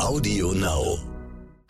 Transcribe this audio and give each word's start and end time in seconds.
Audio 0.00 0.52
Now. 0.52 1.09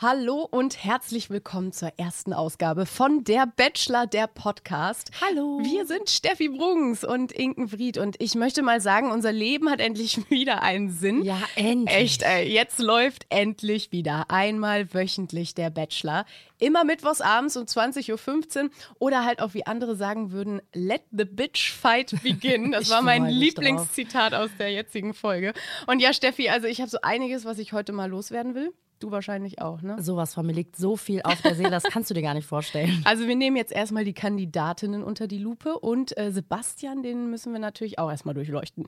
Hallo 0.03 0.49
und 0.51 0.83
herzlich 0.83 1.29
willkommen 1.29 1.73
zur 1.73 1.93
ersten 1.99 2.33
Ausgabe 2.33 2.87
von 2.87 3.23
Der 3.23 3.45
Bachelor, 3.47 4.07
der 4.07 4.29
Podcast. 4.29 5.11
Hallo. 5.21 5.61
Wir 5.63 5.85
sind 5.85 6.09
Steffi 6.09 6.49
Brugens 6.49 7.05
und 7.05 7.33
Inken 7.33 7.69
Fried 7.69 7.99
und 7.99 8.17
ich 8.19 8.35
möchte 8.35 8.63
mal 8.63 8.81
sagen, 8.81 9.11
unser 9.11 9.31
Leben 9.31 9.69
hat 9.69 9.79
endlich 9.79 10.19
wieder 10.31 10.63
einen 10.63 10.89
Sinn. 10.89 11.23
Ja, 11.23 11.39
endlich. 11.55 11.95
Echt, 11.95 12.23
ey, 12.23 12.51
jetzt 12.51 12.79
läuft 12.79 13.27
endlich 13.29 13.93
wieder 13.93 14.31
einmal 14.31 14.95
wöchentlich 14.95 15.55
der 15.55 15.69
Bachelor. 15.69 16.25
Immer 16.59 16.85
mittwochs 16.85 17.21
abends 17.21 17.59
um 17.59 17.65
20.15 17.65 18.63
Uhr 18.65 18.71
oder 19.01 19.27
halt 19.27 19.43
auch 19.43 19.53
wie 19.53 19.67
andere 19.67 19.97
sagen 19.97 20.33
würden, 20.33 20.63
let 20.73 21.03
the 21.11 21.27
bitch 21.27 21.73
fight 21.73 22.15
begin. 22.23 22.73
Das 22.81 22.89
war 22.89 23.03
mein 23.03 23.27
Lieblingszitat 23.27 24.33
aus 24.33 24.49
der 24.59 24.73
jetzigen 24.73 25.13
Folge. 25.13 25.53
Und 25.87 26.01
ja, 26.01 26.15
Steffi, 26.15 26.49
also 26.49 26.67
ich 26.69 26.81
habe 26.81 26.89
so 26.89 27.03
einiges, 27.03 27.45
was 27.45 27.59
ich 27.59 27.75
heute 27.75 27.93
mal 27.93 28.09
loswerden 28.09 28.55
will. 28.55 28.73
Du 29.01 29.11
wahrscheinlich 29.11 29.63
auch, 29.63 29.81
ne? 29.81 29.97
Sowas 30.03 30.35
von 30.35 30.45
mir 30.45 30.53
liegt 30.53 30.77
so 30.77 30.95
viel 30.95 31.23
auf 31.23 31.41
der 31.41 31.55
Seele, 31.55 31.71
das 31.71 31.85
kannst 31.85 32.11
du 32.11 32.15
dir 32.15 32.21
gar 32.21 32.35
nicht 32.35 32.47
vorstellen. 32.47 33.03
Also 33.07 33.27
wir 33.27 33.35
nehmen 33.35 33.57
jetzt 33.57 33.73
erstmal 33.73 34.05
die 34.05 34.13
Kandidatinnen 34.13 35.03
unter 35.03 35.27
die 35.27 35.39
Lupe 35.39 35.79
und 35.79 36.17
äh, 36.19 36.31
Sebastian, 36.31 37.03
den 37.03 37.31
müssen 37.31 37.55
wir 37.55 37.61
natürlich 37.61 37.99
auch 37.99 38.11
erstmal 38.11 38.35
durchleuchten. 38.35 38.87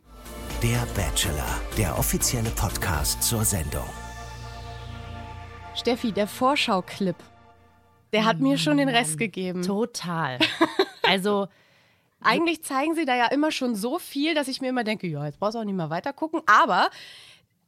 Der 0.62 0.86
Bachelor, 0.94 1.60
der 1.78 1.98
offizielle 1.98 2.50
Podcast 2.50 3.22
zur 3.22 3.42
Sendung. 3.46 3.88
Steffi, 5.74 6.12
der 6.12 6.26
Vorschau-Clip, 6.26 7.16
der 8.12 8.26
hat 8.26 8.38
mir 8.38 8.58
schon 8.58 8.76
den 8.76 8.90
Rest 8.90 9.16
gegeben. 9.16 9.62
Total. 9.62 10.38
Also, 11.04 11.48
Eigentlich 12.22 12.62
zeigen 12.62 12.94
sie 12.94 13.04
da 13.04 13.16
ja 13.16 13.26
immer 13.26 13.50
schon 13.50 13.74
so 13.74 13.98
viel, 13.98 14.34
dass 14.34 14.46
ich 14.46 14.60
mir 14.60 14.68
immer 14.68 14.84
denke, 14.84 15.08
ja, 15.08 15.26
jetzt 15.26 15.40
brauchst 15.40 15.56
du 15.56 15.58
auch 15.58 15.64
nicht 15.64 15.74
mehr 15.74 15.90
weiter 15.90 16.12
gucken. 16.12 16.40
Aber 16.46 16.88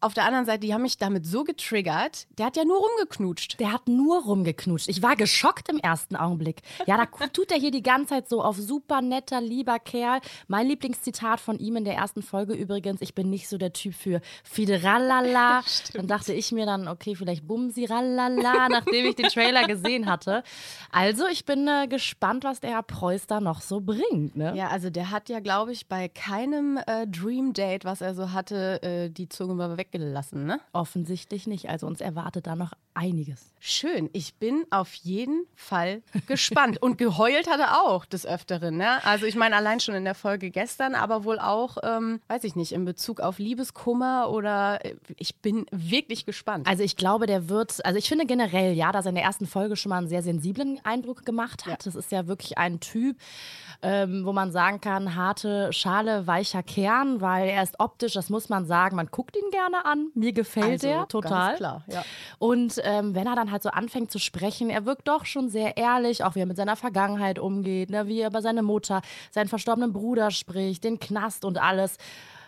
auf 0.04 0.14
der 0.14 0.24
anderen 0.26 0.44
Seite, 0.44 0.60
die 0.60 0.74
haben 0.74 0.82
mich 0.82 0.98
damit 0.98 1.26
so 1.26 1.44
getriggert, 1.44 2.26
der 2.38 2.46
hat 2.46 2.56
ja 2.56 2.64
nur 2.64 2.78
rumgeknutscht. 2.78 3.58
der 3.58 3.72
hat 3.72 3.88
nur 3.88 4.22
rumgeknutscht. 4.22 4.88
Ich 4.88 5.02
war 5.02 5.16
geschockt 5.16 5.70
im 5.70 5.78
ersten 5.78 6.14
Augenblick. 6.14 6.60
Ja, 6.86 6.98
da 6.98 7.06
tut 7.28 7.50
er 7.50 7.58
hier 7.58 7.70
die 7.70 7.82
ganze 7.82 8.08
Zeit 8.08 8.28
so 8.28 8.42
auf 8.42 8.56
super 8.56 9.00
netter, 9.00 9.40
lieber 9.40 9.78
Kerl. 9.78 10.20
Mein 10.46 10.66
Lieblingszitat 10.66 11.40
von 11.40 11.58
ihm 11.58 11.76
in 11.76 11.84
der 11.84 11.94
ersten 11.94 12.22
Folge 12.22 12.52
übrigens, 12.52 13.00
ich 13.00 13.14
bin 13.14 13.30
nicht 13.30 13.48
so 13.48 13.56
der 13.56 13.72
Typ 13.72 13.94
für 13.94 14.20
Fideralala. 14.44 15.62
Dann 15.94 16.06
dachte 16.06 16.34
ich 16.34 16.52
mir 16.52 16.66
dann, 16.66 16.88
okay, 16.88 17.14
vielleicht 17.14 17.46
Bumsiralala, 17.46 18.68
nachdem 18.68 19.06
ich 19.06 19.14
den 19.14 19.28
Trailer 19.28 19.66
gesehen 19.66 20.06
hatte. 20.10 20.42
Also, 20.90 21.26
ich 21.26 21.44
bin 21.44 21.66
äh, 21.66 21.86
gespannt, 21.88 22.44
was 22.44 22.60
der 22.60 22.70
Herr 22.70 22.82
Preuß 22.82 23.26
da 23.26 23.40
noch 23.40 23.60
so 23.60 23.80
bringt. 23.80 24.36
Ne? 24.36 24.54
Ja, 24.56 24.68
also 24.68 24.90
der 24.90 25.10
hat 25.10 25.28
ja, 25.28 25.40
glaube 25.40 25.72
ich, 25.72 25.86
bei 25.86 26.08
keinem 26.08 26.78
äh, 26.86 27.06
Dream 27.06 27.52
Date, 27.52 27.84
was 27.84 28.00
er 28.00 28.14
so 28.14 28.32
hatte, 28.32 28.82
äh, 28.82 29.10
die 29.10 29.28
Zunge 29.28 29.54
mal 29.54 29.72
weggelassen, 29.94 30.44
ne? 30.46 30.60
Offensichtlich 30.72 31.46
nicht. 31.46 31.68
Also 31.68 31.86
uns 31.86 32.00
erwartet 32.00 32.46
da 32.46 32.56
noch 32.56 32.72
einiges. 32.94 33.52
Schön. 33.66 34.10
Ich 34.12 34.34
bin 34.34 34.66
auf 34.70 34.92
jeden 34.92 35.46
Fall 35.54 36.02
gespannt. 36.26 36.82
Und 36.82 36.98
geheult 36.98 37.48
hat 37.48 37.60
er 37.60 37.80
auch 37.82 38.04
des 38.04 38.26
Öfteren. 38.26 38.76
Ne? 38.76 39.02
Also 39.06 39.24
ich 39.24 39.36
meine, 39.36 39.56
allein 39.56 39.80
schon 39.80 39.94
in 39.94 40.04
der 40.04 40.14
Folge 40.14 40.50
gestern, 40.50 40.94
aber 40.94 41.24
wohl 41.24 41.38
auch, 41.38 41.78
ähm, 41.82 42.20
weiß 42.28 42.44
ich 42.44 42.56
nicht, 42.56 42.72
in 42.72 42.84
Bezug 42.84 43.20
auf 43.20 43.38
Liebeskummer 43.38 44.28
oder 44.30 44.84
äh, 44.84 44.96
ich 45.16 45.36
bin 45.36 45.64
wirklich 45.70 46.26
gespannt. 46.26 46.68
Also 46.68 46.82
ich 46.82 46.96
glaube, 46.96 47.26
der 47.26 47.48
wird, 47.48 47.82
also 47.86 47.98
ich 47.98 48.06
finde 48.06 48.26
generell, 48.26 48.74
ja, 48.74 48.92
dass 48.92 49.06
er 49.06 49.10
in 49.10 49.14
der 49.14 49.24
ersten 49.24 49.46
Folge 49.46 49.76
schon 49.76 49.90
mal 49.90 49.98
einen 49.98 50.08
sehr 50.08 50.22
sensiblen 50.22 50.78
Eindruck 50.84 51.24
gemacht 51.24 51.64
hat. 51.64 51.86
Das 51.86 51.94
ist 51.94 52.12
ja 52.12 52.26
wirklich 52.26 52.58
ein 52.58 52.80
Typ, 52.80 53.16
ähm, 53.80 54.26
wo 54.26 54.34
man 54.34 54.52
sagen 54.52 54.82
kann, 54.82 55.14
harte 55.16 55.72
Schale, 55.72 56.26
weicher 56.26 56.62
Kern, 56.62 57.22
weil 57.22 57.48
er 57.48 57.62
ist 57.62 57.80
optisch, 57.80 58.12
das 58.12 58.28
muss 58.28 58.50
man 58.50 58.66
sagen, 58.66 58.96
man 58.96 59.06
guckt 59.06 59.36
ihn 59.36 59.50
gerne 59.50 59.86
an. 59.86 60.08
Mir 60.14 60.34
gefällt 60.34 60.84
Also, 60.84 60.88
er 60.88 61.08
total. 61.08 61.56
klar, 61.56 61.84
ja. 61.86 62.04
Und 62.38 62.83
ähm, 62.84 63.14
wenn 63.14 63.26
er 63.26 63.36
dann 63.36 63.50
halt 63.50 63.62
so 63.62 63.70
anfängt 63.70 64.10
zu 64.10 64.18
sprechen, 64.18 64.70
er 64.70 64.86
wirkt 64.86 65.08
doch 65.08 65.24
schon 65.24 65.48
sehr 65.48 65.76
ehrlich, 65.76 66.24
auch 66.24 66.34
wie 66.34 66.40
er 66.40 66.46
mit 66.46 66.56
seiner 66.56 66.76
Vergangenheit 66.76 67.38
umgeht, 67.38 67.90
ne, 67.90 68.06
wie 68.06 68.20
er 68.20 68.28
über 68.28 68.42
seine 68.42 68.62
Mutter, 68.62 69.02
seinen 69.30 69.48
verstorbenen 69.48 69.92
Bruder 69.92 70.30
spricht, 70.30 70.84
den 70.84 71.00
Knast 71.00 71.44
und 71.44 71.58
alles. 71.58 71.96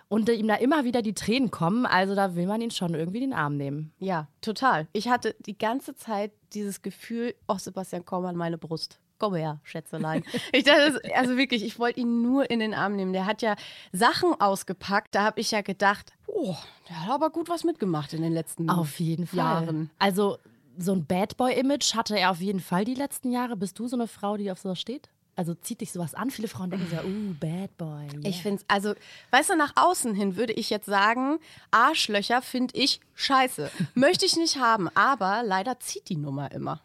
Und 0.08 0.28
ihm 0.28 0.46
da 0.46 0.54
immer 0.54 0.84
wieder 0.84 1.02
die 1.02 1.14
Tränen 1.14 1.50
kommen. 1.50 1.84
Also 1.84 2.14
da 2.14 2.36
will 2.36 2.46
man 2.46 2.60
ihn 2.60 2.70
schon 2.70 2.94
irgendwie 2.94 3.18
in 3.18 3.30
den 3.30 3.38
Arm 3.38 3.56
nehmen. 3.56 3.92
Ja, 3.98 4.28
total. 4.40 4.86
Ich 4.92 5.08
hatte 5.08 5.34
die 5.40 5.58
ganze 5.58 5.96
Zeit 5.96 6.30
dieses 6.54 6.80
Gefühl, 6.80 7.34
oh 7.48 7.58
Sebastian, 7.58 8.04
komm 8.04 8.24
an 8.24 8.36
meine 8.36 8.56
Brust. 8.56 9.00
Komm 9.18 9.34
her, 9.34 9.60
Schätzelein. 9.64 10.22
ich 10.52 10.62
dachte, 10.62 11.00
also 11.14 11.36
wirklich, 11.36 11.64
ich 11.64 11.78
wollte 11.78 12.00
ihn 12.00 12.22
nur 12.22 12.48
in 12.50 12.60
den 12.60 12.74
Arm 12.74 12.94
nehmen. 12.94 13.12
Der 13.12 13.26
hat 13.26 13.42
ja 13.42 13.56
Sachen 13.92 14.40
ausgepackt, 14.40 15.14
da 15.14 15.24
habe 15.24 15.40
ich 15.40 15.50
ja 15.50 15.62
gedacht, 15.62 16.12
oh, 16.28 16.54
der 16.88 17.04
hat 17.04 17.10
aber 17.10 17.30
gut 17.30 17.48
was 17.48 17.64
mitgemacht 17.64 18.12
in 18.12 18.22
den 18.22 18.32
letzten 18.32 18.70
Auf 18.70 19.00
jeden 19.00 19.26
Fall. 19.26 19.38
Jahren. 19.38 19.90
Also 19.98 20.38
so 20.78 20.92
ein 20.92 21.06
Bad 21.06 21.36
Boy-Image 21.36 21.94
hatte 21.94 22.18
er 22.18 22.30
auf 22.30 22.40
jeden 22.40 22.60
Fall 22.60 22.84
die 22.84 22.94
letzten 22.94 23.30
Jahre. 23.30 23.56
Bist 23.56 23.78
du 23.78 23.88
so 23.88 23.96
eine 23.96 24.08
Frau, 24.08 24.36
die 24.36 24.50
auf 24.50 24.58
sowas 24.58 24.80
steht? 24.80 25.08
Also 25.36 25.54
zieht 25.54 25.82
dich 25.82 25.92
sowas 25.92 26.14
an? 26.14 26.30
Viele 26.30 26.48
Frauen 26.48 26.70
denken 26.70 26.86
so, 26.90 26.96
uh, 26.96 27.34
Bad 27.38 27.76
Boy. 27.76 28.06
yeah. 28.06 28.20
Ich 28.24 28.42
finde 28.42 28.62
es, 28.62 28.64
also, 28.68 28.94
weißt 29.32 29.50
du, 29.50 29.56
nach 29.56 29.72
außen 29.76 30.14
hin 30.14 30.36
würde 30.36 30.54
ich 30.54 30.70
jetzt 30.70 30.86
sagen, 30.86 31.38
Arschlöcher 31.70 32.40
finde 32.40 32.74
ich 32.76 33.00
scheiße. 33.14 33.70
Möchte 33.94 34.24
ich 34.24 34.36
nicht 34.36 34.58
haben, 34.58 34.88
aber 34.94 35.42
leider 35.44 35.78
zieht 35.78 36.08
die 36.08 36.16
Nummer 36.16 36.52
immer. 36.52 36.80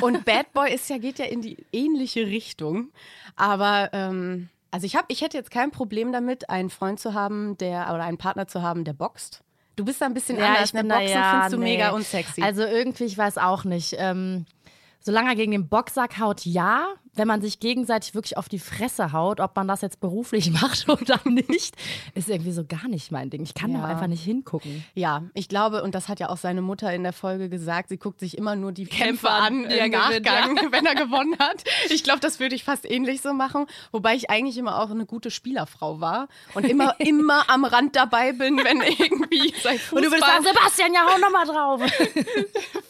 Und 0.00 0.24
Bad 0.24 0.52
Boy 0.52 0.72
ist 0.72 0.88
ja, 0.88 0.98
geht 0.98 1.18
ja 1.18 1.24
in 1.26 1.42
die 1.42 1.66
ähnliche 1.72 2.26
Richtung. 2.26 2.90
Aber, 3.34 3.90
ähm, 3.92 4.48
also 4.70 4.86
ich, 4.86 4.94
hab, 4.94 5.06
ich 5.08 5.20
hätte 5.20 5.36
jetzt 5.36 5.50
kein 5.50 5.72
Problem 5.72 6.12
damit, 6.12 6.48
einen 6.48 6.70
Freund 6.70 7.00
zu 7.00 7.12
haben, 7.12 7.58
der, 7.58 7.92
oder 7.92 8.04
einen 8.04 8.18
Partner 8.18 8.46
zu 8.46 8.62
haben, 8.62 8.84
der 8.84 8.92
boxt. 8.92 9.42
Du 9.76 9.84
bist 9.84 10.00
da 10.00 10.06
ein 10.06 10.14
bisschen 10.14 10.40
anders, 10.40 10.72
ne? 10.72 10.80
bin 10.80 10.88
da- 10.88 10.96
Boxen 10.96 11.12
ja, 11.14 11.30
findest 11.32 11.52
du 11.52 11.58
nee. 11.58 11.64
mega 11.76 11.90
unsexy. 11.90 12.42
Also 12.42 12.62
irgendwie, 12.62 13.04
ich 13.04 13.16
weiß 13.16 13.38
auch 13.38 13.64
nicht. 13.64 13.94
Ähm, 13.98 14.46
solange 15.06 15.30
er 15.30 15.36
gegen 15.36 15.52
den 15.52 15.68
Boxsack 15.68 16.18
haut, 16.18 16.44
ja. 16.44 16.86
Wenn 17.14 17.28
man 17.28 17.40
sich 17.40 17.60
gegenseitig 17.60 18.14
wirklich 18.14 18.36
auf 18.36 18.46
die 18.50 18.58
Fresse 18.58 19.12
haut, 19.12 19.40
ob 19.40 19.56
man 19.56 19.66
das 19.66 19.80
jetzt 19.80 20.00
beruflich 20.00 20.50
macht 20.60 20.86
oder 20.86 21.18
nicht, 21.24 21.74
ist 22.14 22.28
irgendwie 22.28 22.52
so 22.52 22.62
gar 22.66 22.88
nicht 22.88 23.10
mein 23.10 23.30
Ding. 23.30 23.42
Ich 23.42 23.54
kann 23.54 23.70
Ja. 23.70 23.78
doch 23.80 23.84
einfach 23.88 24.06
nicht 24.06 24.22
hingucken. 24.22 24.84
Ja, 24.94 25.22
ich 25.32 25.48
glaube, 25.48 25.82
und 25.82 25.94
das 25.94 26.08
hat 26.10 26.20
ja 26.20 26.28
auch 26.28 26.36
seine 26.36 26.60
Mutter 26.60 26.92
in 26.92 27.04
der 27.04 27.14
Folge 27.14 27.48
gesagt, 27.48 27.88
sie 27.88 27.96
guckt 27.96 28.20
sich 28.20 28.36
immer 28.36 28.54
nur 28.54 28.70
die 28.72 28.84
Kämpfe 28.84 29.30
an 29.30 29.64
er 29.64 29.86
im 29.86 29.92
gewinnt, 29.92 30.26
Nachgang, 30.26 30.56
wenn 30.72 30.84
er 30.84 30.94
gewonnen 30.94 31.38
hat. 31.38 31.64
Ich 31.88 32.04
glaube, 32.04 32.20
das 32.20 32.38
würde 32.38 32.54
ich 32.54 32.64
fast 32.64 32.84
ähnlich 32.84 33.22
so 33.22 33.32
machen, 33.32 33.64
wobei 33.92 34.14
ich 34.14 34.28
eigentlich 34.28 34.58
immer 34.58 34.78
auch 34.82 34.90
eine 34.90 35.06
gute 35.06 35.30
Spielerfrau 35.30 36.00
war 36.00 36.28
und 36.52 36.64
immer, 36.68 36.96
immer 37.00 37.48
am 37.48 37.64
Rand 37.64 37.96
dabei 37.96 38.32
bin, 38.32 38.58
wenn 38.58 38.82
irgendwie 38.82 39.54
sein 39.62 39.78
Fußball, 39.78 39.98
Und 39.98 40.04
du 40.04 40.10
würdest 40.10 40.26
sagen, 40.26 40.44
Sebastian, 40.44 40.92
ja, 40.92 41.00
hau 41.08 41.18
noch 41.18 41.30
mal 41.30 41.46
drauf. 41.46 41.80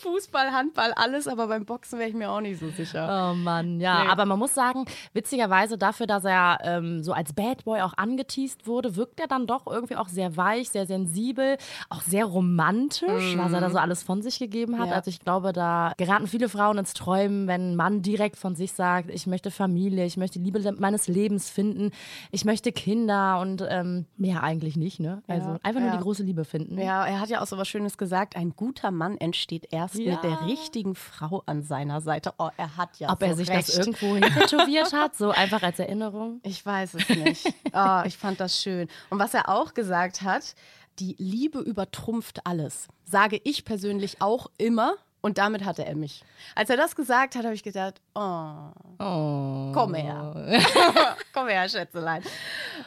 Fußball, 0.00 0.50
Handball, 0.52 0.92
alles, 0.94 1.28
aber 1.28 1.46
beim 1.46 1.64
Boxen 1.64 1.98
wäre 2.00 2.05
ich 2.08 2.14
mir 2.14 2.30
auch 2.30 2.40
nicht 2.40 2.60
so 2.60 2.68
sicher. 2.70 3.30
Oh 3.30 3.34
Mann, 3.34 3.80
ja. 3.80 4.04
Nee. 4.04 4.10
Aber 4.10 4.24
man 4.24 4.38
muss 4.38 4.54
sagen, 4.54 4.84
witzigerweise 5.12 5.78
dafür, 5.78 6.06
dass 6.06 6.24
er 6.24 6.58
ähm, 6.62 7.02
so 7.02 7.12
als 7.12 7.32
Bad 7.32 7.64
Boy 7.64 7.80
auch 7.82 7.94
angeteased 7.96 8.66
wurde, 8.66 8.96
wirkt 8.96 9.20
er 9.20 9.26
dann 9.26 9.46
doch 9.46 9.66
irgendwie 9.66 9.96
auch 9.96 10.08
sehr 10.08 10.36
weich, 10.36 10.70
sehr 10.70 10.86
sensibel, 10.86 11.56
auch 11.88 12.02
sehr 12.02 12.24
romantisch, 12.24 13.36
was 13.36 13.52
er 13.52 13.60
da 13.60 13.70
so 13.70 13.78
alles 13.78 14.02
von 14.02 14.22
sich 14.22 14.38
gegeben 14.38 14.78
hat. 14.78 14.88
Ja. 14.88 14.94
Also 14.94 15.10
ich 15.10 15.20
glaube, 15.20 15.52
da 15.52 15.92
geraten 15.96 16.26
viele 16.26 16.48
Frauen 16.48 16.78
ins 16.78 16.94
Träumen, 16.94 17.46
wenn 17.46 17.72
ein 17.72 17.76
Mann 17.76 18.02
direkt 18.02 18.36
von 18.36 18.54
sich 18.54 18.72
sagt, 18.72 19.10
ich 19.10 19.26
möchte 19.26 19.50
Familie, 19.50 20.04
ich 20.04 20.16
möchte 20.16 20.38
Liebe 20.38 20.60
meines 20.78 21.08
Lebens 21.08 21.50
finden, 21.50 21.90
ich 22.30 22.44
möchte 22.44 22.72
Kinder 22.72 23.40
und 23.40 23.64
ähm, 23.68 24.06
mehr 24.16 24.42
eigentlich 24.42 24.76
nicht, 24.76 25.00
ne? 25.00 25.22
Also 25.26 25.48
Ja, 25.50 25.58
einfach 25.62 25.80
nur 25.80 25.90
ja. 25.90 25.96
die 25.96 26.02
große 26.02 26.22
Liebe 26.22 26.44
finden. 26.44 26.78
Ja, 26.78 27.04
er 27.06 27.20
hat 27.20 27.28
ja 27.28 27.40
auch 27.40 27.46
so 27.46 27.58
was 27.58 27.68
Schönes 27.68 27.98
gesagt. 27.98 28.36
Ein 28.36 28.54
guter 28.56 28.90
Mann 28.90 29.18
entsteht 29.18 29.68
erst 29.70 29.96
mit 29.96 30.22
der 30.22 30.46
richtigen 30.46 30.94
Frau 30.94 31.42
an 31.46 31.62
seiner 31.62 31.95
Seite. 32.00 32.32
Oh, 32.38 32.50
er 32.56 32.76
hat 32.76 32.98
ja 32.98 33.10
Ob 33.10 33.20
so 33.20 33.26
er 33.26 33.36
sich 33.36 33.48
recht. 33.48 33.68
das 33.68 33.78
irgendwo 33.78 34.18
tätowiert 34.18 34.92
hat, 34.92 35.16
so 35.16 35.30
einfach 35.30 35.62
als 35.62 35.78
Erinnerung. 35.78 36.40
Ich 36.44 36.64
weiß 36.64 36.94
es 36.94 37.08
nicht. 37.08 37.54
Oh, 37.72 38.02
ich 38.04 38.16
fand 38.16 38.40
das 38.40 38.60
schön. 38.62 38.88
Und 39.10 39.18
was 39.18 39.34
er 39.34 39.48
auch 39.48 39.74
gesagt 39.74 40.22
hat, 40.22 40.54
die 40.98 41.14
Liebe 41.18 41.58
übertrumpft 41.60 42.46
alles. 42.46 42.88
Sage 43.04 43.40
ich 43.44 43.64
persönlich 43.64 44.20
auch 44.22 44.46
immer. 44.58 44.94
Und 45.22 45.38
damit 45.38 45.64
hatte 45.64 45.84
er 45.84 45.96
mich. 45.96 46.22
Als 46.54 46.70
er 46.70 46.76
das 46.76 46.94
gesagt 46.94 47.34
hat, 47.34 47.44
habe 47.44 47.54
ich 47.54 47.64
gedacht, 47.64 48.00
oh, 48.14 49.72
komm 49.72 49.94
her. 49.94 50.62
komm 51.32 51.48
her, 51.48 51.68
Schätzelein. 51.68 52.22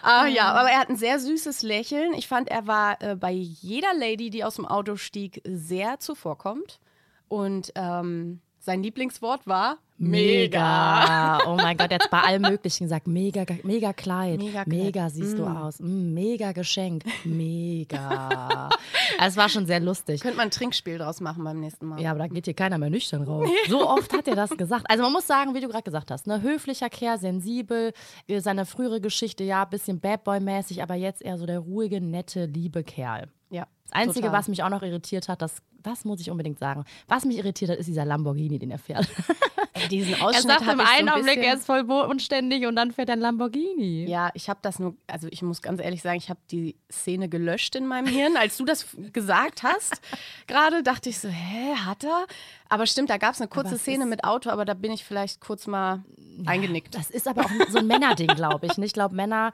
Ah, 0.02 0.26
ja, 0.26 0.54
aber 0.54 0.70
er 0.70 0.80
hat 0.80 0.90
ein 0.90 0.96
sehr 0.96 1.20
süßes 1.20 1.64
Lächeln. 1.64 2.14
Ich 2.14 2.30
fand, 2.30 2.50
er 2.50 2.66
war 2.66 3.02
äh, 3.02 3.16
bei 3.16 3.32
jeder 3.32 3.94
Lady, 3.94 4.30
die 4.30 4.46
aus 4.46 4.56
dem 4.56 4.66
Auto 4.66 4.96
stieg, 4.96 5.42
sehr 5.46 6.00
zuvorkommend. 6.00 6.80
Und 7.28 7.74
ähm, 7.76 8.40
sein 8.70 8.84
Lieblingswort 8.84 9.48
war 9.48 9.80
mega. 9.98 11.40
Oh 11.48 11.56
mein 11.56 11.76
Gott, 11.76 11.90
jetzt 11.90 12.12
bei 12.12 12.22
allem 12.22 12.44
Möglichen 12.44 12.84
gesagt, 12.84 13.08
mega, 13.08 13.46
mega 13.64 13.94
Kleid, 13.94 14.38
Mega 14.38 14.64
mega, 14.68 14.92
Kleid. 14.92 15.12
siehst 15.12 15.40
du 15.40 15.44
aus, 15.44 15.80
mm, 15.80 16.14
mega 16.14 16.52
Geschenk, 16.52 17.04
mega. 17.26 18.70
Es 19.20 19.36
war 19.36 19.50
schon 19.50 19.66
sehr 19.66 19.80
lustig. 19.80 20.22
Könnte 20.22 20.38
man 20.38 20.48
ein 20.48 20.52
Trinkspiel 20.52 21.00
draus 21.00 21.20
machen 21.20 21.44
beim 21.44 21.60
nächsten 21.60 21.88
Mal. 21.88 22.00
Ja, 22.00 22.12
aber 22.12 22.20
da 22.20 22.28
geht 22.28 22.46
hier 22.46 22.54
keiner 22.54 22.78
mehr 22.78 22.92
nüchtern 22.92 23.24
raus. 23.24 23.50
So 23.68 23.90
oft 23.90 24.14
hat 24.14 24.28
er 24.28 24.36
das 24.36 24.52
gesagt. 24.52 24.86
Also 24.88 25.04
man 25.04 25.12
muss 25.12 25.26
sagen, 25.26 25.56
wie 25.56 25.62
du 25.62 25.68
gerade 25.68 25.84
gesagt 25.84 26.12
hast, 26.12 26.28
ne, 26.28 26.42
höflicher 26.44 26.90
Kerl, 26.90 27.18
sensibel, 27.20 27.92
äh, 28.28 28.40
seine 28.40 28.68
frühere 28.68 29.02
Geschichte, 29.02 29.44
ja, 29.44 29.64
ein 29.64 29.70
bisschen 29.72 30.00
Bad 30.00 30.24
Boy-mäßig, 30.24 30.84
aber 30.84 30.94
jetzt 30.94 31.24
eher 31.24 31.38
so 31.40 31.48
der 31.48 31.60
ruhige, 31.60 32.00
nette, 32.02 32.46
liebe 32.46 32.84
Kerl. 32.84 33.30
Ja, 33.52 33.66
Das 33.86 33.94
Einzige, 33.94 34.28
total. 34.28 34.40
was 34.40 34.48
mich 34.48 34.62
auch 34.64 34.70
noch 34.70 34.84
irritiert 34.84 35.28
hat, 35.28 35.42
das, 35.42 35.62
das 35.82 36.06
muss 36.06 36.22
ich 36.22 36.30
unbedingt 36.30 36.60
sagen. 36.60 36.84
Was 37.08 37.26
mich 37.26 37.38
irritiert 37.38 37.72
hat, 37.72 37.78
ist 37.80 37.88
dieser 37.88 38.06
Lamborghini, 38.06 38.60
den 38.60 38.70
er 38.70 38.78
fährt. 38.78 39.08
Ey, 39.74 39.88
diesen 39.88 40.14
Er 40.14 40.26
Ausschnitt 40.26 40.44
sagt 40.48 40.66
hab 40.68 40.74
im 40.74 40.80
ich 40.80 40.86
so 40.86 40.92
einen 40.92 41.10
ein 41.10 41.14
Augenblick, 41.16 41.38
er 41.44 41.54
ist 41.56 41.66
voll 41.66 41.84
bodenständig 41.84 42.66
und 42.68 42.76
dann 42.76 42.92
fährt 42.92 43.10
er 43.10 43.14
ein 43.14 43.20
Lamborghini. 43.22 44.06
Ja, 44.08 44.30
ich 44.36 44.50
habe 44.50 44.60
das 44.62 44.78
nur, 44.78 44.96
also 45.08 45.28
ich 45.32 45.42
muss 45.42 45.62
ganz 45.62 45.82
ehrlich 45.82 46.02
sagen, 46.02 46.18
ich 46.18 46.30
habe 46.30 46.40
die 46.52 46.76
Szene 46.92 47.28
gelöscht 47.30 47.76
in 47.76 47.88
meinem 47.88 48.08
Hirn. 48.08 48.36
Als 48.38 48.58
du 48.58 48.66
das 48.66 48.86
gesagt 49.14 49.64
hast, 49.64 50.02
gerade 50.48 50.84
dachte 50.84 51.10
ich 51.10 51.18
so, 51.20 51.28
hä, 51.30 51.76
hat 51.76 52.04
er? 52.04 52.26
Aber 52.68 52.86
stimmt, 52.86 53.10
da 53.10 53.18
gab 53.18 53.34
es 53.34 53.42
eine 53.42 53.48
kurze 53.48 53.78
Szene 53.80 54.06
mit 54.06 54.24
Auto, 54.24 54.50
aber 54.52 54.66
da 54.66 54.76
bin 54.76 54.92
ich 54.92 55.04
vielleicht 55.06 55.40
kurz 55.42 55.66
mal 55.66 56.04
eingenickt. 56.46 56.94
Das 56.94 57.10
ist 57.10 57.28
aber 57.28 57.46
auch 57.46 57.52
so 57.70 57.80
ein 57.80 57.88
Männerding, 57.88 58.28
glaube 58.28 58.68
ich. 58.68 58.78
ne? 58.78 58.86
Ich 58.86 58.94
glaube, 58.94 59.16
Männer, 59.16 59.54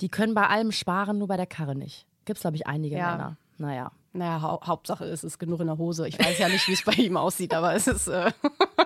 die 0.00 0.08
können 0.08 0.34
bei 0.34 0.46
allem 0.46 0.70
sparen, 0.70 1.18
nur 1.18 1.26
bei 1.28 1.36
der 1.36 1.46
Karre 1.46 1.74
nicht. 1.74 2.06
Gibt 2.26 2.36
es, 2.36 2.42
glaube 2.42 2.56
ich, 2.56 2.66
einige 2.66 2.96
Ja. 2.96 3.12
Männer. 3.12 3.36
Naja. 3.58 3.90
Naja, 4.12 4.40
hau 4.42 4.60
Hauptsache 4.64 5.04
es 5.04 5.24
ist 5.24 5.38
genug 5.38 5.60
in 5.60 5.66
der 5.66 5.78
Hose. 5.78 6.06
Ich 6.08 6.18
weiß 6.18 6.38
ja 6.38 6.48
nicht, 6.48 6.68
wie 6.68 6.72
es 6.72 6.82
bei 6.84 6.92
ihm 6.92 7.16
aussieht, 7.16 7.52
aber 7.54 7.74
es 7.74 7.86
ist 7.86 8.08
äh, 8.08 8.30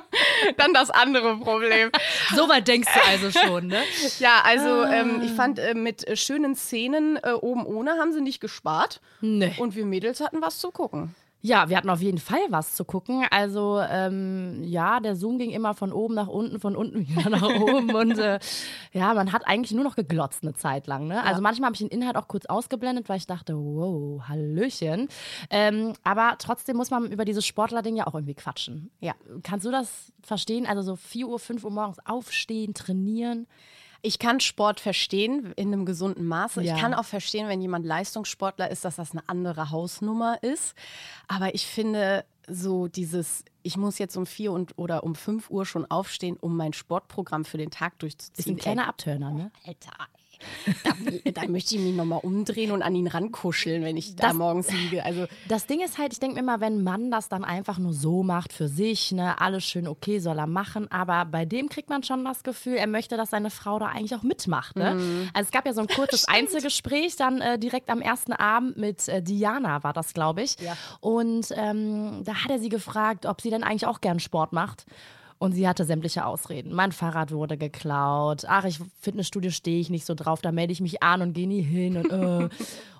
dann 0.57 0.73
das 0.75 0.91
andere 0.91 1.37
Problem. 1.39 1.91
So 2.35 2.49
weit 2.49 2.69
denkst 2.69 2.89
du 2.93 3.01
also 3.09 3.31
schon, 3.31 3.67
ne? 3.67 3.83
Ja, 4.21 4.43
also 4.45 4.85
ähm, 4.85 5.21
ich 5.23 5.33
fand, 5.33 5.59
äh, 5.59 5.75
mit 5.75 6.07
äh, 6.07 6.17
schönen 6.17 6.55
Szenen 6.55 7.17
äh, 7.23 7.33
oben 7.33 7.67
ohne 7.67 7.93
haben 7.93 8.13
sie 8.13 8.21
nicht 8.21 8.41
gespart. 8.41 9.01
Nee. 9.21 9.55
Und 9.59 9.75
wir 9.75 9.85
Mädels 9.85 10.21
hatten 10.21 10.41
was 10.43 10.59
zu 10.59 10.71
gucken. 10.71 11.15
Ja, 11.43 11.71
wir 11.71 11.77
hatten 11.77 11.89
auf 11.89 12.03
jeden 12.03 12.19
Fall 12.19 12.41
was 12.51 12.75
zu 12.75 12.85
gucken. 12.85 13.25
Also 13.31 13.81
ähm, 13.89 14.63
ja, 14.63 15.01
der 15.01 15.17
Zoom 15.17 15.39
ging 15.39 15.51
immer 15.51 15.73
von 15.73 15.93
oben 15.93 16.15
nach 16.15 16.27
unten, 16.27 16.61
von 16.61 16.77
unten 16.77 17.09
wieder 17.09 17.31
nach 17.31 17.43
oben. 17.43 17.95
Und 17.95 18.19
äh, 18.19 18.39
ja, 18.93 19.15
man 19.15 19.33
hat 19.33 19.47
eigentlich 19.47 19.73
nur 19.73 19.85
noch 19.85 19.97
geglotzt 19.97 20.43
eine 20.43 20.53
Zeit 20.55 20.87
lang. 20.87 21.07
Ne? 21.07 21.23
Also 21.25 21.41
manchmal 21.41 21.69
habe 21.69 21.75
ich 21.75 21.81
den 21.81 21.89
Inhalt 21.89 22.17
auch 22.17 22.29
kurz 22.29 22.45
ausgeblendet, 22.47 23.09
weil 23.09 23.17
ich 23.17 23.27
dachte, 23.27 23.57
wow, 23.57 24.23
Hallöchen. 24.29 25.09
Ähm, 25.49 25.95
aber 26.05 26.37
trotzdem 26.39 26.77
muss 26.77 26.91
man 26.91 27.11
über 27.11 27.25
dieses 27.25 27.47
Sportler-Ding 27.47 27.97
ja 27.97 28.07
auch 28.07 28.15
irgendwie 28.15 28.35
quatschen. 28.35 28.91
Ja. 29.01 29.15
Kannst 29.43 29.65
du 29.65 29.71
das 29.71 30.13
verstehen? 30.23 30.67
Also 30.67 30.83
so 30.83 30.97
4 30.97 31.27
Uhr, 31.27 31.39
5 31.39 31.65
Uhr 31.65 31.71
morgens 31.71 31.99
aufstehen, 32.05 32.75
trainieren. 32.75 33.47
Ich 34.03 34.19
kann 34.19 34.41
Sport 34.41 34.81
verstehen 34.81 35.53
in 35.57 35.73
einem 35.73 35.85
gesunden 35.85 36.27
Maße. 36.27 36.63
Ja. 36.63 36.75
Ich 36.75 36.81
kann 36.81 36.95
auch 36.95 37.05
verstehen, 37.05 37.49
wenn 37.49 37.61
jemand 37.61 37.85
Leistungssportler 37.85 38.71
ist, 38.71 38.85
dass 38.85 38.97
das 38.97 39.13
eine 39.13 39.29
andere 39.29 39.71
Hausnummer 39.71 40.43
ist. 40.43 40.75
Aber 41.29 41.55
ich 41.55 41.67
finde 41.67 42.25
so 42.49 42.89
dieses, 42.89 43.45
ich 43.63 43.77
muss 43.77 43.99
jetzt 43.99 44.17
um 44.17 44.27
vier 44.27 44.53
und, 44.53 44.77
oder 44.77 45.05
um 45.05 45.15
fünf 45.15 45.51
Uhr 45.51 45.67
schon 45.67 45.89
aufstehen, 45.91 46.37
um 46.41 46.57
mein 46.57 46.73
Sportprogramm 46.73 47.45
für 47.45 47.59
den 47.59 47.71
Tag 47.71 47.95
Ist 47.95 48.03
durchzuziehen. 48.03 48.57
ein 48.57 48.59
kleiner 48.59 48.89
Abturner, 48.89 49.31
ne? 49.31 49.51
Alter. 49.67 49.93
Da, 50.85 50.91
da 51.33 51.47
möchte 51.49 51.75
ich 51.77 51.81
mich 51.81 51.95
nochmal 51.95 52.21
umdrehen 52.23 52.71
und 52.73 52.83
an 52.83 52.95
ihn 52.95 53.07
rankuscheln, 53.07 53.83
wenn 53.85 53.97
ich 53.97 54.17
da 54.17 54.29
Das- 54.29 54.35
morgens 54.35 54.71
liege. 54.73 55.05
Also 55.05 55.27
Das 55.49 55.67
Ding 55.67 55.81
ist 55.81 55.99
halt, 55.99 56.13
ich 56.13 56.21
denke 56.21 56.35
mir 56.37 56.41
immer, 56.41 56.61
wenn 56.61 56.79
ein 56.79 56.83
Mann 56.85 57.11
das 57.11 57.29
dann 57.29 57.45
einfach 57.45 57.79
nur 57.79 57.93
so 57.93 58.23
macht 58.23 58.53
für 58.53 58.69
sich, 58.69 59.13
ne, 59.13 59.41
alles 59.41 59.65
schön 59.65 59.87
okay 59.89 60.19
soll 60.19 60.39
er 60.39 60.47
machen, 60.47 60.91
aber 60.91 61.25
bei 61.25 61.45
dem 61.45 61.69
kriegt 61.69 61.89
man 61.91 62.03
schon 62.03 62.25
das 62.25 62.43
Gefühl, 62.43 62.75
er 62.77 62.87
möchte, 62.87 63.17
dass 63.17 63.31
seine 63.31 63.51
Frau 63.51 63.79
da 63.79 63.87
eigentlich 63.87 64.15
auch 64.15 64.23
mitmacht. 64.23 64.77
Ne? 64.77 65.29
Also 65.35 65.47
es 65.47 65.51
gab 65.51 65.67
ja 65.67 65.73
so 65.73 65.81
ein 65.81 65.87
kurzes 65.95 66.27
Einzelgespräch 66.29 67.17
dann 67.17 67.41
äh, 67.41 67.59
direkt 67.59 67.91
am 67.91 68.01
ersten 68.01 68.33
Abend 68.33 68.77
mit 68.77 69.09
äh, 69.09 69.23
Diana, 69.23 69.83
war 69.83 69.93
das, 69.93 70.13
glaube 70.15 70.43
ich. 70.43 70.57
Ja. 70.61 70.77
Und 71.01 71.49
ähm, 71.57 72.23
da 72.25 72.35
hat 72.45 72.51
er 72.51 72.59
sie 72.59 72.69
gefragt, 72.69 73.27
ob 73.27 73.41
sie 73.41 73.51
denn 73.51 73.63
eigentlich 73.63 73.87
auch 73.87 74.01
gern 74.01 74.21
Sport 74.21 74.53
macht. 74.53 74.85
Und 75.43 75.53
sie 75.53 75.67
hatte 75.67 75.87
sämtliche 75.87 76.27
Ausreden. 76.27 76.75
Mein 76.75 76.93
Fahrrad 76.93 77.33
wurde 77.33 77.57
geklaut. 77.57 78.45
Ach, 78.47 78.67
ich 78.67 78.79
Fitnessstudio 79.01 79.51
stehe 79.51 79.81
ich 79.81 79.89
nicht 79.89 80.05
so 80.05 80.15
drauf. 80.15 80.43
Da 80.43 80.53
melde 80.53 80.75
ich 80.75 80.83
mich 80.83 81.03
an 81.03 81.23
und 81.23 81.33
gehe 81.33 81.49
nie 81.49 81.63
hin. 81.63 81.97
Und, 81.97 82.13
äh. 82.13 82.49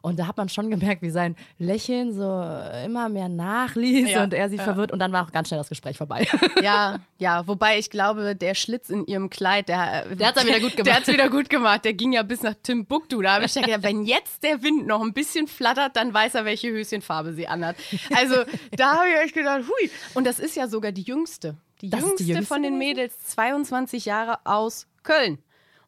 und 0.01 0.19
da 0.19 0.27
hat 0.27 0.39
man 0.39 0.49
schon 0.49 0.71
gemerkt, 0.71 1.03
wie 1.03 1.11
sein 1.11 1.37
Lächeln 1.59 2.15
so 2.15 2.43
immer 2.87 3.11
mehr 3.11 3.29
nachließ 3.29 4.13
Ja, 4.13 4.25
und 4.25 4.33
er 4.33 4.49
sie 4.49 4.57
verwirrt. 4.57 4.91
Und 4.91 5.01
dann 5.01 5.13
war 5.13 5.27
auch 5.27 5.33
ganz 5.33 5.49
schnell 5.49 5.61
das 5.61 5.69
Gespräch 5.69 5.99
vorbei. 5.99 6.27
Ja, 6.63 7.01
ja, 7.19 7.47
wobei 7.47 7.79
ich 7.79 7.91
glaube, 7.91 8.35
der 8.35 8.55
Schlitz 8.55 8.89
in 8.89 9.05
ihrem 9.07 9.29
Kleid, 9.29 9.69
der, 9.69 10.07
Der 10.15 10.29
hat's 10.29 10.39
dann 10.39 10.47
wieder 10.47 10.61
gut 10.61 10.77
gemacht. 10.77 10.87
Der 10.87 10.95
hat's 10.95 11.09
wieder 11.09 11.29
gut 11.29 11.51
gemacht. 11.51 11.85
Der 11.85 11.93
ging 11.93 12.13
ja 12.13 12.23
bis 12.23 12.43
nach 12.43 12.55
Timbuktu. 12.63 13.21
Da 13.21 13.35
habe 13.35 13.45
ich 13.45 13.55
ja 13.55 13.61
gedacht, 13.61 13.83
wenn 13.83 14.05
jetzt 14.05 14.43
der 14.43 14.63
Wind 14.63 14.87
noch 14.87 15.03
ein 15.03 15.13
bisschen 15.13 15.47
flattert, 15.47 15.95
dann 15.97 16.15
weiß 16.15 16.37
er, 16.37 16.47
welche 16.47 16.71
Höschenfarbe 16.71 17.35
sie 17.35 17.47
anhat. 17.47 17.77
Also 18.15 18.37
da 18.77 18.97
habe 18.97 19.11
ich 19.11 19.25
echt 19.27 19.35
gedacht, 19.35 19.65
hui. 19.69 19.91
Und 20.15 20.27
das 20.27 20.39
ist 20.39 20.57
ja 20.57 20.69
sogar 20.69 20.93
die 20.93 21.03
jüngste. 21.03 21.59
Die, 21.81 21.91
Das 21.91 22.01
jüngste, 22.01 22.25
die 22.25 22.31
jüngste 22.31 22.47
von 22.47 22.63
den? 22.63 22.79
Mädels, 22.79 23.19
22 23.25 24.05
Jahre 24.05 24.39
aus 24.45 24.87
Köln. 25.03 25.39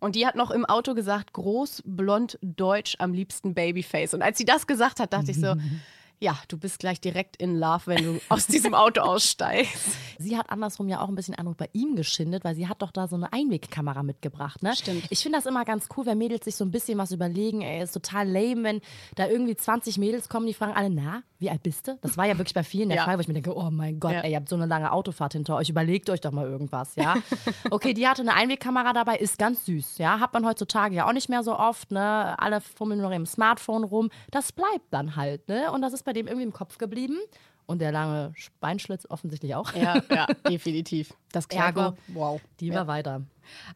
Und 0.01 0.17
die 0.17 0.27
hat 0.27 0.35
noch 0.35 0.51
im 0.51 0.65
Auto 0.65 0.95
gesagt, 0.95 1.33
groß, 1.33 1.83
blond, 1.85 2.39
deutsch, 2.43 2.97
am 2.99 3.13
liebsten 3.13 3.55
Babyface. 3.55 4.15
Und 4.15 4.23
als 4.23 4.37
sie 4.37 4.45
das 4.45 4.67
gesagt 4.67 4.99
hat, 4.99 5.13
dachte 5.13 5.31
ich 5.31 5.39
so, 5.39 5.55
ja, 6.23 6.39
du 6.49 6.57
bist 6.57 6.79
gleich 6.79 7.01
direkt 7.01 7.37
in 7.37 7.59
Love, 7.59 7.83
wenn 7.87 8.05
du 8.05 8.21
aus 8.29 8.47
diesem 8.47 8.75
Auto 8.75 9.01
aussteigst. 9.01 9.97
Sie 10.19 10.39
hat 10.39 10.51
andersrum 10.51 10.89
ja 10.89 11.01
auch 11.01 11.09
ein 11.09 11.15
bisschen 11.17 11.35
Eindruck 11.35 11.57
bei 11.57 11.69
ihm 11.73 11.97
geschindet, 11.97 12.45
weil 12.45 12.55
sie 12.55 12.69
hat 12.69 12.81
doch 12.81 12.93
da 12.93 13.09
so 13.09 13.17
eine 13.17 13.33
Einwegkamera 13.33 14.03
mitgebracht. 14.05 14.63
Ne? 14.63 14.75
Stimmt. 14.77 15.05
Ich 15.11 15.21
finde 15.23 15.39
das 15.39 15.47
immer 15.47 15.65
ganz 15.65 15.89
cool, 15.97 16.07
wenn 16.07 16.19
Mädels 16.19 16.45
sich 16.45 16.55
so 16.55 16.65
ein 16.65 16.71
bisschen 16.71 16.97
was 16.99 17.11
überlegen. 17.11 17.63
Ey, 17.63 17.83
ist 17.83 17.93
total 17.93 18.29
lame, 18.29 18.63
wenn 18.63 18.81
da 19.17 19.27
irgendwie 19.29 19.57
20 19.57 19.99
Mädels 19.99 20.29
kommen, 20.29 20.47
die 20.47 20.55
fragen 20.55 20.75
alle, 20.75 20.91
na, 20.91 21.23
wie 21.41 21.51
alt 21.51 21.63
bist 21.65 21.89
du? 21.89 21.99
Das 22.03 22.17
war 22.17 22.25
ja 22.27 22.39
wirklich 22.39 22.55
bei 22.55 22.63
vielen 22.63 22.89
der 22.91 22.99
Ja. 23.03 23.05
Fall, 23.05 23.17
wo 23.17 23.21
ich 23.21 23.27
mir 23.29 23.35
denke, 23.35 23.57
oh 23.57 23.71
mein 23.73 23.99
Gott, 23.99 24.13
Ja. 24.13 24.21
ey, 24.21 24.31
ihr 24.31 24.37
habt 24.37 24.49
so 24.49 24.55
eine 24.55 24.67
lange 24.67 24.93
Autofahrt 24.93 25.33
hinter 25.33 25.57
euch, 25.57 25.69
überlegt 25.71 26.09
euch 26.09 26.21
doch 26.21 26.31
mal 26.31 26.47
irgendwas, 26.47 26.95
ja? 26.95 27.17
Okay, 27.71 27.95
die 27.95 28.07
hatte 28.07 28.23
eine 28.23 28.35
Einwegkamera 28.35 28.93
dabei, 28.93 29.17
ist 29.17 29.39
ganz 29.39 29.65
süß, 29.67 29.99
ja? 29.99 30.21
Hat 30.21 30.33
man 30.35 30.47
heutzutage 30.47 30.95
ja 30.95 31.09
auch 31.09 31.13
nicht 31.13 31.29
mehr 31.29 31.43
so 31.43 31.59
oft, 31.59 31.91
ne? 31.91 32.39
Alle 32.39 32.61
fummeln 32.61 33.01
nur 33.01 33.11
im 33.13 33.27
Smartphone 33.27 33.83
rum. 33.83 34.11
Das 34.31 34.53
bleibt 34.53 34.87
dann 34.93 35.17
halt, 35.17 35.49
ne? 35.49 35.73
Und 35.73 35.83
das 35.83 35.93
ist 35.93 36.05
bei 36.05 36.12
dem 36.13 36.27
irgendwie 36.27 36.45
im 36.47 36.53
Kopf 36.53 36.79
geblieben. 36.79 37.19
Und 37.67 37.79
der 37.81 37.93
lange 37.93 38.35
Beinschlitz 38.61 39.07
offensichtlich 39.09 39.55
auch. 39.55 39.73
Ja, 39.75 40.03
ja, 40.11 40.27
definitiv. 40.49 41.15
Das 41.31 41.47
Ergo, 41.47 41.97
wow. 42.09 42.41
Die 42.61 42.75
war 42.75 42.87
weiter. 42.89 43.23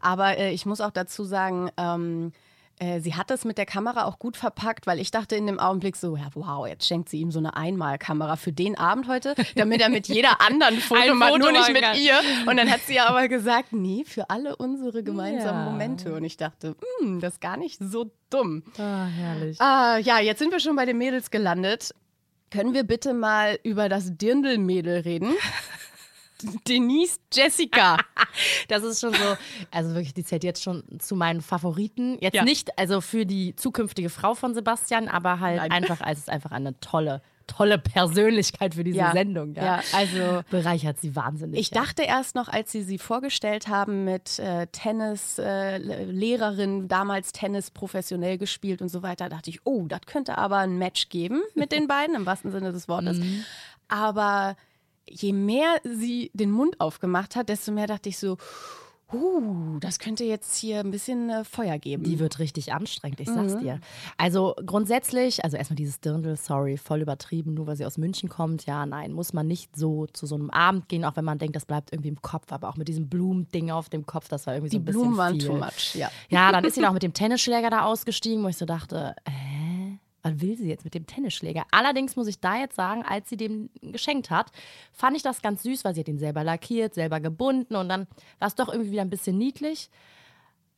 Aber 0.01 0.37
äh, 0.39 0.53
ich 0.53 0.67
muss 0.67 0.81
auch 0.81 0.91
dazu 0.91 1.23
sagen, 1.25 1.71
ähm, 1.77 2.33
äh, 2.79 3.01
sie 3.01 3.15
hat 3.15 3.31
das 3.31 3.45
mit 3.45 3.57
der 3.59 3.65
Kamera 3.65 4.05
auch 4.05 4.19
gut 4.19 4.37
verpackt, 4.37 4.87
weil 4.87 4.99
ich 4.99 5.11
dachte 5.13 5.37
in 5.37 5.47
dem 5.47 5.59
Augenblick 5.61 5.97
so, 5.97 6.17
ja, 6.17 6.27
wow, 6.35 6.67
jetzt 6.67 6.87
schenkt 6.87 7.09
sie 7.09 7.21
ihm 7.21 7.31
so 7.31 7.39
eine 7.39 7.57
Einmalkamera 7.57 8.37
für 8.37 8.53
den 8.53 8.77
Abend 8.77 9.09
heute, 9.09 9.35
damit 9.55 9.81
er 9.81 9.89
mit 9.89 10.09
jeder 10.09 10.41
anderen 10.43 10.79
Foto 10.81 11.01
Ein 11.13 11.17
macht, 11.17 11.31
Foto 11.31 11.45
nur 11.45 11.53
nicht 11.53 11.73
mit 11.73 11.83
kann. 11.83 11.97
ihr. 11.97 12.21
Und 12.47 12.57
dann 12.59 12.69
hat 12.71 12.81
sie 12.81 12.99
aber 13.01 13.29
gesagt, 13.29 13.73
nee, 13.73 14.05
für 14.05 14.29
alle 14.31 14.57
unsere 14.57 15.03
gemeinsamen 15.05 15.65
Ja. 15.65 15.71
Momente. 15.71 16.13
Und 16.15 16.25
ich 16.25 16.37
dachte, 16.37 16.77
hm, 17.01 17.21
das 17.21 17.35
ist 17.35 17.41
gar 17.41 17.57
nicht 17.57 17.79
so 17.81 18.11
dumm. 18.31 18.63
Ah, 18.79 19.07
herrlich. 19.07 19.59
Ah, 19.61 19.97
ja, 19.99 20.19
jetzt 20.19 20.41
sind 20.41 20.51
wir 20.53 20.61
schon 20.61 20.77
bei 20.77 20.85
den 20.85 20.99
Mädels 20.99 21.31
gelandet. 21.31 21.95
Können 22.51 22.75
wir 22.75 22.85
bitte 22.85 23.13
mal 23.15 23.59
über 23.63 23.89
das 23.89 24.17
Dirndl-Mädel 24.17 25.01
reden? 25.01 25.35
Denise 26.69 27.19
Jessica. 27.33 27.97
Das 28.69 28.83
ist 28.83 29.01
schon 29.01 29.15
so, 29.15 29.37
also 29.71 29.95
wirklich, 29.95 30.13
die 30.13 30.25
zählt 30.25 30.45
jetzt 30.45 30.63
schon 30.63 30.83
zu 30.99 31.15
meinen 31.17 31.41
Favoriten. 31.41 32.19
Jetzt 32.21 32.35
Ja. 32.35 32.45
nicht 32.45 32.79
also 32.79 33.01
für 33.01 33.25
die 33.25 33.55
zukünftige 33.57 34.11
Frau 34.11 34.35
von 34.35 34.55
Sebastian, 34.55 35.09
aber 35.09 35.41
halt 35.41 35.59
Nein. 35.59 35.73
einfach, 35.73 36.01
als 36.03 36.19
es 36.19 36.25
ist 36.25 36.31
einfach 36.31 36.51
eine 36.51 36.79
tolle, 36.81 37.23
tolle 37.47 37.79
Persönlichkeit 37.79 38.75
für 38.75 38.85
diese 38.85 38.99
Ja. 38.99 39.13
Sendung. 39.13 39.55
Ja. 39.55 39.65
Ja, 39.65 39.81
also 39.93 40.43
bereichert 40.51 41.01
sie 41.01 41.17
wahnsinnig. 41.17 41.59
Ich 41.61 41.71
ja. 41.71 41.81
dachte 41.83 42.03
erst 42.03 42.35
noch, 42.35 42.49
als 42.49 42.73
sie 42.73 42.83
sie 42.83 42.99
vorgestellt 42.99 43.69
haben 43.69 44.05
mit 44.05 44.39
äh, 44.39 44.67
Tennis-Lehrerin, 44.69 46.89
damals 46.89 47.33
Tennis 47.33 47.71
professionell 47.71 48.39
gespielt 48.39 48.81
und 48.83 48.89
so 48.89 49.03
weiter, 49.03 49.29
dachte 49.29 49.51
ich, 49.51 49.61
oh, 49.65 49.87
das 49.87 50.01
könnte 50.07 50.39
aber 50.39 50.59
ein 50.59 50.79
Match 50.79 51.09
geben 51.09 51.43
mit 51.55 51.73
den 51.73 51.89
beiden, 51.89 52.17
im 52.17 52.27
wahrsten 52.27 52.51
Sinne 52.51 52.73
des 52.73 52.89
Wortes. 52.89 53.19
Mhm. 53.19 53.45
Aber 53.89 54.57
je 55.09 55.33
mehr 55.33 55.77
sie 55.85 56.31
den 56.35 56.51
Mund 56.51 56.81
aufgemacht 56.81 57.37
hat, 57.37 57.49
desto 57.49 57.71
mehr 57.73 57.87
dachte 57.87 58.09
ich 58.09 58.19
so, 58.19 58.37
uh, 59.13 59.79
das 59.81 59.99
könnte 59.99 60.25
jetzt 60.25 60.57
hier 60.57 60.81
ein 60.81 60.91
bisschen 60.91 61.31
äh, 61.31 61.45
Feuer 61.45 61.79
geben. 61.79 62.03
Die 62.05 62.19
wird 62.19 62.39
richtig 62.39 62.73
anstrengend, 62.73 63.21
ich 63.21 63.29
Mhm. 63.29 63.35
sag's 63.35 63.57
dir. 63.59 63.81
Also 64.19 64.55
grundsätzlich, 64.65 65.45
also 65.45 65.57
erstmal 65.57 65.77
dieses 65.77 66.01
Dirndl, 66.01 66.37
sorry, 66.37 66.77
voll 66.77 67.01
übertrieben, 67.03 67.55
nur 67.55 67.67
weil 67.67 67.77
sie 67.77 67.85
aus 67.87 67.99
München 67.99 68.29
kommt. 68.29 68.67
Ja, 68.67 68.85
nein, 68.87 69.13
muss 69.13 69.33
man 69.33 69.47
nicht 69.47 69.77
so 69.77 70.07
zu 70.07 70.27
so 70.27 70.35
einem 70.35 70.51
Abend 70.51 70.89
gehen, 70.89 71.05
auch 71.05 71.17
wenn 71.17 71.25
man 71.25 71.39
denkt, 71.39 71.55
das 71.57 71.67
bleibt 71.67 71.93
irgendwie 71.93 72.09
im 72.09 72.21
Kopf. 72.23 72.51
Aber 72.53 72.69
auch 72.69 72.77
mit 72.77 72.89
diesem 72.89 73.09
Blumending 73.09 73.71
auf 73.71 73.89
dem 73.89 74.07
Kopf, 74.07 74.29
das 74.29 74.47
war 74.47 74.55
irgendwie 74.55 74.71
so 74.71 74.79
die 74.79 74.83
ein 74.83 74.85
bisschen 74.85 75.01
Blumen 75.03 75.17
waren 75.19 75.41
viel. 75.41 75.49
too 75.49 75.55
much, 75.57 75.95
ja. 75.95 76.11
Ja, 76.29 76.53
dann 76.53 76.65
ist 76.65 76.75
sie 76.75 76.81
noch 76.81 76.93
mit 76.93 77.03
dem 77.03 77.13
Tennisschläger 77.13 77.71
da 77.71 77.85
ausgestiegen, 77.85 78.43
wo 78.45 78.49
ich 78.49 78.57
so 78.57 78.67
dachte, 78.67 79.15
hä? 79.29 79.76
Was 80.27 80.41
will 80.41 80.57
sie 80.57 80.69
jetzt 80.69 80.85
mit 80.85 80.95
dem 80.95 81.07
Tennisschläger? 81.07 81.65
Allerdings 81.71 82.17
muss 82.17 82.27
ich 82.27 82.41
da 82.41 82.59
jetzt 82.59 82.75
sagen, 82.75 83.05
als 83.05 83.29
sie 83.29 83.37
dem 83.37 83.71
geschenkt 83.81 84.31
hat, 84.31 84.51
fand 84.93 85.17
ich 85.17 85.23
das 85.23 85.41
ganz 85.41 85.63
süß, 85.63 85.85
weil 85.85 85.95
sie 85.95 86.01
hat 86.01 86.09
ihn 86.09 86.19
selber 86.19 86.43
lackiert, 86.43 86.95
selber 86.95 87.21
gebunden 87.21 87.77
und 87.77 87.89
dann 87.89 88.09
war 88.41 88.49
es 88.49 88.57
doch 88.57 88.69
irgendwie 88.69 88.91
wieder 88.91 89.03
ein 89.03 89.11
bisschen 89.11 89.39
niedlich. 89.39 89.89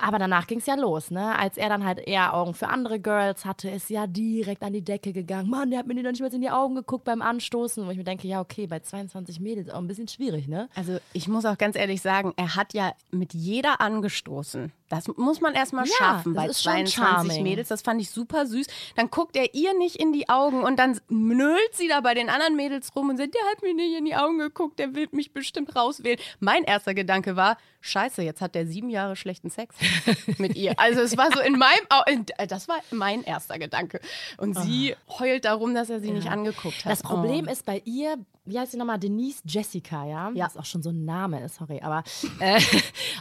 Aber 0.00 0.18
danach 0.18 0.46
ging 0.46 0.58
es 0.58 0.66
ja 0.66 0.76
los, 0.76 1.10
ne? 1.10 1.36
Als 1.36 1.56
er 1.56 1.68
dann 1.68 1.84
halt 1.84 1.98
eher 1.98 2.32
Augen 2.34 2.54
für 2.54 2.68
andere 2.68 3.00
Girls 3.00 3.44
hatte, 3.44 3.68
ist 3.68 3.90
ja 3.90 4.06
direkt 4.06 4.62
an 4.62 4.72
die 4.72 4.82
Decke 4.84 5.12
gegangen. 5.12 5.50
Mann, 5.50 5.70
der 5.70 5.80
hat 5.80 5.86
mir 5.88 5.94
noch 5.94 6.10
nicht 6.10 6.20
mal 6.20 6.32
in 6.32 6.40
die 6.40 6.50
Augen 6.50 6.76
geguckt 6.76 7.04
beim 7.04 7.20
Anstoßen. 7.20 7.84
Wo 7.84 7.90
ich 7.90 7.96
mir 7.98 8.04
denke, 8.04 8.28
ja, 8.28 8.40
okay, 8.40 8.66
bei 8.68 8.78
22 8.78 9.40
Mädels 9.40 9.70
auch 9.70 9.78
ein 9.78 9.88
bisschen 9.88 10.06
schwierig, 10.06 10.46
ne? 10.46 10.68
Also 10.76 10.98
ich 11.12 11.26
muss 11.26 11.44
auch 11.44 11.58
ganz 11.58 11.74
ehrlich 11.76 12.00
sagen, 12.00 12.32
er 12.36 12.54
hat 12.54 12.74
ja 12.74 12.92
mit 13.10 13.34
jeder 13.34 13.80
angestoßen. 13.80 14.72
Das 14.88 15.06
muss 15.16 15.40
man 15.40 15.54
erstmal 15.54 15.84
Ja, 15.86 15.92
schaffen 15.98 16.32
bei 16.32 16.46
ist 16.46 16.62
schon 16.62 16.72
22 16.86 16.94
charming. 16.94 17.42
Mädels. 17.42 17.68
Das 17.68 17.82
fand 17.82 18.00
ich 18.00 18.10
super 18.10 18.46
süß. 18.46 18.66
Dann 18.96 19.10
guckt 19.10 19.36
er 19.36 19.52
ihr 19.54 19.76
nicht 19.76 19.96
in 19.96 20.12
die 20.12 20.28
Augen 20.28 20.62
und 20.62 20.78
dann 20.78 20.98
nölt 21.08 21.74
sie 21.74 21.88
da 21.88 22.00
bei 22.00 22.14
den 22.14 22.30
anderen 22.30 22.56
Mädels 22.56 22.94
rum 22.96 23.10
und 23.10 23.18
sagt, 23.18 23.34
der 23.34 23.42
hat 23.50 23.62
mir 23.62 23.74
nicht 23.74 23.98
in 23.98 24.04
die 24.06 24.14
Augen 24.16 24.38
geguckt, 24.38 24.78
der 24.78 24.94
will 24.94 25.08
mich 25.10 25.32
bestimmt 25.32 25.76
rauswählen. 25.76 26.18
Mein 26.40 26.64
erster 26.64 26.94
Gedanke 26.94 27.36
war, 27.36 27.58
scheiße, 27.82 28.22
jetzt 28.22 28.40
hat 28.40 28.54
der 28.54 28.66
sieben 28.66 28.88
Jahre 28.88 29.14
schlechten 29.16 29.50
Sex 29.50 29.76
mit 30.38 30.56
ihr. 30.56 30.78
Also 30.78 31.00
es 31.00 31.16
war 31.16 31.30
so 31.32 31.40
in 31.40 31.58
meinem, 31.58 31.86
äh, 32.06 32.46
das 32.46 32.68
war 32.68 32.76
mein 32.90 33.22
erster 33.22 33.58
Gedanke. 33.58 34.00
Und 34.36 34.58
sie 34.58 34.96
heult 35.18 35.44
darum, 35.44 35.74
dass 35.74 35.90
er 35.90 36.00
sie 36.00 36.10
nicht 36.10 36.30
angeguckt 36.30 36.84
hat. 36.84 36.92
Das 36.92 37.02
Problem 37.02 37.46
oh. 37.48 37.52
ist 37.52 37.64
bei 37.64 37.82
ihr, 37.84 38.18
wie 38.44 38.58
heißt 38.58 38.72
sie 38.72 38.78
nochmal? 38.78 38.98
Denise 38.98 39.42
Jessica, 39.44 40.06
ja? 40.06 40.30
Ja. 40.30 40.44
Das 40.44 40.54
ist 40.54 40.60
auch 40.60 40.64
schon 40.64 40.82
so 40.82 40.90
ein 40.90 41.04
Name, 41.04 41.48
sorry, 41.48 41.80
aber 41.82 42.02
äh, 42.40 42.60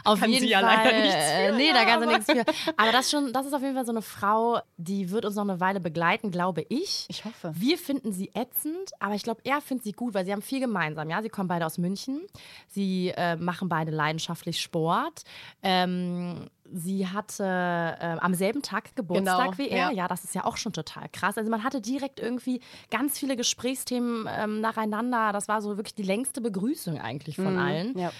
auf 0.04 0.20
Kann 0.20 0.30
jeden 0.30 0.44
sie 0.44 0.50
ja 0.50 0.60
Fall. 0.60 0.76
leider 0.76 0.98
nichts 0.98 1.14
für, 1.14 1.32
äh, 1.32 1.52
nee, 1.52 1.68
ja, 1.68 1.74
da 1.74 1.84
kann 1.84 2.00
sie 2.00 2.06
nichts 2.06 2.26
für. 2.26 2.72
Aber 2.76 2.92
das, 2.92 3.10
schon, 3.10 3.32
das 3.32 3.46
ist 3.46 3.52
auf 3.52 3.62
jeden 3.62 3.74
Fall 3.74 3.84
so 3.84 3.92
eine 3.92 4.02
Frau, 4.02 4.60
die 4.76 5.10
wird 5.10 5.24
uns 5.24 5.34
noch 5.36 5.42
eine 5.42 5.60
Weile 5.60 5.80
begleiten, 5.80 6.30
glaube 6.30 6.64
ich. 6.68 7.06
Ich 7.08 7.24
hoffe. 7.24 7.52
Wir 7.54 7.78
finden 7.78 8.12
sie 8.12 8.30
ätzend, 8.34 8.92
aber 9.00 9.14
ich 9.14 9.22
glaube, 9.22 9.40
er 9.44 9.60
findet 9.60 9.84
sie 9.84 9.92
gut, 9.92 10.14
weil 10.14 10.24
sie 10.24 10.32
haben 10.32 10.42
viel 10.42 10.60
gemeinsam. 10.60 11.10
Ja, 11.10 11.22
sie 11.22 11.28
kommen 11.28 11.48
beide 11.48 11.66
aus 11.66 11.78
München. 11.78 12.22
Sie 12.68 13.12
äh, 13.16 13.36
machen 13.36 13.68
beide 13.68 13.90
leidenschaftlich 13.90 14.60
Sport. 14.60 15.22
Ähm, 15.62 16.48
sie 16.72 17.06
hatte 17.06 17.44
äh, 17.44 18.16
am 18.20 18.34
selben 18.34 18.62
Tag 18.62 18.94
Geburtstag 18.96 19.38
Genau, 19.52 19.58
wie 19.58 19.68
er. 19.68 19.88
ja. 19.88 19.90
Ja, 19.90 20.08
das 20.08 20.24
ist 20.24 20.34
ja 20.34 20.44
auch 20.44 20.56
schon 20.56 20.72
total 20.72 21.08
krass. 21.12 21.38
Also 21.38 21.50
man 21.50 21.64
hatte 21.64 21.80
direkt 21.80 22.20
irgendwie 22.20 22.60
ganz 22.90 23.18
viele 23.18 23.36
Gesprächsthemen 23.36 24.28
ähm, 24.30 24.60
nacheinander. 24.60 25.32
Das 25.32 25.48
war 25.48 25.62
so 25.62 25.76
wirklich 25.76 25.94
die 25.94 26.02
längste 26.02 26.40
Begrüßung 26.40 27.00
eigentlich 27.00 27.36
von 27.36 27.58
allen. 27.58 27.92
Mhm. 27.92 27.98
Ja. 27.98 28.12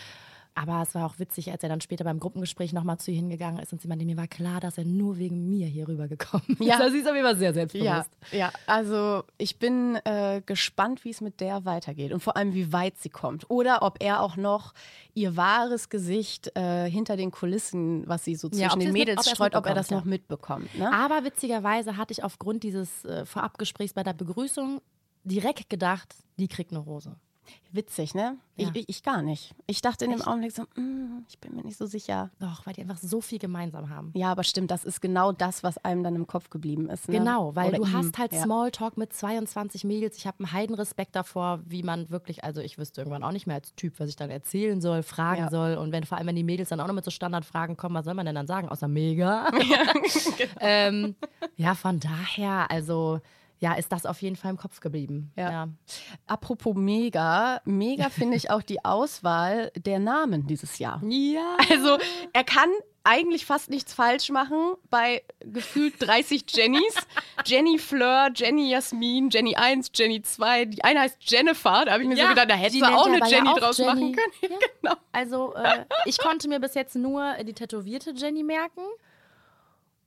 Aber 0.60 0.82
es 0.82 0.92
war 0.96 1.06
auch 1.06 1.20
witzig, 1.20 1.52
als 1.52 1.62
er 1.62 1.68
dann 1.68 1.80
später 1.80 2.02
beim 2.02 2.18
Gruppengespräch 2.18 2.72
nochmal 2.72 2.98
zu 2.98 3.12
ihr 3.12 3.16
hingegangen 3.18 3.60
ist 3.60 3.72
und 3.72 3.80
sie 3.80 3.86
meinte, 3.86 4.04
mir 4.04 4.16
war 4.16 4.26
klar, 4.26 4.58
dass 4.58 4.76
er 4.76 4.84
nur 4.84 5.16
wegen 5.18 5.48
mir 5.48 5.68
hier 5.68 5.86
rübergekommen 5.86 6.44
ist. 6.48 6.60
Ja. 6.62 6.78
Also 6.78 6.90
sie 6.94 6.98
ist 6.98 7.06
auf 7.08 7.14
jeden 7.14 7.24
Fall 7.26 7.36
sehr 7.36 7.50
Ja, 7.50 7.54
selbstbewusst. 7.54 8.10
ja, 8.32 8.50
also 8.66 9.22
ich 9.38 9.58
bin 9.60 9.96
äh, 10.04 10.42
gespannt, 10.44 11.04
wie 11.04 11.10
es 11.10 11.20
mit 11.20 11.40
der 11.40 11.64
weitergeht 11.64 12.12
und 12.12 12.20
vor 12.20 12.36
allem, 12.36 12.54
wie 12.54 12.72
weit 12.72 12.98
sie 12.98 13.08
kommt. 13.08 13.48
Oder 13.48 13.82
ob 13.82 14.02
er 14.02 14.20
auch 14.20 14.36
noch 14.36 14.72
ihr 15.14 15.36
wahres 15.36 15.90
Gesicht 15.90 16.50
äh, 16.56 16.90
hinter 16.90 17.16
den 17.16 17.30
Kulissen, 17.30 18.02
was 18.08 18.24
sie 18.24 18.34
so 18.34 18.48
zwischen 18.48 18.62
Ja, 18.62 18.70
den 18.70 18.80
es 18.80 18.86
mit- 18.86 18.92
Mädels 18.94 19.28
ob 19.28 19.34
streut, 19.34 19.54
ob 19.54 19.64
er 19.66 19.74
das 19.74 19.90
ja. 19.90 19.98
noch 19.98 20.04
mitbekommt. 20.04 20.76
Ne? 20.76 20.92
Aber 20.92 21.24
witzigerweise 21.24 21.96
hatte 21.96 22.12
ich 22.12 22.24
aufgrund 22.24 22.64
dieses 22.64 23.04
äh, 23.04 23.24
Vorabgesprächs 23.24 23.92
bei 23.92 24.02
der 24.02 24.12
Begrüßung 24.14 24.80
direkt 25.22 25.70
gedacht, 25.70 26.14
die 26.38 26.48
kriegt 26.48 26.72
eine 26.72 26.80
Rose. 26.80 27.14
Witzig, 27.70 28.14
ne? 28.14 28.38
Ja. 28.56 28.70
Ich, 28.74 28.82
ich, 28.82 28.88
ich 28.88 29.02
gar 29.02 29.20
nicht. 29.22 29.54
Ich 29.66 29.82
dachte 29.82 30.04
in 30.06 30.10
dem 30.10 30.20
Echt? 30.20 30.28
Augenblick 30.28 30.52
so, 30.52 30.62
mm, 30.62 31.24
ich 31.28 31.38
bin 31.38 31.54
mir 31.54 31.62
nicht 31.62 31.76
so 31.76 31.86
sicher. 31.86 32.30
Doch, 32.40 32.66
weil 32.66 32.72
die 32.74 32.80
einfach 32.80 32.96
so 32.96 33.20
viel 33.20 33.38
gemeinsam 33.38 33.90
haben. 33.90 34.10
Ja, 34.14 34.32
aber 34.32 34.42
stimmt, 34.42 34.70
das 34.70 34.84
ist 34.84 35.00
genau 35.00 35.32
das, 35.32 35.62
was 35.62 35.76
einem 35.84 36.02
dann 36.02 36.16
im 36.16 36.26
Kopf 36.26 36.48
geblieben 36.50 36.88
ist. 36.88 37.08
Ne? 37.08 37.18
Genau, 37.18 37.54
weil 37.54 37.68
Oder 37.68 37.78
du 37.78 37.84
ihm. 37.84 37.92
hast 37.92 38.18
halt 38.18 38.32
ja. 38.32 38.42
Smalltalk 38.42 38.96
mit 38.96 39.12
22 39.12 39.84
Mädels. 39.84 40.16
Ich 40.16 40.26
habe 40.26 40.38
einen 40.38 40.52
Heidenrespekt 40.52 41.14
davor, 41.14 41.60
wie 41.66 41.82
man 41.82 42.08
wirklich, 42.10 42.42
also 42.42 42.60
ich 42.60 42.78
wüsste 42.78 43.02
irgendwann 43.02 43.22
auch 43.22 43.32
nicht 43.32 43.46
mehr 43.46 43.56
als 43.56 43.74
Typ, 43.74 44.00
was 44.00 44.08
ich 44.08 44.16
dann 44.16 44.30
erzählen 44.30 44.80
soll, 44.80 45.02
fragen 45.02 45.42
Ja. 45.42 45.50
soll. 45.50 45.74
Und 45.76 45.92
wenn 45.92 46.04
vor 46.04 46.16
allem, 46.18 46.26
wenn 46.26 46.36
die 46.36 46.44
Mädels 46.44 46.70
dann 46.70 46.80
auch 46.80 46.86
noch 46.86 46.94
mit 46.94 47.04
so 47.04 47.10
Standardfragen 47.10 47.76
kommen, 47.76 47.94
was 47.94 48.06
soll 48.06 48.14
man 48.14 48.24
denn 48.26 48.34
dann 48.34 48.46
sagen? 48.46 48.68
Außer 48.68 48.88
mega. 48.88 49.50
ähm, 50.60 51.14
ja, 51.56 51.74
von 51.74 52.00
daher, 52.00 52.70
also 52.70 53.20
ja, 53.60 53.74
ist 53.74 53.90
das 53.92 54.06
auf 54.06 54.22
jeden 54.22 54.36
Fall 54.36 54.50
im 54.52 54.56
Kopf 54.56 54.80
geblieben. 54.80 55.32
Ja. 55.36 55.68
Apropos 56.26 56.74
Mega, 56.76 57.60
Mega 57.64 58.08
finde 58.10 58.36
ich 58.36 58.50
auch 58.50 58.62
die 58.62 58.84
Auswahl 58.84 59.70
der 59.76 59.98
Namen 59.98 60.46
dieses 60.46 60.78
Jahr. 60.78 61.02
Ja. 61.04 61.56
Also 61.70 61.98
er 62.32 62.44
kann 62.44 62.68
eigentlich 63.04 63.46
fast 63.46 63.70
nichts 63.70 63.94
falsch 63.94 64.28
machen 64.30 64.74
bei 64.90 65.22
gefühlt 65.40 65.94
30 65.98 66.44
Jennys. 66.54 66.94
Jenny 67.46 67.78
Fleur, 67.78 68.28
Jenny 68.34 68.70
Jasmin, 68.70 69.30
Jenny 69.30 69.56
1, 69.56 69.92
Jenny 69.94 70.20
2. 70.20 70.66
Die 70.66 70.84
eine 70.84 71.00
heißt 71.00 71.16
Jennifer. 71.20 71.84
Da 71.86 71.92
habe 71.92 72.02
ich 72.02 72.08
mir 72.08 72.16
so 72.16 72.22
Ja, 72.22 72.28
gedacht, 72.30 72.50
da 72.50 72.54
hättest 72.54 72.82
du 72.82 72.84
auch 72.86 73.06
eine 73.06 73.16
aber 73.16 73.26
ja 73.28 73.36
Jenny 73.38 73.48
auch 73.48 73.58
draus 73.58 73.78
Jenny. 73.78 73.88
machen 73.90 74.12
können. 74.16 74.32
Ja. 74.42 74.68
genau. 74.82 74.94
Also, 75.12 75.54
äh, 75.54 75.84
ich 76.04 76.18
konnte 76.18 76.48
mir 76.48 76.60
bis 76.60 76.74
jetzt 76.74 76.96
nur 76.96 77.34
die 77.44 77.54
tätowierte 77.54 78.12
Jenny 78.14 78.42
merken 78.42 78.82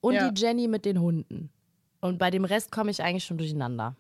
und 0.01 0.13
Ja. 0.13 0.29
die 0.29 0.39
Jenny 0.39 0.67
mit 0.67 0.85
den 0.85 1.01
Hunden. 1.01 1.49
Und 2.01 2.17
bei 2.17 2.29
dem 2.31 2.45
Rest 2.45 2.71
komme 2.71 2.91
ich 2.91 3.01
eigentlich 3.03 3.23
schon 3.23 3.37
durcheinander. 3.37 3.95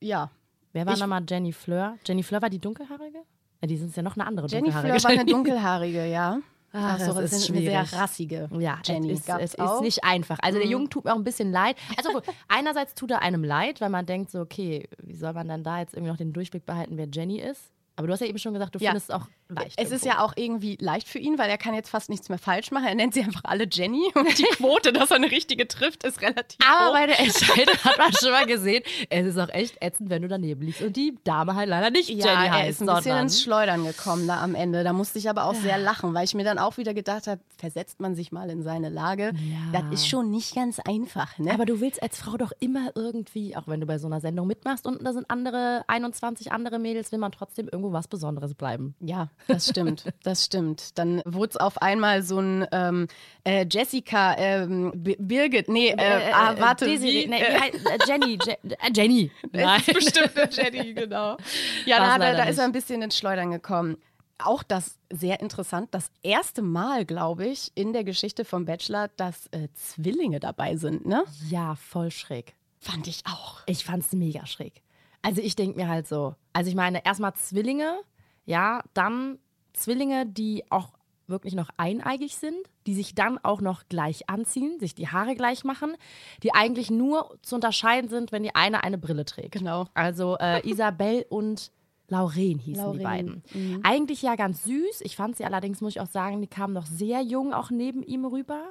Ja. 0.00 0.30
Wer 0.72 0.86
war 0.86 0.94
Ich- 0.94 1.00
nochmal 1.00 1.22
Jenny 1.28 1.52
Fleur? 1.52 1.96
Jenny 2.06 2.22
Fleur 2.22 2.42
war 2.42 2.50
die 2.50 2.58
dunkelhaarige? 2.58 3.18
Ja, 3.62 3.66
die 3.68 3.76
sind 3.76 3.96
ja 3.96 4.02
noch 4.02 4.14
eine 4.16 4.26
andere 4.26 4.46
Jenny 4.46 4.64
dunkelhaarige. 4.70 5.00
Fleur 5.00 5.10
war 5.10 5.20
eine 5.20 5.24
dunkelhaarige, 5.32 6.06
ja. 6.06 6.38
Ah, 6.72 6.96
Ach 6.96 7.00
so, 7.00 7.14
das 7.14 7.32
ist 7.32 7.42
ist 7.44 7.50
eine 7.50 7.60
sehr 7.62 7.86
schwierig. 7.86 8.00
rassige 8.02 8.48
Ja, 8.58 8.78
Jenny. 8.84 9.10
es 9.12 9.26
es 9.26 9.54
ist 9.54 9.80
nicht 9.80 10.04
einfach. 10.04 10.38
Also 10.42 10.58
der 10.58 10.68
Junge 10.68 10.90
tut 10.90 11.04
mir 11.06 11.12
auch 11.12 11.16
ein 11.16 11.24
bisschen 11.24 11.50
leid. 11.50 11.76
Also 11.96 12.10
gut, 12.12 12.24
einerseits 12.48 12.94
tut 12.94 13.10
er 13.12 13.22
einem 13.22 13.42
leid, 13.44 13.80
weil 13.80 13.88
man 13.88 14.04
denkt 14.04 14.30
so, 14.30 14.40
okay, 14.40 14.86
wie 15.02 15.14
soll 15.14 15.32
man 15.32 15.48
dann 15.48 15.62
da 15.64 15.78
jetzt 15.78 15.94
irgendwie 15.94 16.10
noch 16.10 16.18
den 16.18 16.34
Durchblick 16.34 16.66
behalten, 16.66 16.98
wer 16.98 17.08
Jenny 17.10 17.38
ist? 17.40 17.72
Aber 17.96 18.06
du 18.06 18.12
hast 18.12 18.20
ja 18.20 18.26
eben 18.26 18.38
schon 18.38 18.52
gesagt, 18.52 18.74
du 18.74 18.78
Ja. 18.78 18.90
findest 18.90 19.08
es 19.10 19.14
auch 19.14 19.26
leicht. 19.48 19.78
Es 19.78 19.90
ist 19.90 20.04
irgendwo. 20.04 20.08
ja 20.08 20.24
auch 20.24 20.32
irgendwie 20.36 20.76
leicht 20.80 21.08
für 21.08 21.18
ihn, 21.18 21.38
weil 21.38 21.48
er 21.48 21.56
kann 21.58 21.74
jetzt 21.74 21.88
fast 21.88 22.10
nichts 22.10 22.28
mehr 22.28 22.38
falsch 22.38 22.70
machen. 22.70 22.86
Er 22.86 22.94
nennt 22.94 23.14
sie 23.14 23.22
einfach 23.22 23.42
alle 23.44 23.66
Jenny 23.70 24.02
und 24.14 24.38
die 24.38 24.42
Quote, 24.44 24.92
dass 24.92 25.10
er 25.10 25.16
eine 25.16 25.30
richtige 25.30 25.66
trifft, 25.66 26.04
ist 26.04 26.20
relativ 26.20 26.58
Aber 26.66 26.88
hoch. 26.90 26.92
bei 26.94 27.06
der 27.06 27.20
Entscheidung 27.20 27.74
hat 27.84 27.96
man 27.98 28.12
schon 28.12 28.30
mal 28.32 28.44
gesehen, 28.46 28.82
es 29.08 29.26
ist 29.26 29.38
auch 29.38 29.48
echt 29.48 29.76
ätzend, 29.82 30.10
wenn 30.10 30.22
du 30.22 30.28
daneben 30.28 30.62
liegst 30.62 30.82
und 30.82 30.94
die 30.96 31.16
Dame 31.24 31.54
halt 31.54 31.68
leider 31.68 31.90
nicht 31.90 32.10
Ja, 32.10 32.26
Jenny 32.26 32.46
er 32.46 32.52
heißt, 32.52 32.82
ist 32.82 32.88
ein 32.88 32.94
bisschen 32.96 33.16
ins 33.18 33.42
Schleudern 33.42 33.84
gekommen 33.84 34.26
da 34.26 34.42
am 34.42 34.54
Ende. 34.54 34.84
Da 34.84 34.92
musste 34.92 35.18
ich 35.18 35.30
aber 35.30 35.44
auch 35.44 35.54
sehr 35.54 35.78
lachen, 35.78 36.12
weil 36.14 36.24
ich 36.24 36.34
mir 36.34 36.44
dann 36.44 36.58
auch 36.58 36.76
wieder 36.76 36.92
gedacht 36.94 37.26
habe, 37.26 37.40
versetzt 37.56 38.00
man 38.00 38.14
sich 38.14 38.30
mal 38.32 38.50
in 38.50 38.62
seine 38.62 38.88
Lage. 38.90 39.32
Ja. 39.72 39.80
Das 39.80 39.92
ist 40.00 40.08
schon 40.08 40.30
nicht 40.30 40.54
ganz 40.54 40.80
einfach, 40.80 41.38
ne? 41.38 41.52
Aber 41.52 41.64
du 41.64 41.80
willst 41.80 42.02
als 42.02 42.18
Frau 42.18 42.36
doch 42.36 42.52
immer 42.60 42.90
irgendwie, 42.94 43.56
auch 43.56 43.66
wenn 43.68 43.80
du 43.80 43.86
bei 43.86 43.98
so 43.98 44.06
einer 44.06 44.20
Sendung 44.20 44.46
mitmachst 44.46 44.86
und 44.86 45.02
da 45.04 45.12
sind 45.14 45.30
andere, 45.30 45.82
21 45.86 46.52
andere 46.52 46.78
Mädels, 46.78 47.10
will 47.12 47.18
man 47.18 47.32
trotzdem 47.32 47.68
irgendwo 47.68 47.85
was 47.92 48.08
Besonderes 48.08 48.54
bleiben. 48.54 48.94
ja, 49.00 49.30
das 49.48 49.68
stimmt, 49.68 50.04
das 50.22 50.44
stimmt. 50.44 50.98
Dann 50.98 51.22
wurde 51.24 51.50
es 51.50 51.56
auf 51.56 51.80
einmal 51.82 52.22
so 52.22 52.38
ein 52.38 52.66
ähm, 52.72 53.08
äh, 53.44 53.66
Jessica, 53.70 54.34
ähm, 54.38 54.92
Birgit, 54.94 55.68
nee, 55.68 55.88
äh, 55.88 56.30
ah, 56.32 56.54
warte, 56.58 56.86
Desiree, 56.86 57.26
nee, 57.26 57.40
Äh, 57.40 57.68
äh, 57.68 57.98
Jenny, 58.06 58.38
Je, 58.44 58.52
äh, 58.52 58.90
Jenny. 58.94 59.30
Es 59.52 59.88
ist 59.88 59.94
bestimmt 59.94 60.36
eine 60.36 60.50
Jenny, 60.50 60.94
genau. 60.94 61.36
Ja, 61.86 62.18
da, 62.18 62.24
er, 62.24 62.36
da 62.36 62.44
ist 62.44 62.58
er 62.58 62.64
ein 62.64 62.72
bisschen 62.72 63.02
ins 63.02 63.16
Schleudern 63.16 63.50
gekommen. 63.50 63.96
Auch 64.38 64.62
das 64.62 64.98
sehr 65.10 65.40
interessant, 65.40 65.88
das 65.92 66.10
erste 66.22 66.60
Mal, 66.60 67.06
glaube 67.06 67.46
ich, 67.46 67.72
in 67.74 67.92
der 67.94 68.04
Geschichte 68.04 68.44
vom 68.44 68.66
Bachelor, 68.66 69.08
dass 69.16 69.46
äh, 69.52 69.68
Zwillinge 69.74 70.40
dabei 70.40 70.76
sind, 70.76 71.06
ne? 71.06 71.24
Ja, 71.48 71.74
voll 71.76 72.10
schräg. 72.10 72.54
Fand 72.78 73.06
ich 73.08 73.22
auch. 73.26 73.62
Ich 73.66 73.84
fand's 73.84 74.12
mega 74.12 74.44
schräg. 74.46 74.82
Also 75.26 75.42
ich 75.42 75.56
denke 75.56 75.76
mir 75.76 75.88
halt 75.88 76.06
so, 76.06 76.36
also 76.52 76.70
ich 76.70 76.76
meine, 76.76 77.04
erstmal 77.04 77.34
Zwillinge, 77.34 77.98
ja, 78.44 78.80
dann 78.94 79.40
Zwillinge, 79.72 80.24
die 80.24 80.62
auch 80.70 80.90
wirklich 81.26 81.56
noch 81.56 81.68
eineigig 81.76 82.36
sind, 82.36 82.56
die 82.86 82.94
sich 82.94 83.16
dann 83.16 83.36
auch 83.38 83.60
noch 83.60 83.88
gleich 83.88 84.30
anziehen, 84.30 84.78
sich 84.78 84.94
die 84.94 85.08
Haare 85.08 85.34
gleich 85.34 85.64
machen, 85.64 85.96
die 86.44 86.54
eigentlich 86.54 86.92
nur 86.92 87.36
zu 87.42 87.56
unterscheiden 87.56 88.08
sind, 88.08 88.30
wenn 88.30 88.44
die 88.44 88.54
eine 88.54 88.84
eine 88.84 88.98
Brille 88.98 89.24
trägt. 89.24 89.50
Genau. 89.50 89.88
Also 89.94 90.36
äh, 90.38 90.64
Isabel 90.68 91.26
und 91.28 91.72
Lauren 92.06 92.60
hießen 92.60 92.92
die 92.92 92.98
Lauren, 92.98 93.02
beiden. 93.02 93.42
Mhm. 93.52 93.80
Eigentlich 93.82 94.22
ja 94.22 94.36
ganz 94.36 94.62
süß. 94.62 95.00
Ich 95.00 95.16
fand 95.16 95.36
sie 95.36 95.44
allerdings, 95.44 95.80
muss 95.80 95.96
ich 95.96 96.00
auch 96.00 96.06
sagen, 96.06 96.40
die 96.40 96.46
kamen 96.46 96.72
noch 96.72 96.86
sehr 96.86 97.20
jung 97.22 97.52
auch 97.52 97.70
neben 97.70 98.04
ihm 98.04 98.24
rüber. 98.24 98.62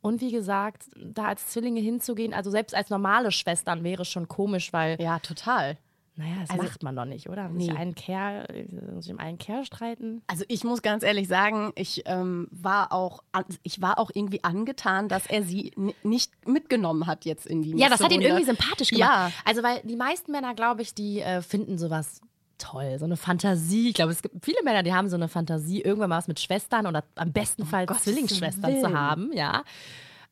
Und 0.00 0.20
wie 0.20 0.30
gesagt, 0.30 0.84
da 0.94 1.24
als 1.24 1.48
Zwillinge 1.48 1.80
hinzugehen, 1.80 2.32
also 2.32 2.48
selbst 2.52 2.76
als 2.76 2.90
normale 2.90 3.32
Schwestern 3.32 3.82
wäre 3.82 4.04
schon 4.04 4.28
komisch, 4.28 4.72
weil, 4.72 5.00
Ja, 5.00 5.18
total. 5.18 5.78
Naja, 6.16 6.34
das 6.40 6.50
Also- 6.50 6.62
macht 6.62 6.82
man 6.82 6.96
doch 6.96 7.04
nicht, 7.04 7.28
oder? 7.28 7.50
Sich 7.52 7.68
Nee. 7.70 7.76
einen 7.76 7.94
Kerl, 7.94 8.66
sich 9.00 9.12
um 9.12 9.18
einen 9.18 9.38
Kerl 9.38 9.64
streiten. 9.64 10.22
Also 10.26 10.44
ich 10.48 10.64
muss 10.64 10.80
ganz 10.82 11.02
ehrlich 11.02 11.28
sagen, 11.28 11.72
ich 11.74 12.02
ähm, 12.06 12.48
war 12.50 12.92
auch, 12.92 13.22
ich 13.62 13.82
war 13.82 13.98
auch 13.98 14.10
irgendwie 14.12 14.42
angetan, 14.42 15.08
dass 15.08 15.26
er 15.26 15.42
sie 15.42 15.72
nicht 16.02 16.32
mitgenommen 16.46 17.06
hat 17.06 17.24
jetzt 17.26 17.46
in 17.46 17.62
die 17.62 17.76
Ja, 17.76 17.88
das 17.88 18.00
hat 18.00 18.12
ihn 18.12 18.22
irgendwie 18.22 18.44
sympathisch 18.44 18.90
gemacht. 18.90 19.10
Ja. 19.10 19.30
Also, 19.44 19.62
weil 19.62 19.80
die 19.84 19.96
meisten 19.96 20.32
Männer, 20.32 20.54
glaube 20.54 20.82
ich, 20.82 20.94
die 20.94 21.20
äh, 21.20 21.42
finden 21.42 21.76
sowas 21.78 22.20
toll, 22.58 22.98
so 22.98 23.04
eine 23.04 23.18
Fantasie. 23.18 23.88
Ich 23.90 23.94
glaube, 23.94 24.12
es 24.12 24.22
gibt 24.22 24.42
viele 24.42 24.62
Männer, 24.64 24.82
die 24.82 24.94
haben 24.94 25.10
so 25.10 25.16
eine 25.16 25.28
Fantasie, 25.28 25.82
irgendwann 25.82 26.08
mal 26.08 26.16
was 26.18 26.28
mit 26.28 26.40
Schwestern 26.40 26.86
oder 26.86 27.04
am 27.16 27.30
besten 27.32 27.66
Fall 27.66 27.84
Gottes 27.84 28.04
Zwillingsschwestern 28.04 28.80
zu 28.80 28.94
haben, 28.98 29.30
ja. 29.34 29.62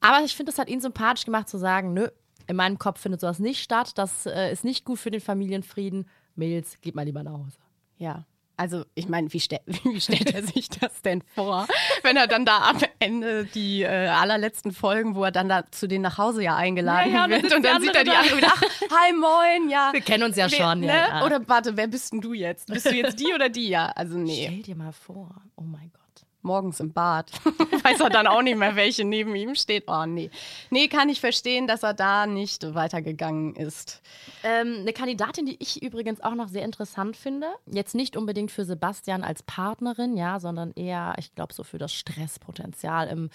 Aber 0.00 0.24
ich 0.24 0.34
finde, 0.34 0.50
es 0.52 0.58
hat 0.58 0.68
ihn 0.70 0.80
sympathisch 0.80 1.26
gemacht 1.26 1.48
zu 1.50 1.58
sagen, 1.58 1.92
nö, 1.92 2.08
in 2.46 2.56
meinem 2.56 2.78
Kopf 2.78 3.00
findet 3.00 3.20
sowas 3.20 3.38
nicht 3.38 3.62
statt, 3.62 3.92
das 3.96 4.26
äh, 4.26 4.52
ist 4.52 4.64
nicht 4.64 4.84
gut 4.84 4.98
für 4.98 5.10
den 5.10 5.20
Familienfrieden. 5.20 6.08
Mädels, 6.36 6.80
geht 6.80 6.94
mal 6.94 7.04
lieber 7.04 7.22
nach 7.22 7.32
Hause. 7.32 7.58
Ja. 7.98 8.24
Also, 8.56 8.84
ich 8.94 9.08
meine, 9.08 9.32
wie, 9.32 9.40
stell, 9.40 9.58
wie 9.66 10.00
stellt 10.00 10.32
er 10.32 10.44
sich 10.44 10.68
das 10.68 11.02
denn 11.02 11.22
vor, 11.34 11.66
wenn 12.04 12.16
er 12.16 12.28
dann 12.28 12.44
da 12.44 12.58
am 12.70 12.78
Ende 13.00 13.46
die 13.46 13.82
äh, 13.82 13.88
allerletzten 14.08 14.70
Folgen, 14.72 15.16
wo 15.16 15.24
er 15.24 15.32
dann 15.32 15.48
da 15.48 15.64
zu 15.72 15.88
denen 15.88 16.02
nach 16.02 16.18
Hause 16.18 16.44
ja 16.44 16.54
eingeladen 16.54 17.12
Ja, 17.12 17.26
ja, 17.26 17.30
wird 17.42 17.52
und 17.52 17.64
dann 17.64 17.82
sieht 17.82 17.96
er 17.96 18.04
die 18.04 18.10
andere 18.10 18.32
andere 18.32 18.36
wieder, 18.38 18.52
ach, 18.54 18.62
hi, 18.62 19.12
moin, 19.12 19.68
ja. 19.70 19.90
Wir 19.92 20.00
kennen 20.02 20.22
uns 20.22 20.36
ja 20.36 20.48
Wer- 20.50 20.56
schon, 20.56 20.80
ne? 20.80 20.86
ja. 20.86 21.24
Oder 21.24 21.46
warte, 21.48 21.76
wer 21.76 21.88
bist 21.88 22.12
denn 22.12 22.20
du 22.20 22.32
jetzt? 22.32 22.68
Bist 22.68 22.86
du 22.86 22.94
jetzt 22.94 23.18
die 23.18 23.32
oder 23.34 23.48
die? 23.48 23.68
Ja, 23.70 23.86
also 23.86 24.16
nee, 24.18 24.44
Stell 24.46 24.62
dir 24.62 24.76
mal 24.76 24.92
vor, 24.92 25.34
oh 25.56 25.62
mein 25.62 25.90
Gott. 25.92 26.03
Morgens 26.44 26.80
im 26.80 26.92
Bad. 26.92 27.30
Weiß 27.82 28.00
er 28.00 28.10
dann 28.10 28.26
auch 28.26 28.42
nicht 28.42 28.56
mehr, 28.58 28.76
welche 28.76 29.04
neben 29.04 29.34
ihm 29.34 29.54
steht. 29.54 29.84
Oh 29.86 30.06
nee. 30.06 30.30
Nee, 30.70 30.88
kann 30.88 31.08
ich 31.08 31.20
verstehen, 31.20 31.66
dass 31.66 31.82
er 31.82 31.94
da 31.94 32.26
nicht 32.26 32.74
weitergegangen 32.74 33.56
ist. 33.56 34.02
Ähm, 34.42 34.78
eine 34.80 34.92
Kandidatin, 34.92 35.46
die 35.46 35.56
ich 35.58 35.82
übrigens 35.82 36.20
auch 36.20 36.34
noch 36.34 36.48
sehr 36.48 36.64
interessant 36.64 37.16
finde, 37.16 37.48
jetzt 37.66 37.94
nicht 37.94 38.16
unbedingt 38.16 38.50
für 38.50 38.64
Sebastian 38.64 39.24
als 39.24 39.42
Partnerin, 39.42 40.16
ja, 40.16 40.38
sondern 40.40 40.72
eher, 40.72 41.14
ich 41.18 41.34
glaube, 41.34 41.54
so 41.54 41.64
für 41.64 41.78
das 41.78 41.92
Stresspotenzial 41.92 43.08
im, 43.08 43.30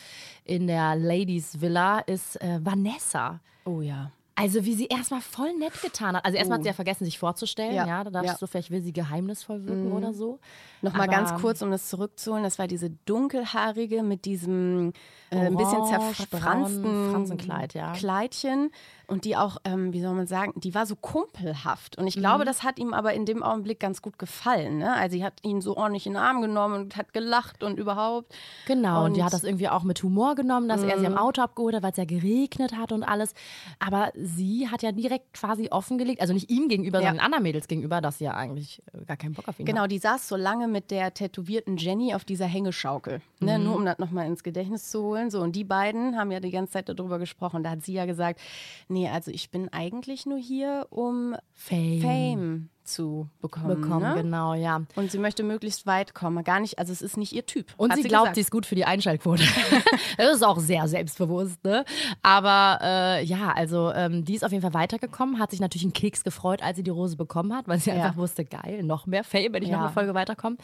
in 0.45 0.67
der 0.67 0.95
Ladies 0.95 1.61
Villa, 1.61 1.99
ist 1.99 2.41
äh, 2.41 2.59
Vanessa. 2.63 3.39
Oh 3.65 3.81
ja. 3.81 4.11
Also 4.39 4.63
wie 4.63 4.73
sie 4.73 4.85
erstmal 4.87 5.21
voll 5.21 5.53
nett 5.53 5.81
getan 5.81 6.15
hat. 6.15 6.23
Also 6.25 6.37
erstmal 6.37 6.55
hat 6.57 6.61
Oh. 6.61 6.63
sie 6.63 6.69
ja 6.69 6.73
vergessen, 6.73 7.03
sich 7.05 7.19
vorzustellen. 7.19 7.75
Ja, 7.75 7.85
Ja, 7.85 8.03
da 8.05 8.09
dachte 8.09 8.27
ja. 8.27 8.33
ich 8.33 8.39
so, 8.39 8.47
vielleicht 8.47 8.71
will 8.71 8.81
sie 8.81 8.93
geheimnisvoll 8.93 9.65
wirken 9.65 9.91
oder 9.91 10.13
so. 10.13 10.39
Nochmal 10.81 11.07
Aber- 11.09 11.11
ganz 11.17 11.41
kurz, 11.41 11.61
um 11.61 11.71
das 11.71 11.89
zurückzuholen. 11.89 12.43
Das 12.43 12.57
war 12.57 12.67
diese 12.67 12.89
dunkelhaarige 13.05 14.01
mit 14.01 14.23
diesem 14.25 14.93
äh, 15.31 15.35
ein 15.37 15.57
bisschen 15.57 15.85
zerfransten. 15.85 17.37
Kleidchen. 17.93 18.71
Und 19.09 19.25
die 19.25 19.35
auch, 19.35 19.57
ähm, 19.65 19.91
wie 19.91 20.01
soll 20.01 20.13
man 20.13 20.27
sagen, 20.27 20.53
die 20.61 20.75
war 20.75 20.85
so 20.85 20.95
kumpelhaft. 20.95 21.97
Und 21.97 22.05
ich 22.07 22.15
glaube, 22.15 22.45
das 22.45 22.63
hat 22.63 22.77
ihm 22.77 22.93
aber 22.93 23.13
in 23.13 23.25
dem 23.25 23.41
Augenblick 23.43 23.79
ganz 23.79 24.01
gut 24.03 24.19
gefallen. 24.19 24.77
Ne? 24.77 24.93
Also 24.93 25.17
sie 25.17 25.23
hat 25.23 25.33
ihn 25.43 25.61
so 25.61 25.75
ordentlich 25.77 26.05
in 26.05 26.13
den 26.13 26.21
Arm 26.21 26.41
genommen 26.41 26.75
und 26.81 26.95
hat 26.95 27.11
gelacht 27.11 27.63
und 27.63 27.79
überhaupt. 27.79 28.33
Genau, 28.67 29.05
und, 29.05 29.15
die 29.15 29.21
Und- 29.21 29.25
hat 29.25 29.33
das 29.33 29.43
irgendwie 29.43 29.67
auch 29.67 29.83
mit 29.83 30.03
Humor 30.03 30.35
genommen, 30.35 30.69
dass 30.69 30.83
er 30.83 30.99
sie 30.99 31.07
am 31.07 31.17
Auto 31.17 31.41
abgeholt 31.41 31.73
hat, 31.75 31.81
weil 31.83 31.91
es 31.91 31.97
ja 31.97 32.05
geregnet 32.05 32.77
hat 32.77 32.91
und 32.91 33.03
alles. 33.03 33.33
Aber 33.79 34.11
sie 34.15 34.67
hat 34.69 34.83
ja 34.83 34.91
direkt 34.91 35.33
quasi 35.33 35.69
offengelegt, 35.71 36.21
also 36.21 36.33
nicht 36.33 36.49
ihm 36.51 36.67
gegenüber, 36.69 36.99
Ja. 37.01 37.07
sondern 37.09 37.25
anderen 37.25 37.43
Mädels 37.43 37.67
gegenüber, 37.67 38.01
dass 38.01 38.19
sie 38.19 38.25
ja 38.25 38.35
eigentlich 38.35 38.81
äh, 38.93 39.05
gar 39.05 39.17
keinen 39.17 39.33
Bock 39.33 39.47
auf 39.47 39.59
ihn 39.59 39.65
Genau, 39.65 39.81
hat. 39.83 39.91
die 39.91 39.97
saß 39.99 40.27
so 40.27 40.35
lange 40.35 40.67
mit 40.67 40.91
der 40.91 41.13
tätowierten 41.13 41.77
Jenny 41.77 42.13
auf 42.13 42.25
dieser 42.25 42.45
Hängeschaukel. 42.45 43.21
Ne? 43.39 43.57
Mhm. 43.57 43.63
Nur 43.65 43.75
um 43.75 43.85
das 43.85 43.97
nochmal 43.97 44.27
ins 44.27 44.43
Gedächtnis 44.43 44.89
zu 44.91 45.01
holen. 45.01 45.29
So, 45.31 45.41
und 45.41 45.55
die 45.55 45.63
beiden 45.63 46.17
haben 46.17 46.31
ja 46.31 46.39
die 46.39 46.51
ganze 46.51 46.73
Zeit 46.73 46.89
darüber 46.89 47.17
gesprochen. 47.17 47.63
Da 47.63 47.71
hat 47.71 47.83
sie 47.83 47.93
ja 47.93 48.05
gesagt, 48.05 48.39
nee, 48.87 48.98
also 49.07 49.31
ich 49.31 49.51
bin 49.51 49.69
eigentlich 49.69 50.25
nur 50.25 50.37
hier, 50.37 50.87
um 50.89 51.35
Fame. 51.53 52.01
Fame 52.01 52.69
zu 52.89 53.29
bekommen. 53.41 53.81
bekommen, 53.81 54.13
ne? 54.15 54.21
genau, 54.23 54.53
ja. 54.53 54.81
Und 54.95 55.11
sie 55.11 55.17
möchte 55.17 55.43
möglichst 55.43 55.85
weit 55.85 56.13
kommen. 56.13 56.43
Gar 56.43 56.59
nicht, 56.59 56.79
also 56.79 56.91
es 56.91 57.01
ist 57.01 57.17
nicht 57.17 57.33
ihr 57.33 57.45
Typ. 57.45 57.67
Und 57.77 57.91
hat 57.91 57.97
sie 57.97 58.03
glaubt, 58.03 58.23
gesagt. 58.23 58.35
sie 58.35 58.41
ist 58.41 58.51
gut 58.51 58.65
für 58.65 58.75
die 58.75 58.85
Einschaltquote. 58.85 59.43
das 60.17 60.35
ist 60.35 60.43
auch 60.43 60.59
sehr 60.59 60.87
selbstbewusst, 60.87 61.63
ne? 61.63 61.85
Aber 62.21 62.79
äh, 62.81 63.23
ja, 63.23 63.51
also 63.55 63.91
ähm, 63.93 64.25
die 64.25 64.35
ist 64.35 64.43
auf 64.43 64.51
jeden 64.51 64.61
Fall 64.61 64.73
weitergekommen, 64.73 65.39
hat 65.39 65.51
sich 65.51 65.59
natürlich 65.59 65.83
einen 65.85 65.93
Keks 65.93 66.23
gefreut, 66.23 66.61
als 66.63 66.77
sie 66.77 66.83
die 66.83 66.89
Rose 66.91 67.15
bekommen 67.15 67.55
hat, 67.55 67.67
weil 67.67 67.79
sie 67.79 67.89
Ja. 67.91 67.97
einfach 67.97 68.17
wusste, 68.17 68.45
geil, 68.45 68.83
noch 68.83 69.05
mehr 69.05 69.23
Fame, 69.23 69.53
wenn 69.53 69.63
ich 69.63 69.69
noch 69.69 69.77
Ja. 69.79 69.85
eine 69.85 69.93
Folge 69.93 70.13
weiterkomme. 70.13 70.57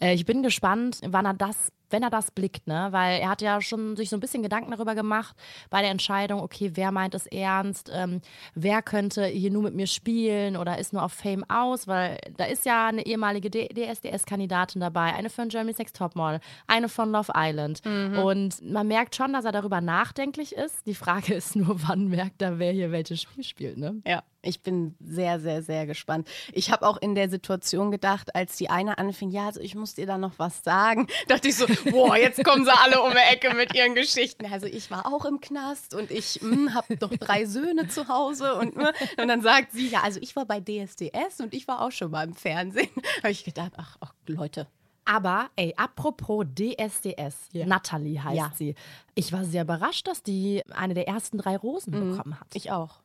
Äh, 0.00 0.14
ich 0.14 0.24
bin 0.24 0.42
gespannt, 0.42 1.00
wann 1.06 1.26
er 1.26 1.34
das, 1.34 1.72
wenn 1.90 2.02
er 2.02 2.10
das 2.10 2.30
blickt, 2.30 2.66
ne? 2.66 2.88
Weil 2.90 3.20
er 3.20 3.30
hat 3.30 3.40
ja 3.42 3.60
schon 3.60 3.96
sich 3.96 4.10
so 4.10 4.16
ein 4.16 4.20
bisschen 4.20 4.42
Gedanken 4.42 4.70
darüber 4.72 4.94
gemacht 4.94 5.34
bei 5.70 5.80
der 5.80 5.90
Entscheidung, 5.90 6.40
okay, 6.40 6.72
wer 6.74 6.92
meint 6.92 7.14
es 7.14 7.26
ernst, 7.26 7.90
ähm, 7.94 8.20
wer 8.54 8.82
könnte 8.82 9.24
hier 9.26 9.50
nur 9.50 9.62
mit 9.62 9.74
mir 9.74 9.86
spielen 9.86 10.56
oder 10.56 10.78
ist 10.78 10.92
nur 10.92 11.02
auf 11.02 11.12
Fame 11.12 11.44
aus, 11.62 11.86
weil 11.86 12.18
da 12.36 12.44
ist 12.44 12.64
ja 12.64 12.88
eine 12.88 13.04
ehemalige 13.06 13.50
DSDS-Kandidatin 13.50 14.80
dabei, 14.80 15.14
eine 15.14 15.30
von 15.30 15.48
Jeremy's 15.48 15.78
Next 15.78 15.96
Topmodel, 15.96 16.40
eine 16.66 16.88
von 16.88 17.10
Love 17.10 17.32
Island. 17.34 17.80
Und 18.24 18.62
man 18.62 18.86
merkt 18.88 19.16
schon, 19.16 19.32
dass 19.32 19.44
er 19.44 19.52
darüber 19.52 19.80
nachdenklich 19.80 20.54
ist. 20.54 20.86
Die 20.86 20.94
Frage 20.94 21.34
ist 21.34 21.56
nur, 21.56 21.76
wann 21.88 22.08
merkt 22.08 22.42
er, 22.42 22.58
wer 22.58 22.72
hier 22.72 22.92
welches 22.92 23.22
Spiel 23.22 23.44
spielt, 23.44 23.78
ne? 23.78 24.00
Ja, 24.06 24.22
ich 24.42 24.62
bin 24.62 24.94
sehr, 25.00 25.40
sehr, 25.40 25.62
sehr 25.62 25.86
gespannt. 25.86 26.28
Ich 26.52 26.70
habe 26.70 26.86
auch 26.86 26.96
in 26.98 27.14
der 27.14 27.28
Situation 27.28 27.90
gedacht, 27.90 28.34
als 28.34 28.56
die 28.56 28.70
eine 28.70 28.98
anfing, 28.98 29.30
ja, 29.30 29.46
also 29.46 29.60
ich 29.60 29.74
muss 29.74 29.94
dir 29.94 30.06
da 30.06 30.16
noch 30.16 30.38
was 30.38 30.62
sagen, 30.62 31.06
dachte 31.28 31.48
ich 31.48 31.56
so, 31.56 31.66
boah, 31.90 32.16
jetzt 32.16 32.42
kommen 32.44 32.64
sie 32.64 32.70
alle 32.72 33.02
um 33.02 33.10
die 33.10 33.34
Ecke 33.34 33.54
mit 33.54 33.74
ihren 33.74 33.94
Geschichten. 33.94 34.46
Also 34.46 34.66
ich 34.66 34.90
war 34.90 35.06
auch 35.06 35.24
im 35.24 35.40
Knast 35.40 35.94
und 35.94 36.10
ich 36.10 36.40
habe 36.72 36.96
doch 36.96 37.10
drei 37.10 37.46
Söhne 37.46 37.88
zu 37.88 38.08
Hause 38.08 38.54
und, 38.54 38.76
mm, 38.76 38.86
und 39.20 39.28
dann 39.28 39.42
sagt 39.42 39.72
sie, 39.72 39.88
ja, 39.88 40.02
also 40.02 40.20
ich 40.20 40.36
war 40.36 40.46
bei 40.46 40.60
DSDS 40.60 41.40
und 41.40 41.52
ich 41.52 41.66
war 41.66 41.80
auch 41.82 41.92
schon 41.92 42.10
mal 42.10 42.24
im 42.24 42.34
Fernsehen. 42.34 42.88
habe 43.22 43.30
ich 43.32 43.44
gedacht, 43.44 43.72
ach, 43.76 43.96
ach 44.00 44.14
Leute, 44.26 44.66
Aber, 45.04 45.48
ey, 45.56 45.74
apropos 45.76 46.46
DSDS, 46.54 47.48
Ja. 47.52 47.66
Natalie 47.66 48.22
heißt 48.22 48.36
Ja. 48.36 48.52
sie. 48.54 48.74
Ich 49.14 49.32
war 49.32 49.44
sehr 49.44 49.62
überrascht, 49.62 50.06
dass 50.06 50.22
die 50.22 50.62
eine 50.70 50.94
der 50.94 51.08
ersten 51.08 51.38
drei 51.38 51.56
Rosen 51.56 51.92
bekommen 51.92 52.38
hat. 52.38 52.46
Ich 52.54 52.70
auch. 52.70 53.00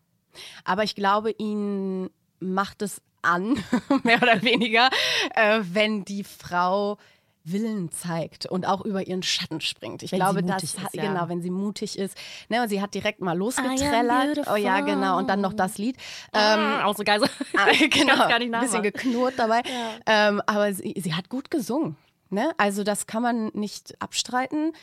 Aber 0.64 0.84
ich 0.84 0.96
glaube, 0.96 1.32
ihn 1.32 2.10
macht 2.40 2.82
es 2.82 3.02
an, 3.22 3.64
mehr 4.04 4.22
oder 4.22 4.42
weniger, 4.44 4.90
äh, 5.36 5.62
wenn 5.64 6.06
die 6.06 6.24
Frau 6.24 6.98
Willen 7.46 7.92
zeigt 7.92 8.46
und 8.46 8.66
auch 8.66 8.86
über 8.86 9.06
ihren 9.06 9.22
Schatten 9.22 9.60
springt. 9.60 10.02
Ich 10.02 10.14
Wenn 10.14 10.20
glaube, 10.20 10.44
das 10.44 10.78
hat, 10.78 10.94
ist, 10.94 10.96
ja. 10.96 11.04
genau, 11.04 11.28
wenn 11.28 11.42
sie 11.42 11.50
mutig 11.50 11.98
ist. 12.00 12.18
Ne, 12.48 12.62
und 12.62 12.70
sie 12.70 12.82
hat 12.82 12.94
direkt 12.94 13.20
mal 13.20 13.38
losgetrellert. 13.38 14.48
Oh 14.50 14.56
ja, 14.56 14.80
genau. 14.80 15.18
Und 15.18 15.28
dann 15.30 15.42
noch 15.42 15.54
das 15.54 15.78
Lied. 15.78 15.98
Ähm, 16.34 16.60
Ähm, 16.60 16.80
auch 16.84 16.96
so 16.96 17.04
geil. 17.04 17.20
So. 17.20 17.26
Ah, 17.58 17.66
genau, 17.90 18.24
ein 18.24 18.62
bisschen 18.62 18.82
geknurrt 18.82 19.34
dabei. 19.38 19.62
Ähm, 20.06 20.42
aber 20.46 20.74
sie, 20.74 20.94
sie 20.98 21.14
hat 21.14 21.28
gut 21.30 21.52
gesungen. 21.52 21.98
Ne? 22.30 22.54
Also 22.58 22.84
das 22.84 23.08
kann 23.08 23.22
man 23.24 23.52
nicht 23.54 24.02
abstreiten. 24.02 24.74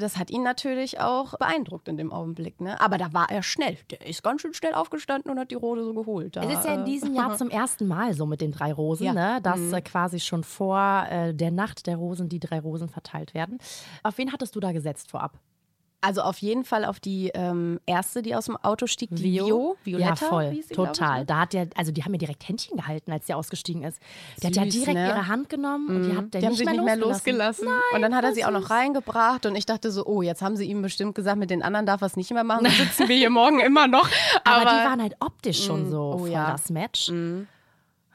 Das 0.00 0.16
hat 0.16 0.30
ihn 0.30 0.42
natürlich 0.42 0.98
auch 1.00 1.36
beeindruckt 1.38 1.86
in 1.88 1.96
dem 1.96 2.12
Augenblick. 2.12 2.60
Ne? 2.60 2.80
Aber 2.80 2.98
da 2.98 3.12
war 3.12 3.30
er 3.30 3.42
schnell. 3.42 3.76
Der 3.90 4.06
ist 4.06 4.22
ganz 4.22 4.40
schön 4.42 4.54
schnell 4.54 4.74
aufgestanden 4.74 5.30
und 5.30 5.38
hat 5.38 5.50
die 5.50 5.54
Rose 5.56 5.84
so 5.84 5.94
geholt. 5.94 6.36
Da, 6.36 6.42
Es 6.42 6.58
ist 6.58 6.64
ja 6.64 6.74
in 6.74 6.80
äh, 6.82 6.84
diesem 6.84 7.14
Jahr 7.14 7.36
zum 7.36 7.50
ersten 7.50 7.86
Mal 7.86 8.14
so 8.14 8.26
mit 8.26 8.40
den 8.40 8.50
drei 8.52 8.72
Rosen, 8.72 9.04
Ja. 9.04 9.12
ne? 9.12 9.40
dass 9.42 9.60
äh, 9.72 9.80
quasi 9.80 10.18
schon 10.20 10.42
vor 10.42 11.06
äh, 11.08 11.32
der 11.34 11.50
Nacht 11.50 11.86
der 11.86 11.96
Rosen 11.96 12.28
die 12.28 12.40
drei 12.40 12.58
Rosen 12.60 12.88
verteilt 12.88 13.34
werden. 13.34 13.58
Auf 14.02 14.18
wen 14.18 14.32
hattest 14.32 14.56
du 14.56 14.60
da 14.60 14.72
gesetzt 14.72 15.10
vorab? 15.10 15.38
Also 16.02 16.22
auf 16.22 16.38
jeden 16.38 16.64
Fall 16.64 16.86
auf 16.86 16.98
die 16.98 17.30
ähm, 17.34 17.78
erste, 17.84 18.22
die 18.22 18.34
aus 18.34 18.46
dem 18.46 18.56
Auto 18.56 18.86
stieg, 18.86 19.10
die 19.12 19.22
Vio. 19.22 19.76
Violetta, 19.84 20.08
ja, 20.08 20.16
voll, 20.16 20.58
sie, 20.66 20.74
total. 20.74 21.20
ne? 21.20 21.26
Da 21.26 21.40
hat 21.40 21.52
der, 21.52 21.68
also 21.76 21.92
die 21.92 22.02
haben 22.02 22.12
mir 22.12 22.18
direkt 22.18 22.48
Händchen 22.48 22.78
gehalten, 22.78 23.12
als 23.12 23.26
der 23.26 23.36
ausgestiegen 23.36 23.82
ist. 23.82 23.98
Der 24.42 24.48
hat 24.48 24.56
ja 24.56 24.64
Süß, 24.64 24.72
direkt 24.72 24.94
ne? 24.94 25.08
ihre 25.08 25.26
Hand 25.28 25.50
genommen 25.50 25.88
und 25.88 26.02
die 26.04 26.16
hat 26.16 26.32
der 26.32 26.40
Die 26.40 26.46
haben 26.46 26.52
nicht, 26.52 26.58
sich 26.58 26.64
mehr, 26.64 26.74
nicht 26.74 26.84
mehr 26.84 26.96
losgelassen. 26.96 27.66
losgelassen. 27.66 27.94
und 27.94 28.02
dann 28.02 28.14
hat 28.16 28.24
er 28.24 28.32
sie 28.32 28.44
auch 28.46 28.50
noch 28.50 28.62
süß. 28.62 28.70
reingebracht 28.70 29.44
und 29.44 29.54
ich 29.56 29.66
dachte 29.66 29.90
so, 29.90 30.06
oh, 30.06 30.22
jetzt 30.22 30.40
haben 30.40 30.56
sie 30.56 30.64
ihm 30.64 30.80
bestimmt 30.80 31.14
gesagt, 31.14 31.38
mit 31.38 31.50
den 31.50 31.62
anderen 31.62 31.84
darf 31.84 32.00
er 32.00 32.06
es 32.06 32.16
nicht 32.16 32.30
mehr 32.30 32.44
machen, 32.44 32.64
dann 32.64 32.72
sitzen 32.78 33.06
wir 33.08 33.16
hier 33.16 33.30
morgen 33.30 33.60
immer 33.60 33.86
noch. 33.86 34.08
Aber, 34.44 34.56
Aber, 34.62 34.70
die 34.70 34.88
waren 34.88 35.02
halt 35.02 35.16
optisch 35.20 35.64
schon 35.64 35.90
so 35.90 36.14
oh 36.14 36.18
voll 36.20 36.30
ja. 36.30 36.52
das 36.52 36.70
Match. 36.70 37.10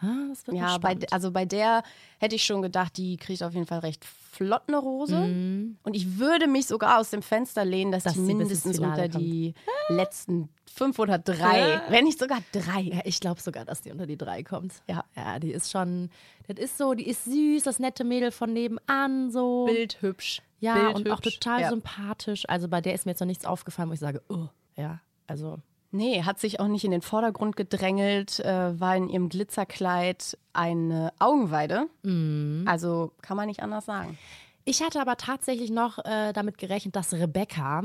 Ah, 0.05 0.27
das 0.29 0.45
wird 0.47 0.57
ja, 0.57 0.77
bei, 0.77 0.97
also 1.11 1.31
bei 1.31 1.45
der 1.45 1.83
hätte 2.19 2.35
ich 2.35 2.43
schon 2.43 2.61
gedacht, 2.61 2.97
die 2.97 3.17
kriegt 3.17 3.41
auf 3.43 3.53
jeden 3.53 3.65
Fall 3.65 3.79
recht 3.79 4.05
flott 4.05 4.63
eine 4.67 4.77
Rose. 4.77 5.15
Und 5.15 5.95
ich 5.95 6.19
würde 6.19 6.47
mich 6.47 6.67
sogar 6.67 6.99
aus 6.99 7.09
dem 7.09 7.21
Fenster 7.21 7.63
lehnen, 7.65 7.91
dass, 7.91 8.03
Dass 8.03 8.13
die 8.13 8.19
mindestens 8.19 8.79
unter 8.79 9.07
die 9.07 9.53
letzten 9.89 10.49
fünf 10.75 10.99
oder 10.99 11.17
drei, 11.17 11.81
wenn 11.89 12.03
nicht 12.03 12.19
sogar 12.19 12.39
drei. 12.51 12.81
Ja, 12.81 12.99
ich 13.05 13.19
glaube 13.19 13.41
sogar, 13.41 13.63
dass 13.63 13.81
die 13.81 13.91
unter 13.91 14.05
die 14.05 14.17
drei 14.17 14.43
kommt. 14.43 14.73
Ja. 14.87 15.05
Ja, 15.15 15.39
die 15.39 15.51
ist 15.51 15.71
schon, 15.71 16.09
das 16.47 16.57
ist 16.57 16.77
so, 16.77 16.93
die 16.93 17.07
ist 17.07 17.25
süß, 17.25 17.63
das 17.63 17.79
nette 17.79 18.03
Mädel 18.03 18.31
von 18.31 18.51
nebenan 18.51 19.31
so. 19.31 19.65
Bildhübsch. 19.65 20.41
Ja, 20.59 20.89
und 20.89 21.09
auch 21.09 21.21
Bildhübsch. 21.21 21.39
total 21.39 21.61
ja. 21.61 21.69
sympathisch. 21.69 22.43
Also 22.49 22.67
bei 22.67 22.81
der 22.81 22.93
ist 22.93 23.05
mir 23.05 23.13
jetzt 23.13 23.21
noch 23.21 23.27
nichts 23.27 23.45
aufgefallen, 23.45 23.89
wo 23.89 23.93
ich 23.93 23.99
sage, 23.99 24.21
oh, 24.29 24.47
ja, 24.75 24.99
also 25.27 25.59
Nee, 25.95 26.23
hat 26.23 26.39
sich 26.39 26.59
auch 26.59 26.67
nicht 26.67 26.83
in 26.83 26.91
den 26.91 27.01
Vordergrund 27.01 27.55
gedrängelt, 27.55 28.41
äh, 28.41 28.79
war 28.79 28.97
in 28.97 29.07
ihrem 29.07 29.29
Glitzerkleid 29.29 30.37
eine 30.51 31.13
Augenweide. 31.19 31.87
Mhm. 32.03 32.65
Also 32.67 33.13
kann 33.21 33.37
man 33.37 33.47
nicht 33.47 33.61
anders 33.61 33.85
sagen. 33.85 34.17
Ich 34.65 34.81
hatte 34.81 34.99
aber 34.99 35.15
tatsächlich 35.15 35.69
noch 35.69 35.99
äh, 35.99 36.33
damit 36.33 36.57
gerechnet, 36.57 36.95
dass 36.95 37.13
Rebecca, 37.13 37.83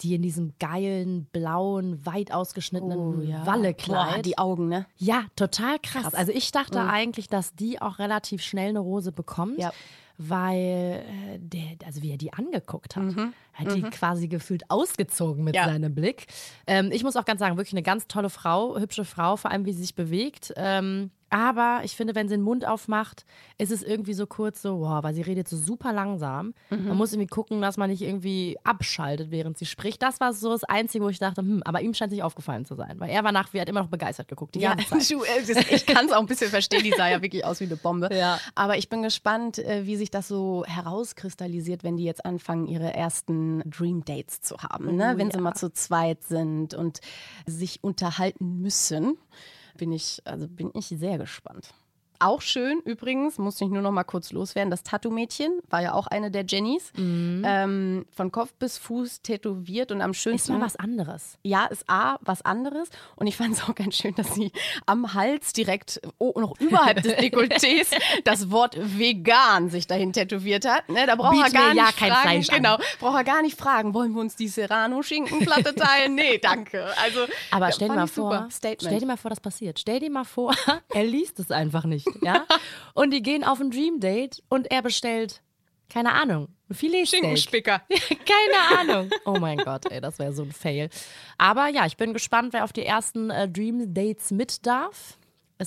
die 0.00 0.14
in 0.14 0.22
diesem 0.22 0.54
geilen, 0.58 1.26
blauen, 1.26 2.04
weit 2.04 2.32
ausgeschnittenen 2.32 3.28
Boah, 3.28 3.46
Wallekleid. 3.46 4.24
die 4.24 4.38
Augen, 4.38 4.68
ne? 4.68 4.86
ja, 4.96 5.26
total 5.36 5.78
krass. 5.78 6.14
Also 6.14 6.32
ich 6.32 6.50
dachte 6.50 6.80
eigentlich, 6.80 7.28
dass 7.28 7.54
die 7.54 7.80
auch 7.80 7.98
relativ 7.98 8.42
schnell 8.42 8.70
eine 8.70 8.78
Rose 8.80 9.12
bekommt. 9.12 9.58
Ja. 9.58 9.72
Weil 10.16 11.04
äh, 11.06 11.38
der, 11.38 11.62
also 11.86 12.02
wie 12.02 12.10
er 12.12 12.16
die 12.18 12.32
angeguckt 12.32 12.94
hat, 12.96 13.16
hat 13.52 13.74
die 13.74 13.82
quasi 13.82 14.28
gefühlt 14.28 14.62
ausgezogen 14.70 15.42
mit 15.44 15.56
Ja. 15.56 15.64
seinem 15.66 15.94
Blick. 15.94 16.26
Ähm, 16.66 16.90
ich 16.92 17.02
muss 17.02 17.16
auch 17.16 17.24
ganz 17.24 17.40
sagen, 17.40 17.56
wirklich 17.56 17.72
eine 17.74 17.82
ganz 17.82 18.06
tolle 18.06 18.30
Frau, 18.30 18.78
hübsche 18.78 19.04
Frau, 19.04 19.36
vor 19.36 19.50
allem 19.50 19.64
wie 19.66 19.72
sie 19.72 19.82
sich 19.82 19.94
bewegt. 19.94 20.52
Ähm, 20.56 21.10
Aber 21.34 21.80
ich 21.82 21.96
finde, 21.96 22.14
wenn 22.14 22.28
sie 22.28 22.36
den 22.36 22.44
Mund 22.44 22.64
aufmacht, 22.64 23.24
ist 23.58 23.72
es 23.72 23.82
irgendwie 23.82 24.14
so 24.14 24.24
kurz 24.24 24.62
so, 24.62 24.82
wow, 24.82 25.02
weil 25.02 25.14
sie 25.14 25.22
redet 25.22 25.48
so 25.48 25.56
super 25.56 25.92
langsam. 25.92 26.54
Mhm. 26.70 26.86
Man 26.86 26.96
muss 26.96 27.12
irgendwie 27.12 27.26
gucken, 27.26 27.60
dass 27.60 27.76
man 27.76 27.90
nicht 27.90 28.02
irgendwie 28.02 28.56
abschaltet, 28.62 29.32
während 29.32 29.58
sie 29.58 29.66
spricht. 29.66 30.00
Das 30.00 30.20
war 30.20 30.32
so 30.32 30.52
das 30.52 30.62
Einzige, 30.62 31.04
wo 31.04 31.08
ich 31.08 31.18
dachte, 31.18 31.40
hm, 31.40 31.60
aber 31.64 31.82
ihm 31.82 31.92
scheint 31.92 32.12
es 32.12 32.14
nicht 32.14 32.22
aufgefallen 32.22 32.64
zu 32.64 32.76
sein. 32.76 33.00
Weil 33.00 33.10
er 33.10 33.24
war 33.24 33.32
nach, 33.32 33.52
wie 33.52 33.60
hat 33.60 33.68
immer 33.68 33.82
noch 33.82 33.88
begeistert 33.88 34.28
geguckt. 34.28 34.54
Die 34.54 34.60
Ja, 34.60 34.76
ganze 34.76 34.96
Zeit. 34.96 35.10
du, 35.10 35.24
äh, 35.24 35.74
ich 35.74 35.86
kann 35.86 36.06
es 36.06 36.12
auch 36.12 36.20
ein 36.20 36.26
bisschen 36.26 36.50
verstehen, 36.50 36.84
die 36.84 36.92
sah 36.92 37.08
ja 37.08 37.20
wirklich 37.20 37.44
aus 37.44 37.58
wie 37.58 37.64
eine 37.64 37.74
Bombe. 37.74 38.10
Ja. 38.14 38.38
Aber 38.54 38.78
ich 38.78 38.88
bin 38.88 39.02
gespannt, 39.02 39.58
äh, 39.58 39.86
wie 39.86 39.96
sich 39.96 40.12
das 40.12 40.28
so 40.28 40.64
herauskristallisiert, 40.68 41.82
wenn 41.82 41.96
die 41.96 42.04
jetzt 42.04 42.24
anfangen, 42.24 42.68
ihre 42.68 42.94
ersten 42.94 43.68
Dream 43.68 44.04
Dates 44.04 44.40
zu 44.40 44.58
haben. 44.58 44.94
Ne? 44.94 45.14
Oh, 45.16 45.18
wenn 45.18 45.32
sie 45.32 45.38
ja. 45.38 45.42
mal 45.42 45.54
zu 45.54 45.72
zweit 45.72 46.22
sind 46.22 46.74
und 46.74 47.00
sich 47.44 47.82
unterhalten 47.82 48.60
müssen, 48.60 49.18
bin 49.76 49.92
ich, 49.92 50.20
also 50.24 50.48
bin 50.48 50.70
ich 50.74 50.86
sehr 50.86 51.18
gespannt. 51.18 51.74
Auch 52.24 52.40
schön 52.40 52.80
übrigens, 52.86 53.36
muss 53.36 53.60
ich 53.60 53.68
nur 53.68 53.82
noch 53.82 53.90
mal 53.92 54.04
kurz 54.04 54.32
loswerden, 54.32 54.70
das 54.70 54.82
Tattoo-Mädchen 54.82 55.60
war 55.68 55.82
ja 55.82 55.92
auch 55.92 56.06
eine 56.06 56.30
der 56.30 56.44
Jennys. 56.46 56.90
Ähm, 56.96 58.06
von 58.10 58.32
Kopf 58.32 58.54
bis 58.54 58.78
Fuß 58.78 59.20
tätowiert 59.20 59.92
und 59.92 60.00
am 60.00 60.12
Ist 60.12 60.22
schönsten 60.22 60.54
mal 60.54 60.62
was 60.62 60.76
anderes. 60.76 61.36
ja, 61.42 61.66
ist 61.66 61.84
A, 61.88 62.16
was 62.22 62.40
anderes. 62.42 62.88
Und 63.16 63.26
ich 63.26 63.36
fand 63.36 63.54
es 63.54 63.62
auch 63.64 63.74
ganz 63.74 63.96
schön, 63.96 64.14
dass 64.14 64.34
sie 64.34 64.52
am 64.86 65.12
Hals 65.12 65.52
direkt, 65.52 66.00
oh, 66.16 66.32
noch 66.40 66.58
überhalb 66.60 67.02
des 67.02 67.12
Dekolletés, 67.14 67.94
das 68.24 68.50
Wort 68.50 68.76
vegan 68.78 69.68
sich 69.68 69.86
dahin 69.86 70.14
tätowiert 70.14 70.66
hat. 70.66 70.88
Ne, 70.88 71.06
da 71.06 71.16
braucht 71.16 71.36
er 71.36 71.50
gar 71.50 71.70
mir 71.70 71.76
ja 71.76 71.86
nicht 71.86 71.98
kein 71.98 72.10
fragen. 72.10 72.22
Fleisch 72.22 72.48
genau, 72.48 72.78
braucht 73.00 73.16
er 73.16 73.24
gar 73.24 73.42
nicht 73.42 73.58
fragen, 73.60 73.92
wollen 73.92 74.12
wir 74.14 74.20
uns 74.22 74.34
die 74.34 74.48
Serrano-Schinkenplatte 74.48 75.74
teilen? 75.74 76.14
Nee, 76.14 76.38
danke. 76.38 76.86
Also, 77.02 77.26
Aber 77.50 77.70
stell 77.72 77.88
dir 77.88 77.94
mal 77.94 78.06
vor, 78.06 78.48
stell 78.50 78.76
dir 78.76 79.06
mal 79.06 79.18
vor, 79.18 79.28
das 79.28 79.40
passiert. 79.40 79.78
Stell 79.78 80.00
dir 80.00 80.10
mal 80.10 80.24
vor, 80.24 80.54
er 80.94 81.04
liest 81.04 81.38
es 81.38 81.50
einfach 81.50 81.84
nicht, 81.84 82.08
ja? 82.22 82.46
Und 82.94 83.10
die 83.12 83.22
gehen 83.22 83.44
auf 83.44 83.60
ein 83.60 83.70
Dream 83.70 84.00
Date 84.00 84.42
und 84.48 84.70
er 84.70 84.82
bestellt, 84.82 85.42
keine 85.88 86.12
Ahnung, 86.12 86.48
ein 86.70 86.74
Filetsteak. 86.74 87.20
Schinkenspicker. 87.20 87.82
Keine 87.90 88.80
Ahnung. 88.80 89.10
Oh 89.26 89.38
mein 89.38 89.58
Gott, 89.58 89.90
ey, 89.90 90.00
das 90.00 90.18
wäre 90.18 90.32
so 90.32 90.42
ein 90.42 90.52
Fail. 90.52 90.88
Aber 91.36 91.68
ja, 91.68 91.84
ich 91.86 91.96
bin 91.96 92.14
gespannt, 92.14 92.52
wer 92.52 92.64
auf 92.64 92.72
die 92.72 92.84
ersten 92.84 93.30
äh, 93.30 93.48
Dream 93.48 93.92
Dates 93.92 94.30
mit 94.30 94.66
darf. 94.66 95.18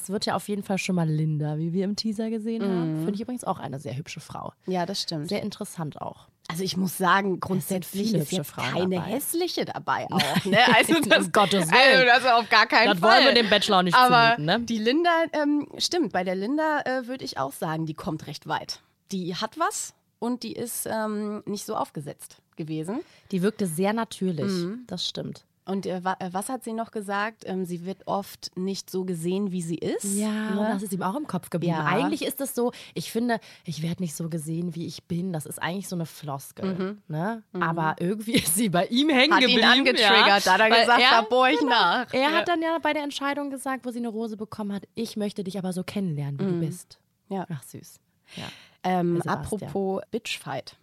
Es 0.02 0.10
wird 0.10 0.26
ja 0.26 0.36
auf 0.36 0.48
jeden 0.48 0.64
Fall 0.64 0.78
schon 0.78 0.96
mal 0.96 1.08
Linda, 1.10 1.58
wie 1.58 1.74
wir 1.74 1.84
im 1.86 1.96
Teaser 1.96 2.30
gesehen 2.30 2.64
haben. 2.64 2.98
Finde 2.98 3.14
ich 3.16 3.22
übrigens 3.22 3.44
auch 3.44 3.60
eine 3.60 3.80
sehr 3.80 3.98
hübsche 3.98 4.20
Frau. 4.20 4.54
Ja, 4.68 4.86
das 4.86 5.02
stimmt. 5.02 5.28
Sehr 5.30 5.42
interessant 5.42 6.02
auch. 6.02 6.28
Also 6.50 6.64
ich 6.64 6.78
muss 6.78 6.98
sagen, 6.98 7.40
grundsätzlich 7.42 8.14
ist 8.14 8.14
jetzt 8.14 8.32
hübsche 8.32 8.44
Frauen 8.46 8.72
keine 8.74 8.96
dabei. 8.96 9.10
hässliche 9.12 9.66
dabei 9.66 10.08
auch. 10.12 10.46
Ne? 10.46 10.58
Also 10.76 10.94
das, 11.02 11.26
Um 11.26 11.32
Gottes 11.34 11.70
Willen. 11.72 12.10
Also 12.10 12.26
das 12.26 12.26
auf 12.34 12.50
gar 12.50 12.68
keinen 12.68 12.92
Das 12.92 13.00
Fall. 13.00 13.24
wollen 13.24 13.36
wir 13.36 13.42
dem 13.42 13.50
Bachelor 13.50 13.80
auch 13.80 13.84
nicht 13.84 13.98
Aber 13.98 14.36
zumuten, 14.36 14.46
ne? 14.46 14.60
die 14.66 14.78
Linda, 14.78 15.10
ähm, 15.34 15.68
stimmt, 15.78 16.14
bei 16.14 16.24
der 16.24 16.36
Linda 16.36 16.82
äh, 16.86 17.08
würde 17.08 17.26
ich 17.26 17.38
auch 17.38 17.52
sagen, 17.52 17.86
die 17.86 17.94
kommt 17.96 18.28
recht 18.28 18.48
weit. 18.48 18.80
Die 19.12 19.36
hat 19.36 19.58
was 19.60 19.94
und 20.20 20.44
die 20.44 20.54
ist 20.54 20.86
ähm, 20.90 21.44
nicht 21.46 21.66
so 21.66 21.76
aufgesetzt 21.76 22.38
gewesen. 22.56 23.00
Die 23.32 23.42
wirkte 23.42 23.68
sehr 23.68 23.92
natürlich. 23.94 24.52
Mhm. 24.52 24.84
Das 24.88 25.06
stimmt. 25.08 25.44
Und 25.68 25.86
äh, 25.86 25.98
äh, 25.98 26.30
was 26.32 26.50
hat 26.50 26.64
sie 26.64 26.74
noch 26.74 26.92
gesagt? 26.92 27.44
Ähm, 27.46 27.66
sie 27.66 27.86
wird 27.86 28.08
oft 28.08 28.52
nicht 28.56 28.90
so 28.90 29.04
gesehen, 29.06 29.52
wie 29.52 29.62
sie 29.62 29.76
ist. 29.78 30.18
Ja, 30.18 30.52
ne? 30.56 30.70
das 30.74 30.82
ist 30.84 30.94
ihm 30.94 31.04
auch 31.04 31.16
im 31.16 31.28
Kopf 31.28 31.50
geblieben. 31.50 31.74
Ja. 31.76 31.86
Eigentlich 31.86 32.24
ist 32.24 32.40
es 32.42 32.56
so, 32.56 32.72
ich 32.94 33.12
finde, 33.12 33.40
ich 33.66 33.82
werde 33.84 34.02
nicht 34.02 34.16
so 34.16 34.30
gesehen, 34.30 34.76
wie 34.76 34.86
ich 34.88 35.04
bin. 35.04 35.34
Das 35.34 35.46
ist 35.46 35.62
eigentlich 35.62 35.88
so 35.90 35.96
eine 35.96 36.06
Floskel. 36.06 36.98
Ne? 37.08 37.44
Aber 37.60 37.96
irgendwie 38.00 38.34
ist 38.36 38.56
sie 38.56 38.70
bei 38.70 38.86
ihm 38.88 39.10
hängen 39.10 39.32
Mhm. 39.32 39.34
Hat 39.36 39.42
ihn 39.42 39.48
geblieben. 39.50 39.68
angetriggert, 39.72 40.26
ja. 40.26 40.40
da 40.40 40.54
hat 40.54 40.60
er 40.62 40.70
Weil 40.72 40.82
gesagt, 40.82 41.02
er, 41.02 41.10
da 41.12 41.22
bohr 41.22 41.50
ich 41.50 41.62
nach. 41.62 42.14
Er 42.14 42.22
Ja. 42.22 42.32
hat 42.32 42.48
dann 42.48 42.62
ja 42.62 42.78
bei 42.82 42.94
der 42.94 43.04
Entscheidung 43.04 43.50
gesagt, 43.50 43.86
wo 43.86 43.92
sie 43.92 44.00
eine 44.00 44.08
Rose 44.08 44.38
bekommen 44.38 44.72
hat, 44.74 44.84
ich 44.96 45.18
möchte 45.18 45.44
dich 45.44 45.58
aber 45.58 45.74
so 45.74 45.84
kennenlernen, 45.84 46.40
wie 46.40 46.46
du 46.46 46.60
bist. 46.60 46.98
Mhm. 47.30 47.36
Ja. 47.36 47.46
Ach, 47.52 47.64
süß. 47.64 48.00
Ähm, 48.84 49.22
apropos 49.26 50.02
Bitchfight. 50.12 50.78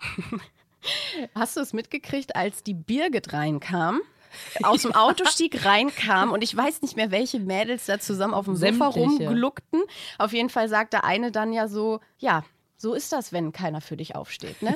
Hast 1.34 1.56
du 1.56 1.60
es 1.60 1.72
mitgekriegt, 1.72 2.34
als 2.34 2.62
die 2.62 2.74
Birgit 2.74 3.32
reinkam? 3.32 4.00
Aus 4.62 4.82
dem 4.82 4.94
Autostieg 4.94 5.64
reinkam 5.64 6.32
und 6.32 6.42
ich 6.42 6.56
weiß 6.56 6.82
nicht 6.82 6.96
mehr, 6.96 7.10
welche 7.10 7.40
Mädels 7.40 7.86
da 7.86 7.98
zusammen 7.98 8.34
auf 8.34 8.44
dem 8.46 8.56
Sofa 8.56 8.92
Sämtliche. 8.92 9.28
rumgluckten. 9.28 9.82
Auf 10.18 10.32
jeden 10.32 10.50
Fall 10.50 10.68
sagte 10.68 11.04
eine 11.04 11.30
dann 11.32 11.52
ja 11.52 11.68
so: 11.68 12.00
Ja, 12.18 12.44
so 12.76 12.94
ist 12.94 13.12
das, 13.12 13.32
wenn 13.32 13.52
keiner 13.52 13.80
für 13.80 13.96
dich 13.96 14.16
aufsteht. 14.16 14.60
Ne? 14.62 14.74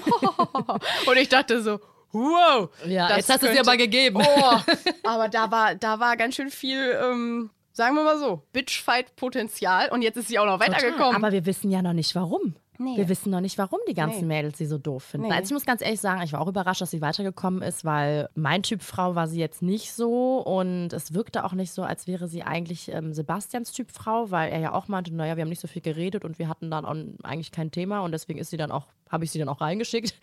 und 1.06 1.16
ich 1.16 1.28
dachte 1.28 1.62
so: 1.62 1.80
Wow, 2.12 2.70
Ja, 2.86 3.08
das 3.08 3.16
jetzt 3.18 3.30
hast 3.30 3.42
du 3.42 3.46
sie 3.48 3.54
könnte- 3.54 3.70
aber 3.70 3.76
gegeben. 3.76 4.22
Oh, 4.24 4.58
aber 5.04 5.28
da 5.28 5.50
war, 5.50 5.74
da 5.74 5.98
war 6.00 6.16
ganz 6.16 6.36
schön 6.36 6.50
viel, 6.50 6.96
ähm, 7.02 7.50
sagen 7.72 7.94
wir 7.96 8.04
mal 8.04 8.18
so, 8.18 8.42
Bitchfight-Potenzial 8.52 9.90
und 9.90 10.02
jetzt 10.02 10.16
ist 10.16 10.28
sie 10.28 10.38
auch 10.38 10.46
noch 10.46 10.60
weitergekommen. 10.60 11.14
Aber 11.16 11.32
wir 11.32 11.46
wissen 11.46 11.70
ja 11.70 11.82
noch 11.82 11.92
nicht, 11.92 12.14
warum. 12.14 12.54
Nee. 12.78 12.96
Wir 12.96 13.08
wissen 13.08 13.30
noch 13.30 13.40
nicht, 13.40 13.58
warum 13.58 13.78
die 13.88 13.94
ganzen 13.94 14.28
Nee. 14.28 14.36
Mädels 14.36 14.58
sie 14.58 14.66
so 14.66 14.78
doof 14.78 15.02
finden. 15.04 15.28
Nee. 15.28 15.32
Also 15.34 15.46
ich 15.46 15.52
muss 15.52 15.64
ganz 15.64 15.82
ehrlich 15.82 16.00
sagen, 16.00 16.22
ich 16.22 16.32
war 16.32 16.40
auch 16.40 16.48
überrascht, 16.48 16.80
dass 16.80 16.90
sie 16.90 17.00
weitergekommen 17.00 17.62
ist, 17.62 17.84
weil 17.84 18.28
mein 18.34 18.62
Typ 18.62 18.82
Frau 18.82 19.14
war 19.14 19.28
sie 19.28 19.40
jetzt 19.40 19.62
nicht 19.62 19.92
so 19.92 20.38
und 20.38 20.92
es 20.92 21.14
wirkte 21.14 21.44
auch 21.44 21.52
nicht 21.52 21.72
so, 21.72 21.82
als 21.82 22.06
wäre 22.06 22.28
sie 22.28 22.42
eigentlich 22.42 22.92
ähm, 22.92 23.12
Sebastians 23.12 23.72
Typ 23.72 23.90
Frau, 23.90 24.30
weil 24.30 24.52
er 24.52 24.58
ja 24.60 24.72
auch 24.72 24.88
meinte, 24.88 25.14
naja, 25.14 25.36
wir 25.36 25.42
haben 25.42 25.48
nicht 25.48 25.60
so 25.60 25.68
viel 25.68 25.82
geredet 25.82 26.24
und 26.24 26.38
wir 26.38 26.48
hatten 26.48 26.70
dann 26.70 26.84
auch 26.84 26.96
eigentlich 27.22 27.52
kein 27.52 27.70
Thema 27.70 28.00
und 28.00 28.12
deswegen 28.12 28.38
ist 28.38 28.50
sie 28.50 28.56
dann 28.56 28.70
auch, 28.70 28.86
habe 29.10 29.24
ich 29.24 29.30
sie 29.30 29.38
dann 29.38 29.48
auch 29.48 29.60
reingeschickt. 29.60 30.14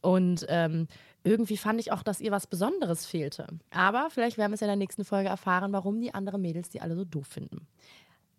Und 0.00 0.44
ähm, 0.48 0.88
irgendwie 1.24 1.56
fand 1.56 1.78
ich 1.80 1.92
auch, 1.92 2.02
dass 2.02 2.20
ihr 2.20 2.32
was 2.32 2.46
Besonderes 2.46 3.06
fehlte. 3.06 3.46
Aber 3.70 4.08
vielleicht 4.10 4.38
werden 4.38 4.50
wir 4.50 4.54
es 4.54 4.60
ja 4.60 4.66
in 4.66 4.70
der 4.72 4.76
nächsten 4.76 5.04
Folge 5.04 5.28
erfahren, 5.28 5.72
warum 5.72 6.00
die 6.00 6.14
anderen 6.14 6.42
Mädels 6.42 6.68
die 6.68 6.80
alle 6.80 6.96
so 6.96 7.04
doof 7.04 7.26
finden. 7.26 7.66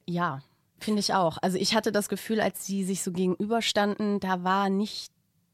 Ja, 0.05 0.41
finde 0.83 0.99
ich 0.99 1.13
auch. 1.13 1.37
Also 1.41 1.57
ich 1.57 1.75
hatte 1.75 1.91
das 1.91 2.09
Gefühl, 2.09 2.39
als 2.41 2.65
sie 2.65 2.83
sich 2.83 3.03
so 3.03 3.11
gegenüberstanden, 3.11 4.19
da 4.19 4.43
war 4.43 4.69
nicht 4.69 5.11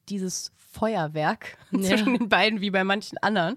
dieses 0.09 0.51
Feuerwerk 0.71 1.57
Ja. 1.71 1.81
zwischen 1.89 2.17
den 2.17 2.29
beiden 2.29 2.61
wie 2.61 2.71
bei 2.71 2.83
manchen 2.83 3.17
anderen. 3.19 3.55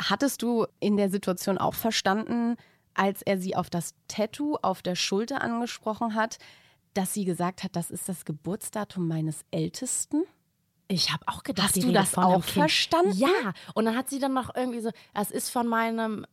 Hattest 0.00 0.42
du 0.42 0.66
in 0.80 0.96
der 0.96 1.10
Situation 1.10 1.58
auch 1.58 1.74
verstanden, 1.74 2.56
als 2.94 3.22
er 3.22 3.38
sie 3.38 3.56
auf 3.56 3.68
das 3.70 3.94
Tattoo 4.08 4.56
auf 4.62 4.82
der 4.82 4.94
Schulter 4.94 5.42
angesprochen 5.42 6.14
hat, 6.14 6.38
dass 6.94 7.12
sie 7.12 7.24
gesagt 7.26 7.62
hat, 7.62 7.76
das 7.76 7.90
ist 7.90 8.08
das 8.08 8.24
Geburtsdatum 8.24 9.06
meines 9.06 9.44
Ältesten? 9.50 10.24
Ich 10.88 11.12
habe 11.12 11.24
auch 11.26 11.42
gedacht, 11.42 11.68
Hast 11.74 11.82
du 11.82 11.92
das 11.92 12.16
auch 12.16 12.34
kind. 12.44 12.44
verstanden? 12.44 13.12
Ja, 13.16 13.52
und 13.74 13.84
dann 13.84 13.96
hat 13.96 14.08
sie 14.08 14.18
dann 14.18 14.32
noch 14.32 14.54
irgendwie 14.54 14.80
so, 14.80 14.90
es 15.14 15.30
ist 15.30 15.50
von 15.50 15.66
meinem 15.66 16.24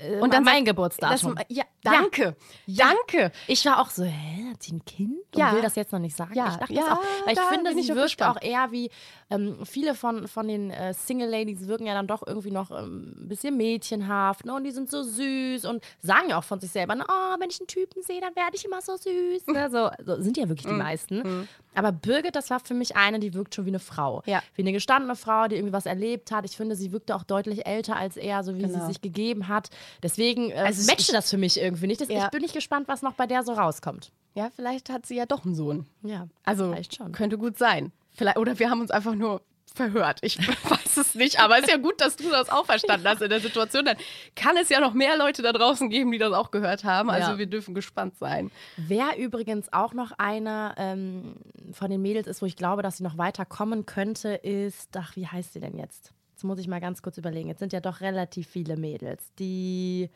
äh, 0.00 0.18
Und 0.18 0.32
dann 0.34 0.42
mein 0.44 0.64
Geburtsdatum. 0.64 1.36
Das, 1.36 1.44
ja, 1.50 1.64
danke. 1.82 2.36
Ja. 2.66 2.86
Danke. 2.92 3.32
ich 3.46 3.64
war 3.66 3.80
auch 3.80 3.90
so, 3.90 4.04
hä, 4.04 4.50
hat 4.50 4.62
sie 4.62 4.72
ein 4.74 4.84
Kind 4.84 5.12
und 5.34 5.38
Ja. 5.38 5.52
will 5.54 5.62
das 5.62 5.74
jetzt 5.76 5.92
noch 5.92 5.98
nicht 5.98 6.16
sagen? 6.16 6.34
Ja, 6.34 6.48
ich 6.50 6.56
dachte 6.56 6.72
ja, 6.72 6.82
das 6.82 6.90
auch, 6.98 7.02
weil 7.26 7.32
ich 7.34 7.40
finde, 7.40 7.72
sie 7.74 7.88
wirkt 7.88 8.02
gespannt. 8.02 8.36
auch 8.38 8.42
eher 8.42 8.70
wie, 8.72 8.90
ähm, 9.30 9.58
viele 9.64 9.94
von, 9.94 10.28
von 10.28 10.46
den 10.48 10.70
äh, 10.70 10.94
Single-Ladies 10.94 11.66
wirken 11.66 11.86
ja 11.86 11.94
dann 11.94 12.06
doch 12.06 12.26
irgendwie 12.26 12.50
noch 12.50 12.70
ähm, 12.70 13.14
ein 13.24 13.28
bisschen 13.28 13.56
mädchenhaft 13.56 14.44
ne? 14.44 14.54
und 14.54 14.64
die 14.64 14.70
sind 14.70 14.90
so 14.90 15.02
süß 15.02 15.64
und 15.64 15.82
sagen 16.00 16.28
ja 16.30 16.38
auch 16.38 16.44
von 16.44 16.60
sich 16.60 16.70
selber, 16.70 16.94
ne, 16.94 17.04
oh, 17.08 17.40
wenn 17.40 17.50
ich 17.50 17.60
einen 17.60 17.66
Typen 17.66 18.02
sehe, 18.02 18.20
dann 18.20 18.34
werde 18.36 18.54
ich 18.56 18.64
immer 18.64 18.80
so 18.82 18.96
süß. 18.96 19.46
Ne? 19.48 19.70
So, 19.70 19.90
so 20.04 20.20
sind 20.22 20.36
ja 20.36 20.44
Mhm. 20.44 20.48
wirklich 20.50 20.66
die 20.66 20.72
meisten. 20.78 21.48
Aber 21.74 21.90
Birgit, 21.92 22.36
das 22.36 22.50
war 22.50 22.60
für 22.60 22.74
mich 22.74 22.96
eine, 22.96 23.18
die 23.18 23.32
wirkt 23.32 23.54
schon 23.54 23.64
wie 23.64 23.70
eine 23.70 23.78
Frau. 23.78 24.22
Ja. 24.26 24.42
Wie 24.54 24.62
eine 24.62 24.72
gestandene 24.72 25.16
Frau, 25.16 25.48
die 25.48 25.56
irgendwie 25.56 25.72
was 25.72 25.86
erlebt 25.86 26.30
hat. 26.30 26.44
Ich 26.44 26.56
finde, 26.56 26.76
sie 26.76 26.92
wirkte 26.92 27.16
auch 27.16 27.22
deutlich 27.24 27.66
älter 27.66 27.96
als 27.96 28.16
er, 28.18 28.44
so 28.44 28.54
wie 28.56 28.62
Genau. 28.62 28.78
sie 28.80 28.86
sich 28.86 29.00
gegeben 29.00 29.48
hat. 29.48 29.70
Deswegen 30.02 30.50
äh, 30.50 30.54
Also 30.56 30.84
matchte 30.90 31.12
das 31.12 31.30
für 31.30 31.38
mich 31.38 31.58
irgendwie 31.58 31.71
nicht. 31.80 32.00
Das, 32.00 32.08
Ja. 32.08 32.24
Ich 32.24 32.30
bin 32.30 32.42
nicht 32.42 32.54
gespannt, 32.54 32.88
was 32.88 33.02
noch 33.02 33.14
bei 33.14 33.26
der 33.26 33.42
so 33.42 33.52
rauskommt. 33.52 34.12
Ja, 34.34 34.50
vielleicht 34.54 34.90
hat 34.90 35.06
sie 35.06 35.16
ja 35.16 35.26
doch 35.26 35.44
einen 35.44 35.54
Sohn. 35.54 35.86
Ja, 36.02 36.28
Also 36.44 36.70
vielleicht 36.70 36.96
schon. 36.96 37.12
könnte 37.12 37.38
gut 37.38 37.58
sein. 37.58 37.92
Vielleicht, 38.12 38.36
oder 38.38 38.58
wir 38.58 38.70
haben 38.70 38.80
uns 38.80 38.90
einfach 38.90 39.14
nur 39.14 39.42
verhört. 39.74 40.18
Ich 40.22 40.38
weiß 40.70 40.96
es 40.98 41.14
nicht, 41.14 41.40
aber 41.40 41.58
ist 41.58 41.70
ja 41.70 41.78
gut, 41.78 41.98
dass 42.00 42.16
du 42.16 42.28
das 42.28 42.50
auch 42.50 42.66
verstanden 42.66 43.08
hast 43.08 43.22
in 43.22 43.30
der 43.30 43.40
Situation. 43.40 43.84
Dann 43.86 43.96
kann 44.36 44.56
es 44.58 44.68
ja 44.68 44.80
noch 44.80 44.92
mehr 44.92 45.16
Leute 45.16 45.40
da 45.42 45.52
draußen 45.52 45.88
geben, 45.88 46.12
die 46.12 46.18
das 46.18 46.32
auch 46.34 46.50
gehört 46.50 46.84
haben. 46.84 47.08
Also 47.08 47.32
Ja. 47.32 47.38
wir 47.38 47.46
dürfen 47.46 47.74
gespannt 47.74 48.16
sein. 48.18 48.50
Wer 48.76 49.16
übrigens 49.18 49.72
auch 49.72 49.94
noch 49.94 50.12
eine 50.18 50.74
ähm, 50.76 51.36
von 51.72 51.90
den 51.90 52.02
Mädels 52.02 52.26
ist, 52.26 52.42
wo 52.42 52.46
ich 52.46 52.56
glaube, 52.56 52.82
dass 52.82 52.98
sie 52.98 53.02
noch 53.02 53.16
weiter 53.16 53.46
kommen 53.46 53.86
könnte, 53.86 54.34
ist, 54.34 54.94
ach, 54.96 55.16
wie 55.16 55.26
heißt 55.26 55.54
sie 55.54 55.60
denn 55.60 55.78
jetzt? 55.78 56.12
Jetzt 56.32 56.44
muss 56.44 56.58
ich 56.58 56.68
mal 56.68 56.80
ganz 56.80 57.00
kurz 57.02 57.16
überlegen. 57.16 57.48
Jetzt 57.48 57.60
sind 57.60 57.72
ja 57.72 57.80
doch 57.80 58.00
relativ 58.02 58.48
viele 58.48 58.76
Mädels. 58.76 59.32
Die, 59.38 60.10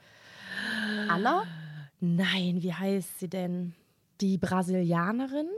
Anna? 1.09 1.45
nein, 2.01 2.63
wie 2.63 2.73
heißt 2.75 3.21
sie 3.21 3.29
denn? 3.29 3.75
Die 4.21 4.39
Brasilianerin, 4.39 5.49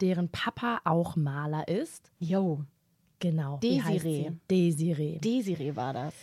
deren 0.00 0.28
Papa 0.28 0.80
auch 0.84 1.16
Maler 1.16 1.68
ist. 1.68 2.10
Jo. 2.18 2.64
Genau. 3.18 3.58
Desiree. 3.58 4.32
Desiree. 4.50 5.18
Desiree 5.18 5.76
war 5.76 5.92
das. 5.92 6.14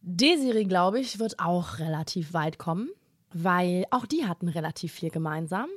Desiree, 0.00 0.64
glaube 0.64 1.00
ich, 1.00 1.18
wird 1.18 1.38
auch 1.38 1.78
relativ 1.78 2.32
weit 2.32 2.58
kommen, 2.58 2.88
weil 3.32 3.84
auch 3.90 4.06
die 4.06 4.26
hatten 4.26 4.48
relativ 4.48 4.92
viel 4.92 5.10
gemeinsam. 5.10 5.68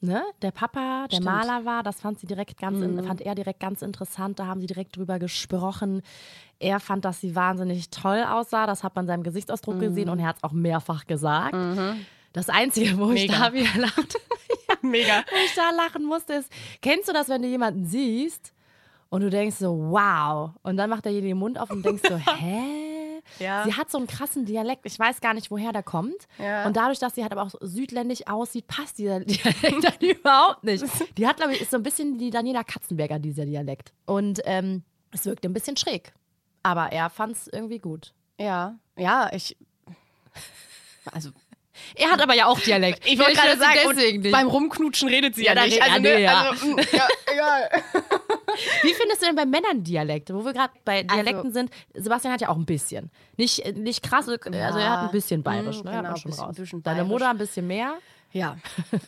Ne? 0.00 0.22
Der 0.42 0.52
Papa, 0.52 1.06
der 1.08 1.16
Stimmt. 1.16 1.24
Maler 1.24 1.64
war, 1.64 1.82
das 1.82 2.00
fand 2.00 2.20
sie 2.20 2.26
direkt 2.28 2.56
ganz, 2.58 2.80
in, 2.80 3.02
fand 3.02 3.20
er 3.20 3.34
direkt 3.34 3.58
ganz 3.58 3.82
interessant. 3.82 4.38
Da 4.38 4.46
haben 4.46 4.60
sie 4.60 4.68
direkt 4.68 4.96
drüber 4.96 5.18
gesprochen. 5.18 6.02
Er 6.60 6.78
fand, 6.78 7.04
dass 7.04 7.20
sie 7.20 7.34
wahnsinnig 7.34 7.90
toll 7.90 8.22
aussah. 8.22 8.66
Das 8.66 8.84
hat 8.84 8.94
man 8.94 9.06
seinem 9.08 9.24
Gesichtsausdruck 9.24 9.80
gesehen 9.80 10.08
und 10.08 10.20
er 10.20 10.26
hat 10.28 10.36
es 10.36 10.44
auch 10.44 10.52
mehrfach 10.52 11.06
gesagt. 11.06 11.56
Das 12.32 12.48
Einzige, 12.48 12.96
wo 12.98 13.10
ich 13.10 13.28
Mega. 13.28 13.48
da 13.48 13.52
wieder 13.52 13.76
lacht, 13.76 14.16
Mega. 14.82 15.24
wo 15.30 15.36
ich 15.44 15.54
da 15.56 15.70
lachen 15.70 16.04
musste, 16.04 16.34
ist, 16.34 16.52
kennst 16.80 17.08
du 17.08 17.12
das, 17.12 17.28
wenn 17.28 17.42
du 17.42 17.48
jemanden 17.48 17.84
siehst 17.86 18.52
und 19.08 19.22
du 19.22 19.30
denkst 19.30 19.56
so, 19.56 19.76
wow, 19.90 20.50
und 20.62 20.76
dann 20.76 20.90
macht 20.90 21.06
er 21.06 21.12
dir 21.12 21.22
den 21.22 21.38
Mund 21.38 21.58
auf 21.58 21.70
und 21.70 21.84
denkst 21.84 22.02
so, 22.08 22.16
hä? 22.36 22.87
Ja. 23.38 23.64
Sie 23.64 23.74
hat 23.74 23.90
so 23.90 23.98
einen 23.98 24.06
krassen 24.06 24.44
Dialekt, 24.44 24.84
ich 24.84 24.98
weiß 24.98 25.20
gar 25.20 25.34
nicht, 25.34 25.50
woher 25.50 25.72
der 25.72 25.82
kommt. 25.82 26.26
Ja. 26.38 26.66
Und 26.66 26.76
dadurch, 26.76 26.98
dass 26.98 27.14
sie 27.14 27.22
halt 27.22 27.32
aber 27.32 27.42
auch 27.42 27.54
südländisch 27.60 28.26
aussieht, 28.26 28.66
passt 28.66 28.98
dieser 28.98 29.20
Dialekt 29.24 29.84
dann 29.84 30.08
überhaupt 30.08 30.64
nicht. 30.64 30.84
Die 31.16 31.26
hat, 31.26 31.36
glaube 31.36 31.54
ich, 31.54 31.60
ist 31.60 31.70
so 31.70 31.76
ein 31.76 31.82
bisschen 31.82 32.18
die 32.18 32.30
Daniela 32.30 32.64
Katzenberger, 32.64 33.18
dieser 33.18 33.44
Dialekt. 33.44 33.92
Und 34.06 34.40
ähm, 34.44 34.82
es 35.12 35.24
wirkt 35.24 35.44
ein 35.44 35.52
bisschen 35.52 35.76
schräg. 35.76 36.12
Aber 36.62 36.92
er 36.92 37.10
fand 37.10 37.32
es 37.36 37.48
irgendwie 37.48 37.78
gut. 37.78 38.12
Ja, 38.38 38.76
ja, 38.96 39.30
ich. 39.32 39.56
Also, 41.12 41.30
Er 41.94 42.10
hat 42.10 42.20
aber 42.20 42.34
ja 42.34 42.46
auch 42.46 42.58
Dialekt. 42.60 43.06
ich 43.06 43.18
wollte 43.18 43.34
gerade 43.34 43.58
sagen, 43.58 44.30
beim 44.30 44.46
Rumknutschen 44.48 45.08
redet 45.08 45.34
sie 45.34 45.44
ja, 45.44 45.54
Ja, 45.54 45.64
nicht. 45.64 45.80
Also, 45.82 45.94
ja, 45.94 46.00
ne, 46.00 46.20
ja. 46.20 46.50
also 46.50 46.66
mm, 46.66 46.78
ja, 46.92 47.08
egal. 47.32 47.70
Wie 48.82 48.94
findest 48.94 49.22
du 49.22 49.26
denn 49.26 49.36
bei 49.36 49.46
Männern 49.46 49.84
Dialekte? 49.84 50.34
Wo 50.34 50.44
wir 50.44 50.52
gerade 50.52 50.72
bei 50.84 51.02
Dialekten 51.02 51.36
Also- 51.46 51.52
sind, 51.52 51.70
Sebastian 51.94 52.32
hat 52.32 52.40
ja 52.40 52.48
auch 52.48 52.56
ein 52.56 52.66
bisschen. 52.66 53.10
Nicht, 53.36 53.76
nicht 53.76 54.02
krass, 54.02 54.28
also 54.28 54.48
er 54.50 54.90
hat 54.90 55.04
ein 55.06 55.10
bisschen 55.12 55.42
bayerisch. 55.42 55.82
mm, 55.82 55.86
ne? 55.86 55.90
Genau, 55.92 56.16
schon 56.16 56.30
bisschen- 56.30 56.44
raus. 56.44 56.56
bisschen 56.56 56.82
Deine. 56.82 57.04
Mutter 57.04 57.30
ein 57.30 57.38
bisschen 57.38 57.66
mehr. 57.66 57.94
Ja, 58.30 58.58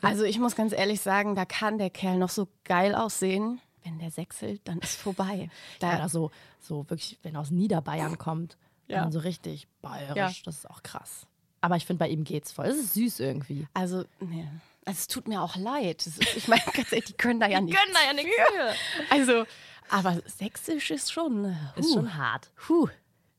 also 0.00 0.24
ich 0.24 0.38
muss 0.38 0.56
ganz 0.56 0.72
ehrlich 0.72 1.00
sagen, 1.02 1.35
da 1.35 1.44
kann 1.44 1.76
der 1.76 1.90
Kerl 1.90 2.16
noch 2.16 2.30
so 2.30 2.48
geil 2.64 2.94
aussehen. 2.94 3.61
Wenn 3.85 3.98
der 3.98 4.11
sechselt, 4.11 4.61
dann 4.68 4.78
ist 4.78 4.98
vorbei. 5.00 5.48
Da, 5.78 5.96
Oder 5.96 6.09
so, 6.09 6.30
so 6.61 6.88
wirklich, 6.88 7.18
wenn 7.22 7.35
er 7.35 7.40
aus 7.40 7.50
Niederbayern 7.50 8.18
kommt. 8.18 8.56
Ja. 8.88 9.02
Dann 9.02 9.12
so 9.12 9.20
richtig 9.20 9.68
bayerisch. 9.83 10.16
Ja. 10.16 10.30
Das 10.44 10.56
ist 10.56 10.70
auch 10.70 10.83
krass. 10.83 11.26
Aber 11.61 11.77
ich 11.77 11.87
finde, 11.87 11.99
bei 11.99 12.09
ihm 12.09 12.25
geht's 12.25 12.53
voll. 12.53 12.66
Es 12.66 12.77
ist 12.77 12.94
süß 12.94 13.20
irgendwie. 13.20 13.66
also, 13.75 14.05
nee. 14.20 14.49
also, 14.85 14.99
es 14.99 15.07
tut 15.09 15.29
mir 15.29 15.42
auch 15.42 15.57
leid. 15.57 16.07
Ist, 16.07 16.20
ich 16.37 16.49
meine, 16.49 16.62
ganz 16.73 16.90
ehrlich, 16.92 17.05
die 17.07 17.12
können 17.14 17.40
da 17.40 17.49
ja 17.49 17.61
nicht. 17.61 17.77
da 17.77 18.07
ja 18.07 18.12
nichts 18.12 18.31
für. 18.35 19.14
Also, 19.14 19.44
aber 19.90 20.20
sächsisch 20.27 20.90
ist 20.90 21.12
schon. 21.12 21.44
äh, 21.46 21.55
Ist 21.77 21.90
huh, 21.90 21.94
schon 21.94 22.16
hart. 22.16 22.51
Huh, 22.68 22.88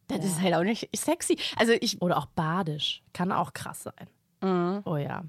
das 0.08 0.26
ist 0.26 0.42
halt 0.42 0.54
auch 0.56 0.64
nicht 0.64 0.90
sexy. 0.96 1.38
Also, 1.56 1.74
ich. 1.80 2.02
Oder 2.02 2.18
auch 2.18 2.26
badisch. 2.28 3.02
Kann 3.14 3.32
auch 3.32 3.54
krass 3.54 3.84
sein. 3.84 4.08
Mhm. 4.42 4.82
Oh 4.86 4.98
ja. 4.98 5.24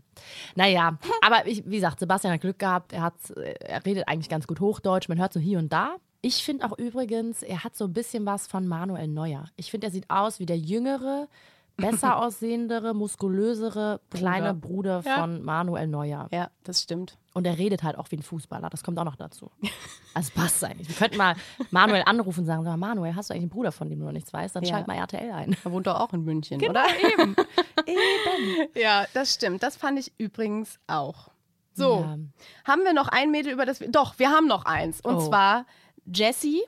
Naja, 0.54 0.98
aber 1.20 1.46
ich, 1.46 1.62
wie 1.66 1.76
gesagt, 1.76 2.00
Sebastian 2.00 2.32
hat 2.32 2.40
Glück 2.40 2.58
gehabt. 2.58 2.92
Er, 2.92 3.02
hat, 3.02 3.14
er 3.30 3.84
redet 3.84 4.08
eigentlich 4.08 4.30
ganz 4.30 4.46
gut 4.46 4.60
Hochdeutsch. 4.60 5.08
Man 5.08 5.18
hört 5.18 5.32
so 5.32 5.40
hier 5.40 5.58
und 5.58 5.72
da. 5.72 5.96
Ich 6.22 6.44
finde 6.44 6.64
auch 6.66 6.78
übrigens, 6.78 7.42
er 7.42 7.62
hat 7.64 7.76
so 7.76 7.84
ein 7.84 7.92
bisschen 7.92 8.24
was 8.24 8.46
von 8.46 8.66
Manuel 8.66 9.08
Neuer. 9.08 9.44
Ich 9.56 9.70
finde, 9.70 9.88
er 9.88 9.90
sieht 9.90 10.08
aus 10.08 10.38
wie 10.38 10.46
der 10.46 10.56
jüngere, 10.58 11.28
besser 11.76 12.16
aussehendere, 12.22 12.94
muskulösere 12.94 14.00
kleine 14.10 14.54
Bruder 14.54 15.02
Ja. 15.04 15.20
von 15.20 15.42
Manuel 15.42 15.86
Neuer. 15.88 16.28
Ja, 16.30 16.50
das 16.64 16.82
stimmt. 16.82 17.18
Und 17.34 17.46
er 17.46 17.56
redet 17.58 17.82
halt 17.82 17.96
auch 17.96 18.10
wie 18.10 18.16
ein 18.16 18.22
Fußballer. 18.22 18.68
Das 18.70 18.82
kommt 18.82 18.98
auch 18.98 19.04
noch 19.04 19.16
dazu. 19.16 19.50
Also 20.14 20.28
es 20.28 20.34
passt 20.34 20.62
eigentlich. 20.62 20.86
Wir 20.90 20.94
könnten 20.96 21.16
mal 21.16 21.34
Manuel 21.70 22.02
anrufen 22.04 22.40
und 22.40 22.46
sagen: 22.46 22.62
sag 22.64 22.72
mal, 22.76 22.88
Manuel, 22.88 23.16
hast 23.16 23.30
du 23.30 23.32
eigentlich 23.32 23.44
einen 23.44 23.48
Bruder, 23.50 23.72
von 23.72 23.88
dem 23.88 23.98
du 23.98 24.04
noch 24.04 24.12
nichts 24.12 24.30
weißt? 24.30 24.54
Dann 24.54 24.62
Ja. 24.62 24.74
schalt 24.74 24.86
mal 24.86 24.96
RTL 24.96 25.32
ein. 25.32 25.56
Er 25.64 25.72
wohnt 25.72 25.86
doch 25.86 25.98
auch 25.98 26.12
in 26.12 26.22
München, 26.22 26.58
Genau, 26.58 26.72
oder? 26.72 26.84
eben. 27.02 27.34
eben. 27.86 28.68
Ja, 28.74 29.06
das 29.14 29.32
stimmt. 29.32 29.62
Das 29.62 29.76
fand 29.76 29.98
ich 29.98 30.12
übrigens 30.18 30.78
auch. 30.86 31.30
So, 31.72 32.00
Ja. 32.00 32.18
haben 32.66 32.84
wir 32.84 32.92
noch 32.92 33.08
ein 33.08 33.30
Mädel, 33.30 33.54
über 33.54 33.64
das 33.64 33.80
wir. 33.80 33.90
Doch, 33.90 34.18
wir 34.18 34.28
haben 34.30 34.46
noch 34.48 34.66
eins. 34.66 35.00
Und 35.00 35.14
Oh. 35.14 35.28
zwar 35.28 35.64
Jessie. 36.04 36.60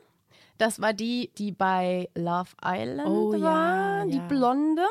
Das 0.58 0.80
war 0.80 0.92
die, 0.92 1.30
die 1.38 1.52
bei 1.52 2.08
Love 2.14 2.50
Island 2.64 3.08
Oh, 3.08 3.34
ja, 3.34 3.42
war, 3.42 4.06
die 4.06 4.16
ja. 4.18 4.26
Blonde. 4.28 4.82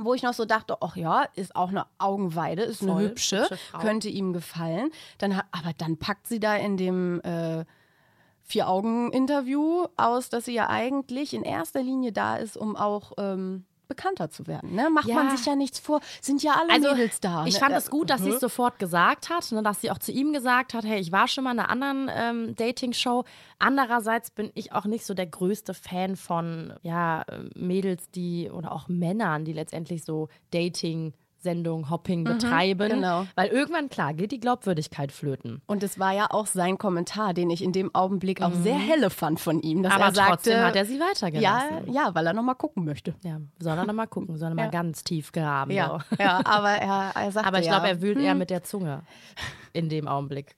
Wo 0.00 0.14
ich 0.14 0.22
noch 0.22 0.32
so 0.34 0.44
dachte, 0.44 0.76
ach 0.80 0.94
ja, 0.94 1.26
ist 1.34 1.56
auch 1.56 1.70
eine 1.70 1.86
Augenweide, 1.98 2.62
ist 2.62 2.82
eine 2.82 2.92
Voll, 2.92 3.02
hübsche, 3.02 3.40
hübsche 3.42 3.56
Frau. 3.56 3.78
könnte 3.80 4.08
ihm 4.08 4.32
gefallen. 4.32 4.90
Dann, 5.18 5.32
aber 5.32 5.72
dann 5.76 5.96
packt 5.96 6.28
sie 6.28 6.38
da 6.38 6.54
in 6.54 6.76
dem 6.76 7.20
äh, 7.22 7.64
Vier-Augen-Interview 8.44 9.86
aus, 9.96 10.28
dass 10.28 10.44
sie 10.44 10.54
ja 10.54 10.68
eigentlich 10.68 11.34
in 11.34 11.42
erster 11.42 11.82
Linie 11.82 12.12
da 12.12 12.36
ist, 12.36 12.56
um 12.56 12.76
auch 12.76 13.12
ähm, 13.18 13.64
bekannter 13.88 14.30
zu 14.30 14.46
werden. 14.46 14.74
Ne? 14.74 14.90
Macht 14.90 15.06
Ja. 15.08 15.16
man 15.16 15.36
sich 15.36 15.44
ja 15.46 15.56
nichts 15.56 15.78
vor, 15.78 16.00
sind 16.20 16.42
ja 16.42 16.52
alle 16.52 16.72
Also, 16.72 16.90
Mädels 16.94 17.20
da. 17.20 17.44
Ich 17.46 17.54
ne? 17.54 17.60
fand 17.60 17.72
Äh, 17.72 17.78
es 17.78 17.90
gut, 17.90 18.10
dass 18.10 18.22
sie 18.22 18.30
es 18.30 18.40
sofort 18.40 18.78
gesagt 18.78 19.30
hat, 19.30 19.50
ne, 19.52 19.62
dass 19.62 19.80
sie 19.80 19.90
auch 19.90 19.98
zu 19.98 20.12
ihm 20.12 20.32
gesagt 20.32 20.74
hat, 20.74 20.84
hey, 20.84 21.00
ich 21.00 21.10
war 21.10 21.26
schon 21.26 21.44
mal 21.44 21.52
in 21.52 21.58
einer 21.58 21.70
anderen 21.70 22.10
ähm, 22.14 22.54
Dating-Show. 22.54 23.24
Andererseits 23.58 24.30
bin 24.30 24.50
ich 24.54 24.72
auch 24.72 24.84
nicht 24.84 25.04
so 25.04 25.14
der 25.14 25.26
größte 25.26 25.74
Fan 25.74 26.16
von 26.16 26.74
ja, 26.82 27.22
äh, 27.22 27.44
Mädels, 27.54 28.10
die 28.10 28.50
oder 28.50 28.72
auch 28.72 28.88
Männern, 28.88 29.44
die 29.44 29.52
letztendlich 29.52 30.04
so 30.04 30.28
Dating 30.52 31.12
Sendung 31.40 31.88
Hopping 31.88 32.24
betreiben. 32.24 32.88
genau. 32.90 33.26
Weil 33.36 33.48
irgendwann, 33.48 33.88
klar, 33.88 34.12
geht 34.14 34.32
die 34.32 34.40
Glaubwürdigkeit 34.40 35.12
flöten. 35.12 35.62
Und 35.66 35.82
es 35.82 35.98
war 35.98 36.12
ja 36.12 36.26
auch 36.30 36.46
sein 36.46 36.78
Kommentar, 36.78 37.32
den 37.34 37.48
ich 37.50 37.62
in 37.62 37.72
dem 37.72 37.94
Augenblick 37.94 38.42
auch 38.42 38.52
sehr 38.52 38.78
helle 38.78 39.08
fand 39.10 39.38
von 39.40 39.60
ihm, 39.60 39.82
dass 39.82 39.92
Mhm. 39.92 39.96
Aber 40.00 40.06
er 40.10 40.14
sagte, 40.14 40.30
trotzdem 40.32 40.60
hat 40.60 40.76
er 40.76 40.84
sie 40.84 40.98
ja, 40.98 41.04
weitergelassen. 41.06 41.92
ja, 41.92 42.14
weil 42.14 42.26
er 42.26 42.32
noch 42.32 42.42
mal 42.42 42.54
gucken 42.54 42.84
möchte. 42.84 43.14
Ja, 43.22 43.40
soll 43.58 43.78
er 43.78 43.86
noch 43.86 43.94
mal 43.94 44.06
gucken, 44.06 44.36
soll 44.36 44.50
er 44.50 44.54
mal 44.54 44.64
Ja. 44.64 44.70
ganz 44.70 45.04
tief 45.04 45.30
graben. 45.32 45.70
Ja, 45.70 46.00
so. 46.10 46.16
ja, 46.22 46.40
aber 46.44 46.70
er, 46.70 47.12
er 47.14 47.30
sagte 47.32 47.46
Aber 47.48 47.60
ich 47.60 47.66
ja, 47.66 47.72
hm. 47.76 47.82
glaube, 47.82 47.88
er 47.96 48.02
wühlt 48.02 48.18
eher 48.18 48.34
mit 48.34 48.50
der 48.50 48.64
Zunge 48.64 49.02
in 49.72 49.88
dem 49.88 50.08
Augenblick. 50.08 50.56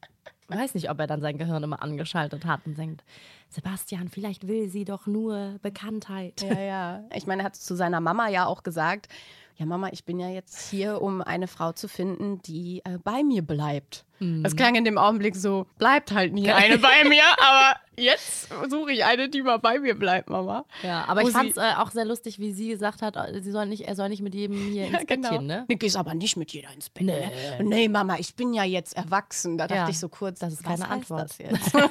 Ich 0.52 0.56
weiß 0.56 0.74
nicht, 0.74 0.90
ob 0.90 0.98
er 0.98 1.06
dann 1.06 1.20
sein 1.20 1.38
Gehirn 1.38 1.62
immer 1.62 1.80
angeschaltet 1.82 2.44
hat 2.44 2.62
und 2.66 2.76
denkt, 2.76 3.04
Sebastian, 3.50 4.08
vielleicht 4.08 4.48
will 4.48 4.68
sie 4.68 4.84
doch 4.84 5.06
nur 5.06 5.56
Bekanntheit. 5.62 6.42
Ja, 6.42 6.58
ja. 6.60 7.00
Ich 7.14 7.26
meine, 7.26 7.42
er 7.42 7.46
hat 7.46 7.56
zu 7.56 7.74
seiner 7.76 8.00
Mama 8.00 8.28
ja 8.28 8.46
auch 8.46 8.62
gesagt, 8.62 9.08
ja 9.56 9.66
Mama, 9.66 9.88
ich 9.92 10.04
bin 10.04 10.18
ja 10.18 10.28
jetzt 10.28 10.70
hier, 10.70 11.02
um 11.02 11.22
eine 11.22 11.48
Frau 11.48 11.72
zu 11.72 11.88
finden, 11.88 12.40
die 12.42 12.82
äh, 12.84 12.98
bei 13.02 13.22
mir 13.22 13.42
bleibt. 13.42 14.04
Mhm. 14.20 14.42
Das 14.42 14.54
klang 14.54 14.74
in 14.74 14.84
dem 14.84 14.98
Augenblick 14.98 15.34
so, 15.34 15.66
bleibt 15.78 16.12
halt 16.12 16.32
nie 16.32 16.50
eine 16.50 16.78
bei 16.78 17.08
mir, 17.08 17.22
aber 17.38 17.78
jetzt 17.96 18.48
suche 18.68 18.92
ich 18.92 19.04
eine, 19.04 19.28
die 19.28 19.42
mal 19.42 19.58
bei 19.58 19.78
mir 19.78 19.94
bleibt, 19.98 20.28
Mama. 20.28 20.64
Ja, 20.82 21.04
aber 21.06 21.22
Wo 21.22 21.28
ich 21.28 21.32
fand 21.34 21.50
es 21.50 21.56
äh, 21.56 21.72
auch 21.76 21.90
sehr 21.90 22.04
lustig, 22.04 22.38
wie 22.38 22.52
sie 22.52 22.68
gesagt 22.68 23.02
hat, 23.02 23.16
äh, 23.16 23.40
sie 23.40 23.50
soll 23.50 23.66
nicht, 23.66 23.88
er 23.88 23.96
soll 23.96 24.08
nicht 24.10 24.22
mit 24.22 24.34
jedem 24.34 24.56
hier 24.56 24.84
ins 24.88 24.92
Ja, 24.92 25.04
genau. 25.06 25.30
Bettchen, 25.30 25.46
ne? 25.46 25.64
Du 25.68 25.76
gehst 25.76 25.96
aber 25.96 26.14
nicht 26.14 26.36
mit 26.36 26.52
jeder 26.52 26.72
ins 26.72 26.90
Bett. 26.90 27.04
Nee. 27.04 27.26
Ne? 27.58 27.64
nee, 27.64 27.88
Mama, 27.88 28.16
ich 28.18 28.34
bin 28.34 28.52
ja 28.52 28.64
jetzt 28.64 28.96
erwachsen. 28.96 29.56
Da 29.58 29.66
dachte 29.66 29.80
Ja, 29.82 29.88
ich 29.88 29.98
so 29.98 30.08
kurz, 30.08 30.38
das 30.38 30.52
ist 30.54 30.64
keine 30.64 30.88
Antwort. 30.88 31.30
Das 31.30 31.38
jetzt? 31.38 31.72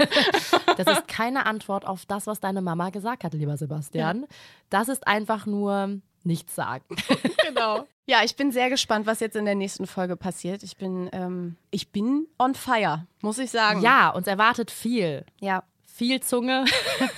Das 0.78 0.88
ist 0.98 1.08
keine 1.10 1.45
Antwort 1.45 1.86
auf 1.86 2.06
das, 2.06 2.26
was 2.26 2.39
deine 2.39 2.62
Mama 2.62 2.89
gesagt 2.89 3.24
hat, 3.24 3.34
lieber 3.34 3.58
Sebastian. 3.58 4.26
Das 4.69 4.88
ist 4.88 5.06
einfach 5.08 5.45
nur 5.45 6.00
nichts 6.23 6.55
sagen. 6.55 6.84
genau. 7.45 7.88
Ja, 8.05 8.23
ich 8.23 8.36
bin 8.36 8.51
sehr 8.51 8.69
gespannt, 8.69 9.05
was 9.05 9.19
jetzt 9.19 9.36
in 9.36 9.45
der 9.45 9.55
nächsten 9.55 9.88
Folge 9.88 10.15
passiert. 10.15 10.63
Ich 10.63 10.77
bin, 10.77 11.10
ähm, 11.13 11.58
ich 11.71 11.91
bin 11.91 12.27
on 12.39 12.55
fire, 12.55 13.05
muss 13.21 13.38
ich 13.38 13.51
sagen. 13.51 13.82
Ja, 13.82 14.10
uns 14.10 14.27
erwartet 14.27 14.71
viel. 14.71 15.25
Ja. 15.39 15.63
Viel 15.86 16.21
Zunge, 16.21 16.65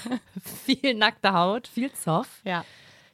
viel 0.65 0.95
nackte 0.95 1.33
Haut, 1.33 1.67
viel 1.67 1.91
Zoff. 1.93 2.41
Ja. 2.43 2.65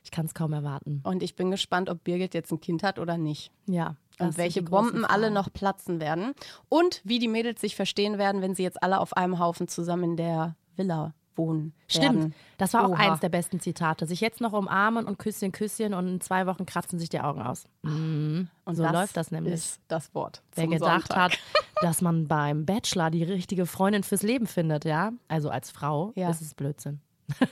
Ich 0.04 0.12
kann 0.12 0.26
es 0.26 0.34
kaum 0.34 0.54
erwarten. 0.54 1.02
Und 1.04 1.22
ich 1.22 1.36
bin 1.36 1.52
gespannt, 1.52 1.90
ob 1.90 2.04
Birgit 2.06 2.34
jetzt 2.34 2.52
ein 2.52 2.62
Kind 2.62 2.82
hat 2.82 2.98
oder 2.98 3.18
nicht. 3.18 3.52
Ja. 3.66 3.98
Und 4.20 4.38
welche 4.38 4.64
Bomben 4.64 5.06
alle 5.06 5.30
noch 5.30 5.52
platzen 5.52 6.00
werden. 6.00 6.34
Und 6.70 7.02
wie 7.04 7.20
die 7.20 7.28
Mädels 7.28 7.62
sich 7.62 7.76
verstehen 7.76 8.18
werden, 8.18 8.42
wenn 8.42 8.56
sie 8.56 8.64
jetzt 8.64 8.82
alle 8.82 9.00
auf 9.00 9.16
einem 9.16 9.40
Haufen 9.40 9.68
zusammen 9.68 10.12
in 10.12 10.18
der 10.18 10.56
Villa 10.78 11.14
wohnen. 11.38 11.74
Stimmt. 11.88 12.04
Werden. 12.16 12.36
Das 12.58 12.74
war 12.74 12.86
auch 12.86 12.90
Oha. 12.90 13.12
eins 13.12 13.20
der 13.20 13.30
besten 13.30 13.60
Zitate. 13.60 14.06
Sich 14.06 14.22
jetzt 14.22 14.42
noch 14.42 14.54
umarmen 14.54 15.06
und 15.06 15.18
Küsschen, 15.20 15.52
Küsschen 15.52 15.94
und 15.94 16.08
in 16.08 16.22
zwei 16.22 16.46
Wochen 16.48 16.66
kratzen 16.66 17.00
sich 17.00 17.10
die 17.10 17.20
Augen 17.20 17.42
aus. 17.42 17.66
Mhm. 17.84 18.48
Und 18.66 18.76
so 18.76 18.84
das 18.84 18.92
läuft 18.94 19.18
das 19.18 19.32
nämlich. 19.32 19.54
Ist 19.54 19.80
das 19.88 20.14
Wort. 20.16 20.42
Wer 20.56 20.68
gedacht 20.68 21.08
Sonntag. 21.08 21.18
hat, 21.34 21.40
dass 21.82 22.02
man 22.02 22.28
beim 22.28 22.66
Bachelor 22.66 23.10
die 23.12 23.24
richtige 23.24 23.66
Freundin 23.66 24.04
fürs 24.04 24.24
Leben 24.24 24.48
findet, 24.48 24.86
ja, 24.86 25.12
also 25.28 25.50
als 25.50 25.70
Frau, 25.72 26.12
Ja. 26.16 26.28
das 26.28 26.42
ist 26.42 26.56
Blödsinn. 26.56 27.00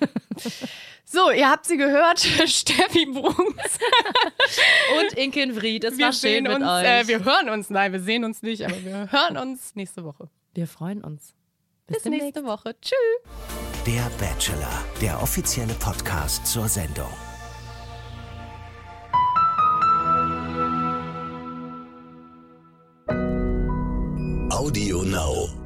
So, 1.07 1.29
ihr 1.31 1.49
habt 1.49 1.65
sie 1.65 1.77
gehört. 1.77 2.19
Steffi 2.45 3.05
Bruns. 3.05 3.79
Und 4.99 5.13
Inken 5.17 5.53
Vried, 5.53 5.83
es 5.83 5.97
Wir 5.97 6.11
sehen 6.11 6.47
uns, 6.47 6.63
äh, 6.65 7.07
wir 7.07 7.23
hören 7.23 7.49
uns. 7.49 7.69
Nein, 7.69 7.93
wir 7.93 7.99
sehen 8.01 8.25
uns 8.25 8.41
nicht, 8.41 8.65
aber 8.65 8.83
wir 8.83 9.11
hören 9.11 9.37
uns 9.37 9.75
nächste 9.75 10.03
Woche. 10.03 10.29
wir 10.55 10.67
freuen 10.67 11.03
uns. 11.03 11.33
Bis, 11.87 12.03
Bis 12.03 12.11
nächste 12.11 12.43
Woche. 12.43 12.75
Tschüss. 12.81 13.74
Der 13.85 14.09
Bachelor, 14.17 14.83
der 14.99 15.21
offizielle 15.21 15.75
Podcast 15.75 16.47
zur 16.47 16.67
Sendung. 16.67 17.05
Audio 24.49 25.03
Now. 25.03 25.64